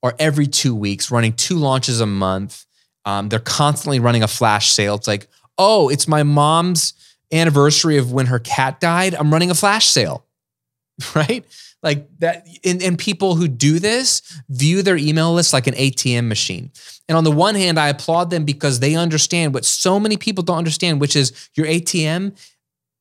or 0.01 0.15
every 0.17 0.47
two 0.47 0.73
weeks, 0.73 1.11
running 1.11 1.33
two 1.33 1.55
launches 1.55 2.01
a 2.01 2.05
month. 2.05 2.65
Um, 3.05 3.29
they're 3.29 3.39
constantly 3.39 3.99
running 3.99 4.23
a 4.23 4.27
flash 4.27 4.71
sale. 4.71 4.95
It's 4.95 5.07
like, 5.07 5.27
oh, 5.57 5.89
it's 5.89 6.07
my 6.07 6.23
mom's 6.23 6.93
anniversary 7.31 7.97
of 7.97 8.11
when 8.11 8.27
her 8.27 8.39
cat 8.39 8.79
died. 8.79 9.13
I'm 9.15 9.31
running 9.31 9.51
a 9.51 9.55
flash 9.55 9.87
sale, 9.87 10.25
right? 11.15 11.45
Like 11.83 12.07
that. 12.19 12.47
And, 12.63 12.81
and 12.81 12.97
people 12.97 13.35
who 13.35 13.47
do 13.47 13.79
this 13.79 14.21
view 14.49 14.81
their 14.83 14.97
email 14.97 15.33
list 15.33 15.53
like 15.53 15.67
an 15.67 15.73
ATM 15.73 16.27
machine. 16.27 16.71
And 17.09 17.17
on 17.17 17.23
the 17.23 17.31
one 17.31 17.55
hand, 17.55 17.79
I 17.79 17.89
applaud 17.89 18.29
them 18.29 18.45
because 18.45 18.79
they 18.79 18.95
understand 18.95 19.53
what 19.53 19.65
so 19.65 19.99
many 19.99 20.17
people 20.17 20.43
don't 20.43 20.57
understand, 20.57 21.01
which 21.01 21.15
is 21.15 21.49
your 21.55 21.65
ATM 21.65 22.37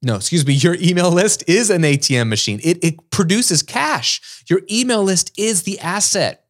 no, 0.02 0.16
excuse 0.16 0.46
me, 0.46 0.54
your 0.54 0.76
email 0.80 1.10
list 1.10 1.44
is 1.46 1.68
an 1.68 1.82
ATM 1.82 2.28
machine. 2.28 2.60
It, 2.62 2.82
it 2.82 3.10
produces 3.10 3.62
cash. 3.62 4.42
Your 4.48 4.62
email 4.70 5.02
list 5.02 5.32
is 5.38 5.64
the 5.64 5.78
asset 5.80 6.44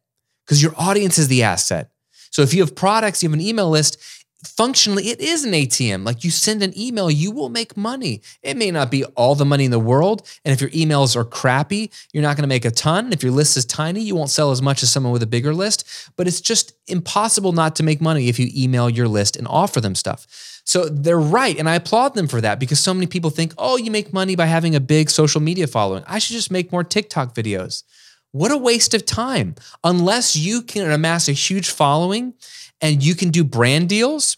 because 0.45 0.63
your 0.63 0.73
audience 0.77 1.17
is 1.17 1.27
the 1.27 1.43
asset. 1.43 1.91
So 2.31 2.41
if 2.43 2.53
you 2.53 2.61
have 2.61 2.75
products, 2.75 3.21
you 3.21 3.29
have 3.29 3.33
an 3.33 3.41
email 3.41 3.69
list, 3.69 4.01
functionally 4.45 5.09
it 5.09 5.19
is 5.19 5.43
an 5.43 5.51
ATM. 5.51 6.05
Like 6.05 6.23
you 6.23 6.31
send 6.31 6.63
an 6.63 6.77
email, 6.79 7.11
you 7.11 7.31
will 7.31 7.49
make 7.49 7.75
money. 7.75 8.21
It 8.41 8.55
may 8.55 8.71
not 8.71 8.89
be 8.89 9.03
all 9.03 9.35
the 9.35 9.45
money 9.45 9.65
in 9.65 9.71
the 9.71 9.79
world. 9.79 10.27
And 10.45 10.53
if 10.53 10.61
your 10.61 10.69
emails 10.69 11.17
are 11.17 11.25
crappy, 11.25 11.91
you're 12.13 12.23
not 12.23 12.37
going 12.37 12.43
to 12.43 12.47
make 12.47 12.65
a 12.65 12.71
ton. 12.71 13.11
If 13.11 13.21
your 13.21 13.33
list 13.33 13.57
is 13.57 13.65
tiny, 13.65 14.01
you 14.01 14.15
won't 14.15 14.29
sell 14.29 14.51
as 14.51 14.61
much 14.61 14.81
as 14.81 14.89
someone 14.89 15.11
with 15.11 15.23
a 15.23 15.27
bigger 15.27 15.53
list. 15.53 15.87
But 16.15 16.27
it's 16.27 16.41
just 16.41 16.73
impossible 16.87 17.51
not 17.51 17.75
to 17.75 17.83
make 17.83 17.99
money 17.99 18.29
if 18.29 18.39
you 18.39 18.49
email 18.55 18.89
your 18.89 19.09
list 19.09 19.35
and 19.35 19.47
offer 19.47 19.81
them 19.81 19.95
stuff. 19.95 20.25
So 20.71 20.85
they're 20.85 21.19
right. 21.19 21.59
And 21.59 21.67
I 21.67 21.75
applaud 21.75 22.15
them 22.15 22.29
for 22.29 22.39
that 22.39 22.57
because 22.57 22.79
so 22.79 22.93
many 22.93 23.05
people 23.05 23.29
think, 23.29 23.53
oh, 23.57 23.75
you 23.75 23.91
make 23.91 24.13
money 24.13 24.37
by 24.37 24.45
having 24.45 24.73
a 24.73 24.79
big 24.79 25.09
social 25.09 25.41
media 25.41 25.67
following. 25.67 26.01
I 26.07 26.17
should 26.17 26.33
just 26.33 26.49
make 26.49 26.71
more 26.71 26.85
TikTok 26.85 27.35
videos. 27.35 27.83
What 28.31 28.53
a 28.53 28.57
waste 28.57 28.93
of 28.93 29.05
time. 29.05 29.55
Unless 29.83 30.37
you 30.37 30.61
can 30.61 30.89
amass 30.89 31.27
a 31.27 31.33
huge 31.33 31.69
following 31.69 32.35
and 32.79 33.03
you 33.03 33.15
can 33.15 33.31
do 33.31 33.43
brand 33.43 33.89
deals, 33.89 34.37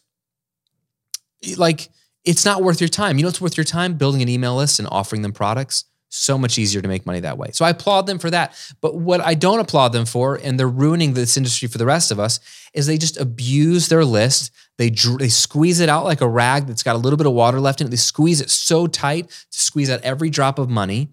like 1.56 1.90
it's 2.26 2.46
not 2.46 2.64
worth 2.64 2.82
your 2.82 2.88
time. 2.88 3.20
You 3.20 3.26
know 3.26 3.30
it's 3.30 3.40
worth 3.40 3.56
your 3.56 3.64
time? 3.64 3.94
Building 3.94 4.24
an 4.24 4.28
email 4.28 4.56
list 4.56 4.80
and 4.80 4.88
offering 4.90 5.22
them 5.22 5.34
products. 5.34 5.86
So 6.16 6.38
much 6.38 6.60
easier 6.60 6.80
to 6.80 6.88
make 6.88 7.08
money 7.08 7.22
that 7.22 7.40
way. 7.40 7.50
So 7.54 7.66
I 7.66 7.72
applaud 7.72 8.06
them 8.06 8.20
for 8.20 8.30
that. 8.30 8.54
But 8.82 8.94
what 8.96 9.20
I 9.22 9.34
don't 9.34 9.60
applaud 9.60 9.94
them 9.94 10.06
for, 10.06 10.36
and 10.36 10.60
they're 10.60 10.68
ruining 10.68 11.14
this 11.14 11.38
industry 11.38 11.68
for 11.68 11.80
the 11.80 11.88
rest 11.88 12.12
of 12.12 12.20
us, 12.20 12.40
is 12.76 12.86
they 12.86 13.00
just 13.00 13.20
abuse 13.20 13.88
their 13.88 14.06
list. 14.06 14.52
They 14.78 14.92
they 14.92 15.30
squeeze 15.30 15.80
it 15.80 15.90
out 15.90 16.06
like 16.06 16.22
a 16.22 16.28
rag 16.28 16.68
that's 16.68 16.84
got 16.84 16.96
a 16.96 17.00
little 17.00 17.18
bit 17.18 17.26
of 17.26 17.34
water 17.34 17.60
left 17.60 17.82
in 17.82 17.88
it. 17.88 17.90
They 17.90 17.96
squeeze 17.96 18.42
it 18.42 18.52
so 18.52 18.86
tight 18.86 19.28
to 19.28 19.60
squeeze 19.60 19.90
out 19.90 20.02
every 20.02 20.30
drop 20.30 20.60
of 20.60 20.70
money. 20.70 21.10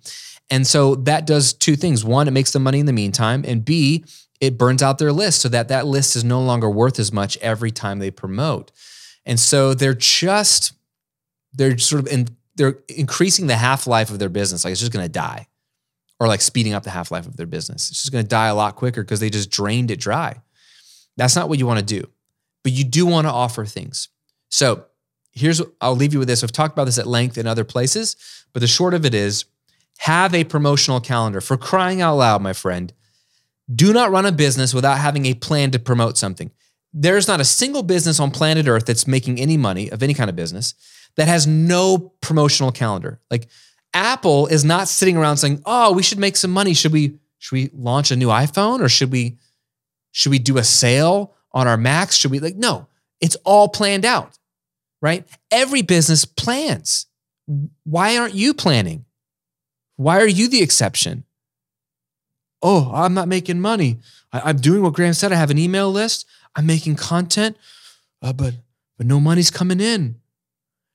And 0.51 0.67
so 0.67 0.97
that 0.97 1.27
does 1.27 1.55
two 1.55 1.77
things. 1.77 2.05
One, 2.05 2.29
it 2.29 2.33
makes 2.33 2.51
them 2.51 2.63
money 2.63 2.79
in 2.81 2.87
the 2.87 2.93
meantime, 2.93 3.43
and 3.49 3.65
B, 3.65 4.05
it 4.39 4.59
burns 4.59 4.83
out 4.83 4.99
their 4.99 5.13
list 5.13 5.41
so 5.41 5.49
that 5.49 5.69
that 5.69 5.87
list 5.87 6.15
is 6.15 6.25
no 6.25 6.43
longer 6.43 6.69
worth 6.69 6.99
as 6.99 7.11
much 7.11 7.39
every 7.39 7.71
time 7.71 8.01
they 8.01 8.11
promote. 8.11 8.71
And 9.25 9.41
so 9.41 9.73
they're 9.73 9.95
just 9.95 10.75
they're 11.55 11.79
sort 11.79 12.03
of 12.03 12.13
in, 12.13 12.29
they're 12.57 12.79
increasing 12.89 13.47
the 13.47 13.57
half 13.57 13.87
life 13.87 14.11
of 14.11 14.19
their 14.19 14.29
business. 14.29 14.65
Like 14.65 14.73
it's 14.73 14.81
just 14.81 14.93
going 14.93 15.05
to 15.05 15.13
die, 15.13 15.47
or 16.19 16.29
like 16.29 16.41
speeding 16.41 16.75
up 16.75 16.83
the 16.83 16.91
half 16.91 17.11
life 17.11 17.27
of 17.27 17.37
their 17.37 17.47
business. 17.47 17.91
It's 17.91 18.03
just 18.03 18.13
going 18.13 18.25
to 18.25 18.29
die 18.29 18.49
a 18.49 18.55
lot 18.55 18.77
quicker 18.77 19.03
because 19.03 19.21
they 19.21 19.31
just 19.31 19.51
drained 19.51 19.91
it 19.91 20.01
dry. 20.01 20.41
That's 21.17 21.37
not 21.37 21.49
what 21.49 21.59
you 21.59 21.67
want 21.67 21.81
to 21.81 21.85
do, 21.85 22.09
but 22.63 22.73
you 22.73 22.85
do 22.85 23.07
want 23.07 23.27
to 23.27 23.33
offer 23.33 23.65
things. 23.65 24.09
So 24.51 24.85
here's 25.33 25.63
I'll 25.81 25.97
leave 25.97 26.13
you 26.13 26.19
with 26.19 26.29
this. 26.29 26.43
I've 26.43 26.53
talked 26.53 26.73
about 26.73 26.85
this 26.85 26.99
at 26.99 27.07
length 27.07 27.39
in 27.39 27.47
other 27.47 27.65
places, 27.65 28.17
but 28.53 28.61
the 28.61 28.67
short 28.67 28.95
of 28.95 29.05
it 29.05 29.15
is 29.15 29.45
have 29.99 30.35
a 30.35 30.45
promotional 30.45 31.01
calendar 31.01 31.41
for 31.41 31.57
crying 31.57 32.01
out 32.01 32.17
loud, 32.17 32.43
my 32.43 32.53
friend. 32.53 32.93
Do 33.73 33.93
not 33.93 34.11
run 34.11 34.27
a 34.27 34.33
business 34.33 34.75
without 34.75 34.99
having 34.99 35.27
a 35.27 35.35
plan 35.35 35.71
to 35.73 35.79
promote 35.79 36.19
something. 36.19 36.51
There's 36.93 37.29
not 37.29 37.41
a 37.41 37.45
single 37.45 37.83
business 37.83 38.19
on 38.19 38.31
planet 38.31 38.67
Earth 38.67 38.87
that's 38.87 39.07
making 39.07 39.39
any 39.39 39.57
money 39.57 39.91
of 39.91 40.03
any 40.03 40.15
kind 40.15 40.29
of 40.29 40.35
business 40.35 40.75
that 41.21 41.29
has 41.29 41.47
no 41.47 41.99
promotional 42.23 42.73
calendar. 42.73 43.21
Like 43.31 43.49
Apple 43.93 44.47
is 44.47 44.65
not 44.65 44.89
sitting 44.89 45.19
around 45.19 45.37
saying, 45.37 45.61
"Oh, 45.67 45.93
we 45.93 46.03
should 46.03 46.19
make 46.19 46.35
some 46.35 46.51
money. 46.51 46.73
Should 46.73 46.93
we 46.93 47.19
should 47.37 47.53
we 47.53 47.71
launch 47.75 48.11
a 48.11 48.17
new 48.17 48.29
iPhone 48.29 48.81
or 48.81 48.89
should 48.89 49.13
we 49.13 49.37
should 50.13 50.31
we 50.31 50.39
do 50.39 50.57
a 50.57 50.65
sale 50.65 51.35
on 51.53 51.69
our 51.69 51.77
Macs? 51.77 52.17
Should 52.17 52.31
we 52.31 52.39
like 52.39 52.57
no, 52.57 52.87
it's 53.21 53.37
all 53.45 53.69
planned 53.69 54.07
out. 54.07 54.39
Right? 55.03 55.29
Every 55.51 55.83
business 55.83 56.25
plans. 56.25 57.05
Why 57.85 58.17
aren't 58.17 58.35
you 58.35 58.55
planning? 58.55 59.05
Why 59.97 60.21
are 60.21 60.27
you 60.27 60.49
the 60.49 60.63
exception? 60.63 61.25
Oh, 62.63 62.91
I'm 62.95 63.13
not 63.13 63.29
making 63.29 63.61
money. 63.61 63.99
I, 64.33 64.49
am 64.49 64.57
doing 64.57 64.83
what 64.83 64.95
Graham 64.95 65.13
said. 65.13 65.33
I 65.33 65.37
have 65.37 65.51
an 65.51 65.59
email 65.59 65.91
list. 65.91 66.27
I'm 66.57 66.65
making 66.65 66.97
content, 66.97 67.59
uh, 68.23 68.33
but 68.33 68.55
but 68.97 69.07
no 69.07 69.21
money's 69.21 69.51
coming 69.51 69.81
in 69.81 70.20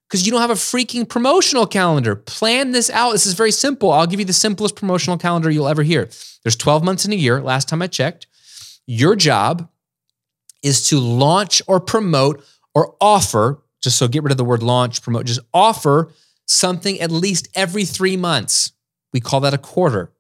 because 0.08 0.26
you 0.26 0.32
don't 0.32 0.42
have 0.42 0.52
a 0.52 0.54
freaking 0.54 1.08
promotional 1.08 1.66
calendar. 1.66 2.16
Plan 2.16 2.72
this 2.72 2.90
out. 2.90 3.12
This 3.12 3.26
is 3.26 3.34
very 3.34 3.52
simple. 3.52 3.92
I'll 3.92 4.08
give 4.08 4.20
you 4.20 4.26
the 4.26 4.34
simplest 4.34 4.76
promotional 4.76 5.18
calendar 5.18 5.50
you'll 5.50 5.68
ever 5.68 5.84
hear. 5.84 6.10
There's 6.44 6.56
12 6.56 6.84
months 6.84 7.06
in 7.06 7.12
a 7.12 7.16
year. 7.16 7.42
Last 7.42 7.68
time 7.68 7.82
I 7.82 7.88
checked, 7.88 8.28
your 8.86 9.16
job 9.16 9.70
is 10.62 10.88
to 10.90 11.00
launch 11.00 11.62
or 11.68 11.80
promote 11.80 12.44
or 12.74 12.96
offer. 13.02 13.64
Just 13.82 13.98
so 13.98 14.08
get 14.08 14.24
rid 14.24 14.32
of 14.32 14.38
the 14.38 14.46
word 14.46 14.64
launch, 14.64 15.02
promote. 15.02 15.26
Just 15.26 15.42
offer 15.54 16.12
something 16.48 17.00
at 17.00 17.12
least 17.12 17.48
every 17.56 17.86
three 17.86 18.18
months. 18.18 18.74
We 19.14 19.20
call 19.20 19.40
that 19.42 19.54
a 19.54 19.60
quarter. 19.60 20.12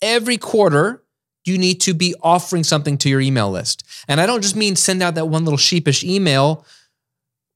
Every 0.00 0.38
quarter, 0.38 1.04
you 1.44 1.58
need 1.58 1.80
to 1.82 1.94
be 1.94 2.14
offering 2.22 2.64
something 2.64 2.98
to 2.98 3.08
your 3.08 3.20
email 3.20 3.50
list. 3.50 3.84
And 4.08 4.20
I 4.20 4.26
don't 4.26 4.42
just 4.42 4.56
mean 4.56 4.76
send 4.76 5.02
out 5.02 5.14
that 5.14 5.26
one 5.26 5.44
little 5.44 5.58
sheepish 5.58 6.04
email 6.04 6.64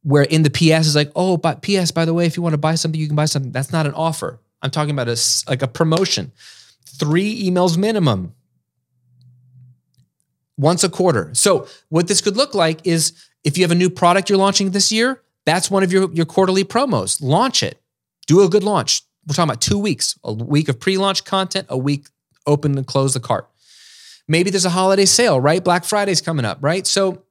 where 0.07 0.23
in 0.23 0.43
the 0.43 0.51
PS 0.51 0.87
is 0.87 0.95
like, 0.95 1.11
oh, 1.17 1.37
but 1.37 1.63
PS, 1.63 1.91
by 1.91 2.05
the 2.05 2.15
way, 2.15 2.27
if 2.27 2.37
you 2.37 2.43
want 2.43 2.53
to 2.53 2.59
buy 2.59 2.75
something, 2.75 3.01
you 3.01 3.07
can 3.07 3.17
buy 3.17 3.25
something. 3.25 3.53
That's 3.53 3.73
not 3.73 3.87
an 3.87 3.95
offer. 3.95 4.41
I'm 4.63 4.71
talking 4.71 4.93
about 4.93 5.09
a, 5.09 5.19
like 5.49 5.63
a 5.63 5.69
promotion. 5.69 6.33
Three 6.85 7.49
emails 7.49 7.77
minimum 7.77 8.35
once 10.57 10.85
a 10.85 10.89
quarter. 10.89 11.31
So 11.35 11.67
what 11.89 12.09
this 12.09 12.21
could 12.21 12.37
look 12.37 12.55
like 12.55 12.87
is 12.87 13.13
if 13.45 13.59
you 13.59 13.65
have 13.65 13.73
a 13.73 13.77
new 13.77 13.91
product 13.91 14.31
you're 14.31 14.39
launching 14.39 14.71
this 14.71 14.91
year, 14.91 15.23
that's 15.45 15.71
one 15.71 15.83
of 15.83 15.93
your, 15.93 16.11
your 16.13 16.27
quarterly 16.27 16.65
promos. 16.65 17.21
Launch 17.21 17.63
it. 17.63 17.81
Do 18.27 18.43
a 18.43 18.49
good 18.49 18.65
launch 18.65 19.03
we're 19.27 19.35
talking 19.35 19.51
about 19.51 19.61
two 19.61 19.79
weeks 19.79 20.19
a 20.23 20.33
week 20.33 20.69
of 20.69 20.79
pre 20.79 20.99
launch 20.99 21.25
content, 21.25 21.67
a 21.69 21.77
week 21.77 22.07
open 22.47 22.77
and 22.79 22.87
close 22.87 23.15
the 23.15 23.21
cart. 23.21 23.49
Maybe 24.29 24.51
there's 24.51 24.65
a 24.65 24.71
holiday 24.71 25.05
sale, 25.05 25.41
right? 25.41 25.63
Black 25.63 25.85
Friday's 25.85 26.21
coming 26.21 26.45
up, 26.45 26.59
right? 26.61 26.87
So 26.87 27.23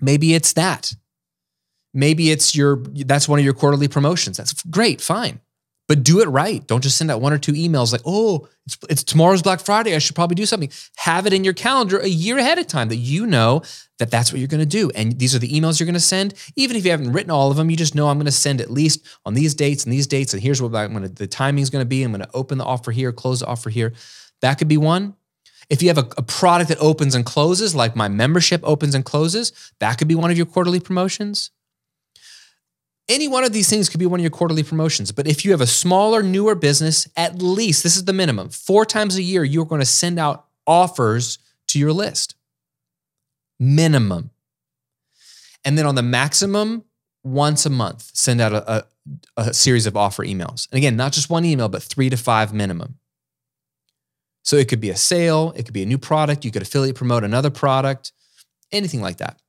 maybe 0.00 0.34
it's 0.34 0.52
that. 0.54 0.92
Maybe 1.94 2.30
it's 2.30 2.54
your 2.54 2.76
that's 2.76 3.28
one 3.28 3.38
of 3.38 3.44
your 3.44 3.54
quarterly 3.54 3.88
promotions. 3.88 4.36
That's 4.36 4.62
great, 4.64 5.00
fine 5.00 5.40
but 5.86 6.02
do 6.02 6.20
it 6.20 6.28
right. 6.28 6.66
Don't 6.66 6.82
just 6.82 6.96
send 6.96 7.10
out 7.10 7.20
one 7.20 7.32
or 7.32 7.38
two 7.38 7.52
emails 7.52 7.92
like, 7.92 8.00
oh, 8.06 8.48
it's, 8.64 8.78
it's 8.88 9.04
tomorrow's 9.04 9.42
Black 9.42 9.60
Friday. 9.60 9.94
I 9.94 9.98
should 9.98 10.16
probably 10.16 10.34
do 10.34 10.46
something. 10.46 10.70
Have 10.96 11.26
it 11.26 11.32
in 11.32 11.44
your 11.44 11.52
calendar 11.52 11.98
a 11.98 12.08
year 12.08 12.38
ahead 12.38 12.58
of 12.58 12.66
time 12.66 12.88
that 12.88 12.96
you 12.96 13.26
know 13.26 13.62
that 13.98 14.10
that's 14.10 14.32
what 14.32 14.38
you're 14.38 14.48
going 14.48 14.60
to 14.60 14.66
do. 14.66 14.90
And 14.94 15.18
these 15.18 15.34
are 15.34 15.38
the 15.38 15.50
emails 15.50 15.78
you're 15.78 15.86
going 15.86 15.94
to 15.94 16.00
send. 16.00 16.34
Even 16.56 16.76
if 16.76 16.84
you 16.84 16.90
haven't 16.90 17.12
written 17.12 17.30
all 17.30 17.50
of 17.50 17.58
them, 17.58 17.70
you 17.70 17.76
just 17.76 17.94
know 17.94 18.08
I'm 18.08 18.16
going 18.16 18.24
to 18.26 18.32
send 18.32 18.60
at 18.60 18.70
least 18.70 19.04
on 19.26 19.34
these 19.34 19.54
dates 19.54 19.84
and 19.84 19.92
these 19.92 20.06
dates. 20.06 20.32
And 20.32 20.42
here's 20.42 20.62
what 20.62 20.74
I'm 20.74 20.92
going 20.92 21.02
to, 21.02 21.08
the 21.08 21.26
timing 21.26 21.62
is 21.62 21.70
going 21.70 21.84
to 21.84 21.88
be. 21.88 22.02
I'm 22.02 22.12
going 22.12 22.22
to 22.22 22.30
open 22.34 22.56
the 22.56 22.64
offer 22.64 22.90
here, 22.90 23.12
close 23.12 23.40
the 23.40 23.46
offer 23.46 23.68
here. 23.68 23.92
That 24.40 24.54
could 24.54 24.68
be 24.68 24.78
one. 24.78 25.14
If 25.68 25.82
you 25.82 25.88
have 25.88 25.98
a, 25.98 26.08
a 26.16 26.22
product 26.22 26.68
that 26.68 26.78
opens 26.78 27.14
and 27.14 27.24
closes, 27.24 27.74
like 27.74 27.94
my 27.94 28.08
membership 28.08 28.60
opens 28.64 28.94
and 28.94 29.04
closes, 29.04 29.52
that 29.80 29.98
could 29.98 30.08
be 30.08 30.14
one 30.14 30.30
of 30.30 30.36
your 30.36 30.46
quarterly 30.46 30.80
promotions. 30.80 31.50
Any 33.08 33.28
one 33.28 33.44
of 33.44 33.52
these 33.52 33.68
things 33.68 33.88
could 33.88 34.00
be 34.00 34.06
one 34.06 34.20
of 34.20 34.22
your 34.22 34.30
quarterly 34.30 34.62
promotions. 34.62 35.12
But 35.12 35.26
if 35.26 35.44
you 35.44 35.50
have 35.50 35.60
a 35.60 35.66
smaller, 35.66 36.22
newer 36.22 36.54
business, 36.54 37.06
at 37.16 37.42
least 37.42 37.82
this 37.82 37.96
is 37.96 38.04
the 38.06 38.14
minimum 38.14 38.48
four 38.48 38.86
times 38.86 39.16
a 39.16 39.22
year, 39.22 39.44
you're 39.44 39.66
going 39.66 39.82
to 39.82 39.86
send 39.86 40.18
out 40.18 40.46
offers 40.66 41.38
to 41.68 41.78
your 41.78 41.92
list. 41.92 42.34
Minimum. 43.60 44.30
And 45.64 45.76
then 45.76 45.86
on 45.86 45.94
the 45.94 46.02
maximum, 46.02 46.84
once 47.22 47.66
a 47.66 47.70
month, 47.70 48.10
send 48.14 48.40
out 48.40 48.52
a, 48.52 48.72
a, 48.72 48.84
a 49.36 49.54
series 49.54 49.86
of 49.86 49.96
offer 49.96 50.24
emails. 50.24 50.68
And 50.70 50.78
again, 50.78 50.96
not 50.96 51.12
just 51.12 51.28
one 51.28 51.44
email, 51.44 51.68
but 51.68 51.82
three 51.82 52.08
to 52.10 52.16
five 52.16 52.52
minimum. 52.54 52.98
So 54.42 54.56
it 54.56 54.68
could 54.68 54.80
be 54.80 54.90
a 54.90 54.96
sale, 54.96 55.54
it 55.56 55.64
could 55.64 55.72
be 55.72 55.82
a 55.82 55.86
new 55.86 55.96
product, 55.96 56.44
you 56.44 56.50
could 56.50 56.62
affiliate 56.62 56.96
promote 56.96 57.24
another 57.24 57.48
product, 57.50 58.12
anything 58.72 59.00
like 59.00 59.16
that. 59.18 59.40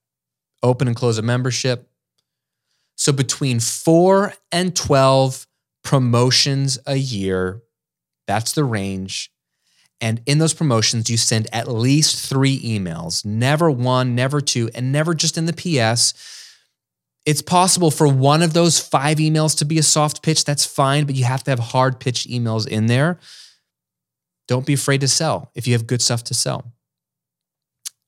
Open 0.63 0.87
and 0.87 0.95
close 0.95 1.17
a 1.17 1.21
membership 1.21 1.89
so 2.95 3.11
between 3.11 3.59
four 3.59 4.33
and 4.51 4.75
12 4.75 5.47
promotions 5.83 6.79
a 6.85 6.95
year, 6.95 7.61
that's 8.27 8.53
the 8.53 8.63
range. 8.63 9.31
And 10.01 10.21
in 10.25 10.39
those 10.39 10.53
promotions, 10.53 11.09
you 11.09 11.17
send 11.17 11.47
at 11.53 11.67
least 11.67 12.27
three 12.27 12.59
emails, 12.59 13.25
never 13.25 13.71
one, 13.71 14.15
never 14.15 14.41
two, 14.41 14.69
and 14.75 14.91
never 14.91 15.13
just 15.13 15.37
in 15.37 15.45
the 15.45 15.53
PS. 15.53 16.13
It's 17.25 17.41
possible 17.41 17.91
for 17.91 18.07
one 18.07 18.43
of 18.43 18.53
those 18.53 18.79
five 18.79 19.17
emails 19.17 19.57
to 19.57 19.65
be 19.65 19.79
a 19.79 19.83
soft 19.83 20.21
pitch. 20.21 20.43
That's 20.45 20.65
fine, 20.65 21.05
but 21.05 21.15
you 21.15 21.23
have 21.23 21.43
to 21.45 21.51
have 21.51 21.59
hard 21.59 21.99
pitch 21.99 22.27
emails 22.29 22.67
in 22.67 22.87
there. 22.87 23.19
Don't 24.47 24.65
be 24.65 24.73
afraid 24.73 25.01
to 25.01 25.07
sell 25.07 25.51
if 25.55 25.65
you 25.65 25.73
have 25.73 25.87
good 25.87 26.01
stuff 26.01 26.23
to 26.25 26.33
sell. 26.33 26.74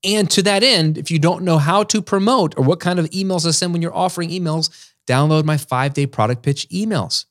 And 0.08 0.32
to 0.32 0.42
that 0.44 0.64
end, 0.64 0.98
if 0.98 1.12
you 1.12 1.20
don't 1.20 1.44
know 1.44 1.58
how 1.58 1.84
to 1.84 2.02
promote 2.02 2.58
or 2.58 2.64
what 2.64 2.80
kind 2.80 2.98
of 2.98 3.10
emails 3.10 3.44
to 3.44 3.52
send 3.52 3.74
when 3.74 3.82
you're 3.82 3.96
offering 3.96 4.30
emails, 4.30 4.94
download 5.06 5.44
my 5.44 5.58
five 5.58 5.94
day 5.94 6.08
product 6.08 6.44
pitch 6.44 6.68
emails. 6.70 7.26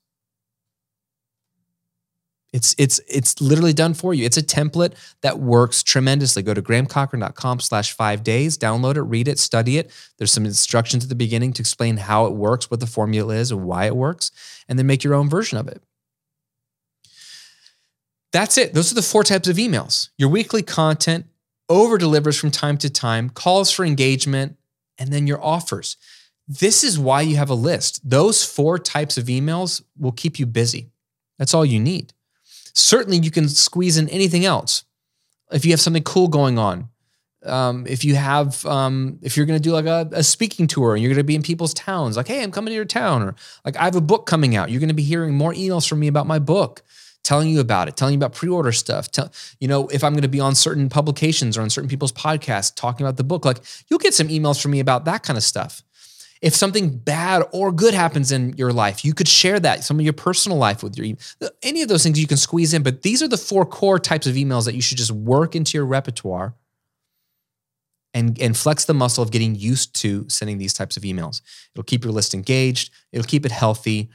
It's, 2.52 2.74
it's, 2.78 3.00
it's 3.08 3.40
literally 3.40 3.72
done 3.72 3.94
for 3.94 4.14
you. 4.14 4.24
It's 4.24 4.36
a 4.36 4.42
template 4.42 4.94
that 5.22 5.38
works 5.38 5.82
tremendously. 5.82 6.42
Go 6.42 6.54
to 6.54 6.62
grahamcochrane.com 6.62 7.60
slash 7.60 7.92
five 7.92 8.22
days, 8.22 8.56
download 8.56 8.96
it, 8.96 9.02
read 9.02 9.26
it, 9.26 9.38
study 9.38 9.78
it. 9.78 9.90
There's 10.18 10.32
some 10.32 10.46
instructions 10.46 11.04
at 11.04 11.08
the 11.08 11.14
beginning 11.14 11.54
to 11.54 11.62
explain 11.62 11.96
how 11.96 12.26
it 12.26 12.34
works, 12.34 12.70
what 12.70 12.80
the 12.80 12.86
formula 12.86 13.34
is, 13.34 13.50
and 13.50 13.64
why 13.64 13.86
it 13.86 13.96
works, 13.96 14.30
and 14.68 14.78
then 14.78 14.86
make 14.86 15.02
your 15.02 15.14
own 15.14 15.28
version 15.28 15.58
of 15.58 15.66
it. 15.66 15.82
That's 18.32 18.58
it. 18.58 18.74
Those 18.74 18.92
are 18.92 18.96
the 18.96 19.02
four 19.02 19.24
types 19.24 19.48
of 19.48 19.56
emails 19.56 20.10
your 20.18 20.28
weekly 20.28 20.62
content, 20.62 21.26
over 21.68 21.98
delivers 21.98 22.38
from 22.38 22.50
time 22.50 22.78
to 22.78 22.90
time, 22.90 23.30
calls 23.30 23.70
for 23.70 23.84
engagement, 23.84 24.56
and 24.98 25.12
then 25.12 25.26
your 25.26 25.42
offers. 25.44 25.96
This 26.48 26.84
is 26.84 26.98
why 26.98 27.22
you 27.22 27.36
have 27.36 27.50
a 27.50 27.54
list. 27.54 28.08
Those 28.08 28.44
four 28.44 28.78
types 28.78 29.18
of 29.18 29.24
emails 29.24 29.82
will 29.98 30.12
keep 30.12 30.38
you 30.38 30.46
busy. 30.46 30.90
That's 31.38 31.54
all 31.54 31.64
you 31.64 31.80
need. 31.80 32.12
Certainly, 32.72 33.18
you 33.18 33.30
can 33.30 33.48
squeeze 33.48 33.98
in 33.98 34.08
anything 34.10 34.44
else. 34.44 34.84
If 35.50 35.64
you 35.64 35.72
have 35.72 35.80
something 35.80 36.02
cool 36.02 36.28
going 36.28 36.58
on, 36.58 36.88
um, 37.44 37.86
if 37.86 38.04
you 38.04 38.14
have, 38.16 38.64
um, 38.66 39.18
if 39.22 39.36
you're 39.36 39.46
going 39.46 39.58
to 39.58 39.62
do 39.62 39.72
like 39.72 39.86
a, 39.86 40.08
a, 40.12 40.22
speaking 40.22 40.66
tour 40.66 40.94
and 40.94 41.02
you're 41.02 41.10
going 41.10 41.18
to 41.18 41.24
be 41.24 41.36
in 41.36 41.42
people's 41.42 41.74
towns, 41.74 42.16
like, 42.16 42.28
hey, 42.28 42.42
I'm 42.42 42.50
coming 42.50 42.72
to 42.72 42.74
your 42.74 42.84
town, 42.84 43.22
or 43.22 43.34
like, 43.64 43.76
I 43.76 43.84
have 43.84 43.96
a 43.96 44.00
book 44.00 44.26
coming 44.26 44.56
out. 44.56 44.70
You're 44.70 44.80
going 44.80 44.88
to 44.88 44.94
be 44.94 45.02
hearing 45.02 45.34
more 45.34 45.52
emails 45.52 45.88
from 45.88 46.00
me 46.00 46.08
about 46.08 46.26
my 46.26 46.38
book, 46.38 46.82
telling 47.26 47.48
you 47.48 47.60
about 47.60 47.88
it, 47.88 47.96
telling 47.96 48.14
you 48.14 48.18
about 48.18 48.32
pre-order 48.32 48.72
stuff. 48.72 49.10
Tell, 49.10 49.30
you 49.58 49.66
know, 49.66 49.88
if 49.88 50.04
I'm 50.04 50.12
going 50.12 50.22
to 50.22 50.28
be 50.28 50.40
on 50.40 50.54
certain 50.54 50.88
publications 50.88 51.58
or 51.58 51.62
on 51.62 51.70
certain 51.70 51.90
people's 51.90 52.12
podcasts 52.12 52.74
talking 52.74 53.04
about 53.04 53.16
the 53.16 53.24
book, 53.24 53.44
like, 53.44 53.58
you'll 53.88 53.98
get 53.98 54.14
some 54.14 54.28
emails 54.28 54.62
from 54.62 54.70
me 54.70 54.80
about 54.80 55.04
that 55.06 55.24
kind 55.24 55.36
of 55.36 55.42
stuff. 55.42 55.82
If 56.40 56.54
something 56.54 56.96
bad 56.96 57.42
or 57.52 57.72
good 57.72 57.94
happens 57.94 58.30
in 58.30 58.52
your 58.56 58.72
life, 58.72 59.04
you 59.04 59.12
could 59.12 59.26
share 59.26 59.58
that, 59.58 59.82
some 59.82 59.98
of 59.98 60.04
your 60.04 60.12
personal 60.12 60.56
life 60.56 60.82
with 60.82 60.96
your 60.96 61.16
any 61.62 61.82
of 61.82 61.88
those 61.88 62.02
things 62.02 62.20
you 62.20 62.26
can 62.26 62.36
squeeze 62.36 62.72
in. 62.72 62.82
But 62.82 63.02
these 63.02 63.22
are 63.22 63.28
the 63.28 63.38
four 63.38 63.66
core 63.66 63.98
types 63.98 64.26
of 64.26 64.34
emails 64.34 64.66
that 64.66 64.74
you 64.74 64.82
should 64.82 64.98
just 64.98 65.10
work 65.10 65.56
into 65.56 65.76
your 65.76 65.86
repertoire 65.86 66.54
and, 68.14 68.40
and 68.40 68.56
flex 68.56 68.84
the 68.84 68.94
muscle 68.94 69.24
of 69.24 69.30
getting 69.30 69.54
used 69.54 69.94
to 70.02 70.26
sending 70.28 70.58
these 70.58 70.74
types 70.74 70.96
of 70.96 71.02
emails. 71.02 71.40
It'll 71.74 71.84
keep 71.84 72.04
your 72.04 72.12
list 72.12 72.34
engaged, 72.34 72.92
it'll 73.12 73.26
keep 73.26 73.44
it 73.44 73.52
healthy, 73.52 74.10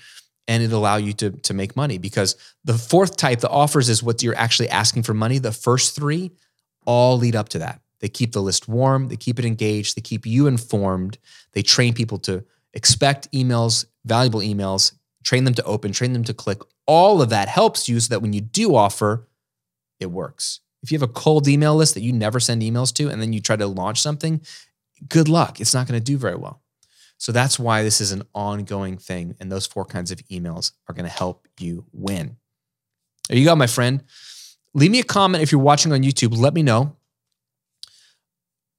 and 0.47 0.63
it'll 0.63 0.79
allow 0.79 0.97
you 0.97 1.13
to, 1.13 1.31
to 1.31 1.53
make 1.53 1.75
money. 1.75 1.97
Because 1.97 2.35
the 2.63 2.77
fourth 2.77 3.17
type, 3.17 3.39
the 3.39 3.49
offers, 3.49 3.89
is 3.89 4.03
what 4.03 4.23
you're 4.23 4.37
actually 4.37 4.69
asking 4.69 5.03
for 5.03 5.13
money. 5.13 5.37
The 5.37 5.51
first 5.51 5.95
three 5.95 6.31
all 6.85 7.17
lead 7.17 7.35
up 7.35 7.49
to 7.49 7.59
that. 7.59 7.81
They 7.99 8.09
keep 8.09 8.31
the 8.31 8.41
list 8.41 8.67
warm, 8.67 9.09
they 9.09 9.15
keep 9.15 9.37
it 9.37 9.45
engaged, 9.45 9.95
they 9.95 10.01
keep 10.01 10.25
you 10.25 10.47
informed, 10.47 11.19
they 11.53 11.61
train 11.61 11.93
people 11.93 12.17
to 12.19 12.43
expect 12.73 13.31
emails, 13.31 13.85
valuable 14.05 14.39
emails, 14.39 14.93
train 15.23 15.43
them 15.43 15.53
to 15.53 15.63
open, 15.63 15.91
train 15.91 16.13
them 16.13 16.23
to 16.23 16.33
click. 16.33 16.61
All 16.87 17.21
of 17.21 17.29
that 17.29 17.47
helps 17.47 17.87
you 17.87 17.99
so 17.99 18.09
that 18.09 18.21
when 18.21 18.33
you 18.33 18.41
do 18.41 18.75
offer, 18.75 19.27
it 19.99 20.07
works. 20.07 20.61
If 20.81 20.91
you 20.91 20.97
have 20.97 21.07
a 21.07 21.13
cold 21.13 21.47
email 21.47 21.75
list 21.75 21.93
that 21.93 22.01
you 22.01 22.11
never 22.11 22.39
send 22.39 22.63
emails 22.63 22.91
to 22.95 23.09
and 23.09 23.21
then 23.21 23.33
you 23.33 23.39
try 23.39 23.55
to 23.55 23.67
launch 23.67 24.01
something, 24.01 24.41
good 25.07 25.29
luck. 25.29 25.61
It's 25.61 25.73
not 25.73 25.87
going 25.87 25.99
to 25.99 26.03
do 26.03 26.17
very 26.17 26.35
well. 26.35 26.60
So 27.21 27.31
that's 27.31 27.59
why 27.59 27.83
this 27.83 28.01
is 28.01 28.11
an 28.11 28.23
ongoing 28.33 28.97
thing. 28.97 29.35
And 29.39 29.51
those 29.51 29.67
four 29.67 29.85
kinds 29.85 30.09
of 30.09 30.17
emails 30.31 30.71
are 30.89 30.95
going 30.95 31.05
to 31.05 31.11
help 31.11 31.47
you 31.59 31.85
win. 31.93 32.37
There 33.29 33.37
you 33.37 33.45
go, 33.45 33.55
my 33.55 33.67
friend. 33.67 34.03
Leave 34.73 34.89
me 34.89 34.97
a 34.97 35.03
comment 35.03 35.43
if 35.43 35.51
you're 35.51 35.61
watching 35.61 35.93
on 35.93 36.01
YouTube. 36.01 36.35
Let 36.35 36.55
me 36.55 36.63
know 36.63 36.95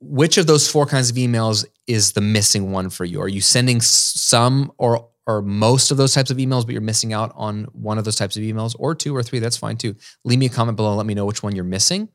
which 0.01 0.39
of 0.39 0.49
those 0.49 0.69
four 0.69 0.87
kinds 0.87 1.09
of 1.09 1.15
emails 1.15 1.65
is 1.87 2.15
the 2.15 2.21
missing 2.21 2.73
one 2.73 2.91
for 2.91 3.05
you. 3.05 3.21
Are 3.21 3.29
you 3.29 3.41
sending 3.41 3.81
some 3.81 4.73
or 4.77 5.09
or 5.25 5.41
most 5.41 5.93
of 5.93 5.97
those 5.97 6.13
types 6.13 6.33
of 6.33 6.39
emails, 6.39 6.67
but 6.67 6.73
you're 6.73 6.81
missing 6.81 7.13
out 7.13 7.31
on 7.37 7.67
one 7.67 7.97
of 7.97 8.05
those 8.05 8.17
types 8.17 8.37
of 8.37 8.43
emails, 8.43 8.75
or 8.77 8.93
two 8.93 9.15
or 9.15 9.23
three, 9.23 9.39
that's 9.39 9.57
fine 9.57 9.77
too. 9.77 9.95
Leave 10.25 10.41
me 10.41 10.47
a 10.47 10.49
comment 10.49 10.75
below. 10.75 10.97
Let 10.97 11.07
me 11.07 11.15
know 11.15 11.27
which 11.27 11.45
one 11.45 11.55
you're 11.55 11.63
missing, 11.63 12.09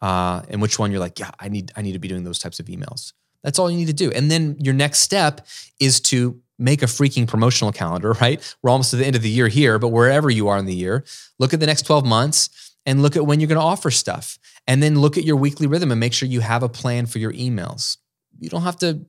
uh, 0.00 0.42
and 0.48 0.62
which 0.62 0.78
one 0.78 0.92
you're 0.92 1.00
like, 1.00 1.18
yeah, 1.18 1.32
I 1.40 1.48
need, 1.48 1.72
I 1.74 1.82
need 1.82 1.94
to 1.94 1.98
be 1.98 2.06
doing 2.06 2.22
those 2.22 2.38
types 2.38 2.60
of 2.60 2.66
emails. 2.66 3.12
That's 3.44 3.60
all 3.60 3.70
you 3.70 3.76
need 3.76 3.86
to 3.86 3.92
do. 3.92 4.10
And 4.10 4.30
then 4.30 4.56
your 4.58 4.74
next 4.74 5.00
step 5.00 5.46
is 5.78 6.00
to 6.00 6.40
make 6.58 6.82
a 6.82 6.86
freaking 6.86 7.28
promotional 7.28 7.70
calendar, 7.70 8.12
right? 8.20 8.56
We're 8.62 8.70
almost 8.70 8.90
to 8.90 8.96
the 8.96 9.06
end 9.06 9.14
of 9.14 9.22
the 9.22 9.30
year 9.30 9.46
here, 9.46 9.78
but 9.78 9.88
wherever 9.88 10.30
you 10.30 10.48
are 10.48 10.58
in 10.58 10.66
the 10.66 10.74
year, 10.74 11.04
look 11.38 11.54
at 11.54 11.60
the 11.60 11.66
next 11.66 11.82
12 11.82 12.04
months 12.04 12.74
and 12.86 13.02
look 13.02 13.16
at 13.16 13.26
when 13.26 13.38
you're 13.38 13.48
going 13.48 13.60
to 13.60 13.64
offer 13.64 13.90
stuff. 13.90 14.38
And 14.66 14.82
then 14.82 14.98
look 14.98 15.18
at 15.18 15.24
your 15.24 15.36
weekly 15.36 15.66
rhythm 15.66 15.90
and 15.90 16.00
make 16.00 16.14
sure 16.14 16.26
you 16.26 16.40
have 16.40 16.62
a 16.62 16.68
plan 16.70 17.04
for 17.06 17.18
your 17.18 17.32
emails. 17.32 17.98
You 18.40 18.48
don't 18.48 18.62
have 18.62 18.78
to 18.78 19.04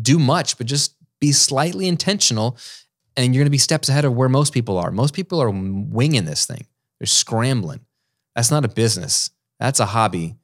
do 0.00 0.18
much, 0.18 0.56
but 0.56 0.66
just 0.66 0.96
be 1.20 1.30
slightly 1.30 1.86
intentional 1.86 2.58
and 3.16 3.34
you're 3.34 3.42
going 3.42 3.46
to 3.46 3.50
be 3.50 3.58
steps 3.58 3.88
ahead 3.88 4.04
of 4.04 4.14
where 4.14 4.28
most 4.28 4.52
people 4.52 4.78
are. 4.78 4.90
Most 4.90 5.14
people 5.14 5.40
are 5.40 5.50
winging 5.50 6.24
this 6.24 6.46
thing. 6.46 6.66
They're 6.98 7.06
scrambling. 7.06 7.80
That's 8.34 8.50
not 8.50 8.64
a 8.64 8.68
business. 8.68 9.30
That's 9.60 9.80
a 9.80 9.86
hobby. 9.86 10.36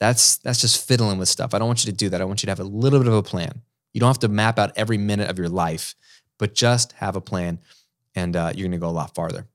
That's 0.00 0.36
that's 0.38 0.60
just 0.60 0.86
fiddling 0.86 1.18
with 1.18 1.28
stuff. 1.28 1.54
I 1.54 1.58
don't 1.58 1.66
want 1.66 1.84
you 1.84 1.90
to 1.90 1.96
do 1.96 2.08
that. 2.10 2.20
I 2.20 2.24
want 2.24 2.42
you 2.42 2.46
to 2.46 2.50
have 2.50 2.60
a 2.60 2.64
little 2.64 2.98
bit 2.98 3.08
of 3.08 3.14
a 3.14 3.22
plan. 3.22 3.62
You 3.92 4.00
don't 4.00 4.08
have 4.08 4.18
to 4.20 4.28
map 4.28 4.58
out 4.58 4.72
every 4.76 4.98
minute 4.98 5.30
of 5.30 5.38
your 5.38 5.48
life, 5.48 5.94
but 6.38 6.54
just 6.54 6.92
have 6.92 7.16
a 7.16 7.20
plan, 7.20 7.58
and 8.14 8.36
uh, 8.36 8.52
you're 8.54 8.68
going 8.68 8.72
to 8.72 8.78
go 8.78 8.88
a 8.88 8.90
lot 8.90 9.14
farther. 9.14 9.46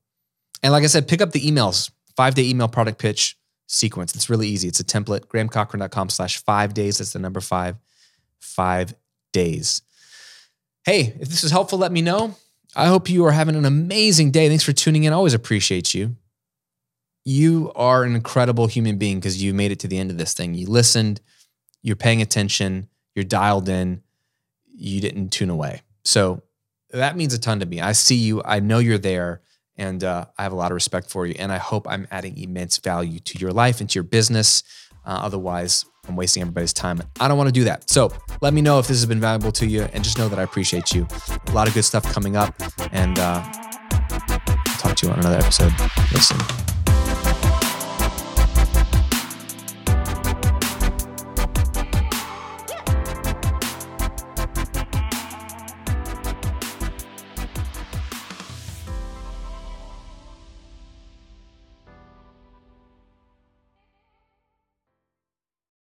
And 0.62 0.72
like 0.72 0.84
I 0.84 0.88
said, 0.88 1.08
pick 1.08 1.22
up 1.22 1.32
the 1.32 1.42
emails. 1.42 1.92
Five 2.16 2.36
day 2.36 2.48
email 2.48 2.68
product 2.68 3.00
pitch 3.00 3.38
sequence. 3.68 4.16
It's 4.16 4.30
really 4.30 4.48
easy. 4.48 4.68
It's 4.68 4.80
a 4.80 4.84
template. 4.84 5.28
GrahamCochrane.com 5.28 6.10
slash 6.10 6.44
five 6.44 6.74
days. 6.74 6.98
That's 6.98 7.14
the 7.14 7.20
number 7.20 7.42
five. 7.42 7.78
Five 8.40 8.94
days. 9.32 9.82
Hey, 10.86 11.16
if 11.20 11.30
this 11.30 11.44
is 11.44 11.52
helpful, 11.52 11.80
let 11.80 11.92
me 11.92 12.02
know. 12.02 12.36
I 12.76 12.88
hope 12.88 13.10
you 13.10 13.26
are 13.26 13.32
having 13.32 13.56
an 13.56 13.66
amazing 13.66 14.32
day. 14.32 14.50
Thanks 14.50 14.64
for 14.64 14.74
tuning 14.74 15.04
in. 15.04 15.14
I 15.14 15.16
always 15.16 15.34
appreciate 15.34 15.94
you. 15.94 16.16
You 17.26 17.72
are 17.76 18.04
an 18.04 18.16
incredible 18.16 18.68
human 18.68 18.98
being 18.98 19.20
because 19.20 19.42
you 19.42 19.54
made 19.54 19.72
it 19.72 19.80
to 19.80 19.88
the 19.88 19.98
end 19.98 20.12
of 20.12 20.18
this 20.18 20.34
thing. 20.34 20.54
You 20.54 20.68
listened, 20.68 21.22
you're 21.82 21.96
paying 21.96 22.22
attention, 22.22 22.90
you're 23.16 23.26
dialed 23.26 23.70
in, 23.70 24.02
you 24.76 25.00
didn't 25.00 25.30
tune 25.30 25.50
away. 25.50 25.82
So 26.04 26.42
that 26.92 27.16
means 27.16 27.34
a 27.34 27.40
ton 27.40 27.60
to 27.62 27.66
me. 27.66 27.80
I 27.80 27.94
see 27.94 28.16
you, 28.16 28.42
I 28.44 28.60
know 28.60 28.80
you're 28.80 28.98
there, 28.98 29.42
and 29.78 30.04
uh, 30.04 30.26
I 30.38 30.44
have 30.44 30.52
a 30.52 30.56
lot 30.56 30.72
of 30.72 30.76
respect 30.76 31.10
for 31.10 31.26
you. 31.26 31.36
And 31.40 31.52
I 31.52 31.58
hope 31.58 31.88
I'm 31.90 32.08
adding 32.12 32.38
immense 32.38 32.78
value 32.78 33.20
to 33.20 33.40
your 33.40 33.52
life 33.52 33.80
and 33.82 33.90
to 33.90 33.96
your 33.96 34.04
business. 34.04 34.64
Uh, 35.06 35.20
otherwise, 35.24 35.86
I'm 36.08 36.16
wasting 36.16 36.42
everybody's 36.42 36.74
time. 36.74 37.02
I 37.20 37.28
don't 37.28 37.38
want 37.38 37.48
to 37.48 37.54
do 37.54 37.64
that. 37.64 37.90
So 37.90 38.12
let 38.42 38.54
me 38.54 38.62
know 38.62 38.80
if 38.80 38.88
this 38.88 38.98
has 38.98 39.06
been 39.06 39.20
valuable 39.20 39.52
to 39.54 39.66
you 39.66 39.84
and 39.94 40.04
just 40.04 40.18
know 40.18 40.30
that 40.30 40.40
I 40.40 40.44
appreciate 40.44 40.94
you. 40.94 41.08
A 41.48 41.52
lot 41.52 41.68
of 41.68 41.74
good 41.74 41.86
stuff 41.86 42.04
coming 42.14 42.36
up. 42.36 42.54
And 42.92 43.18
uh, 43.18 43.42
talk 44.78 44.96
to 44.98 45.08
you 45.08 45.12
on 45.12 45.20
another 45.20 45.38
episode. 45.38 45.74
Listen. 46.12 46.38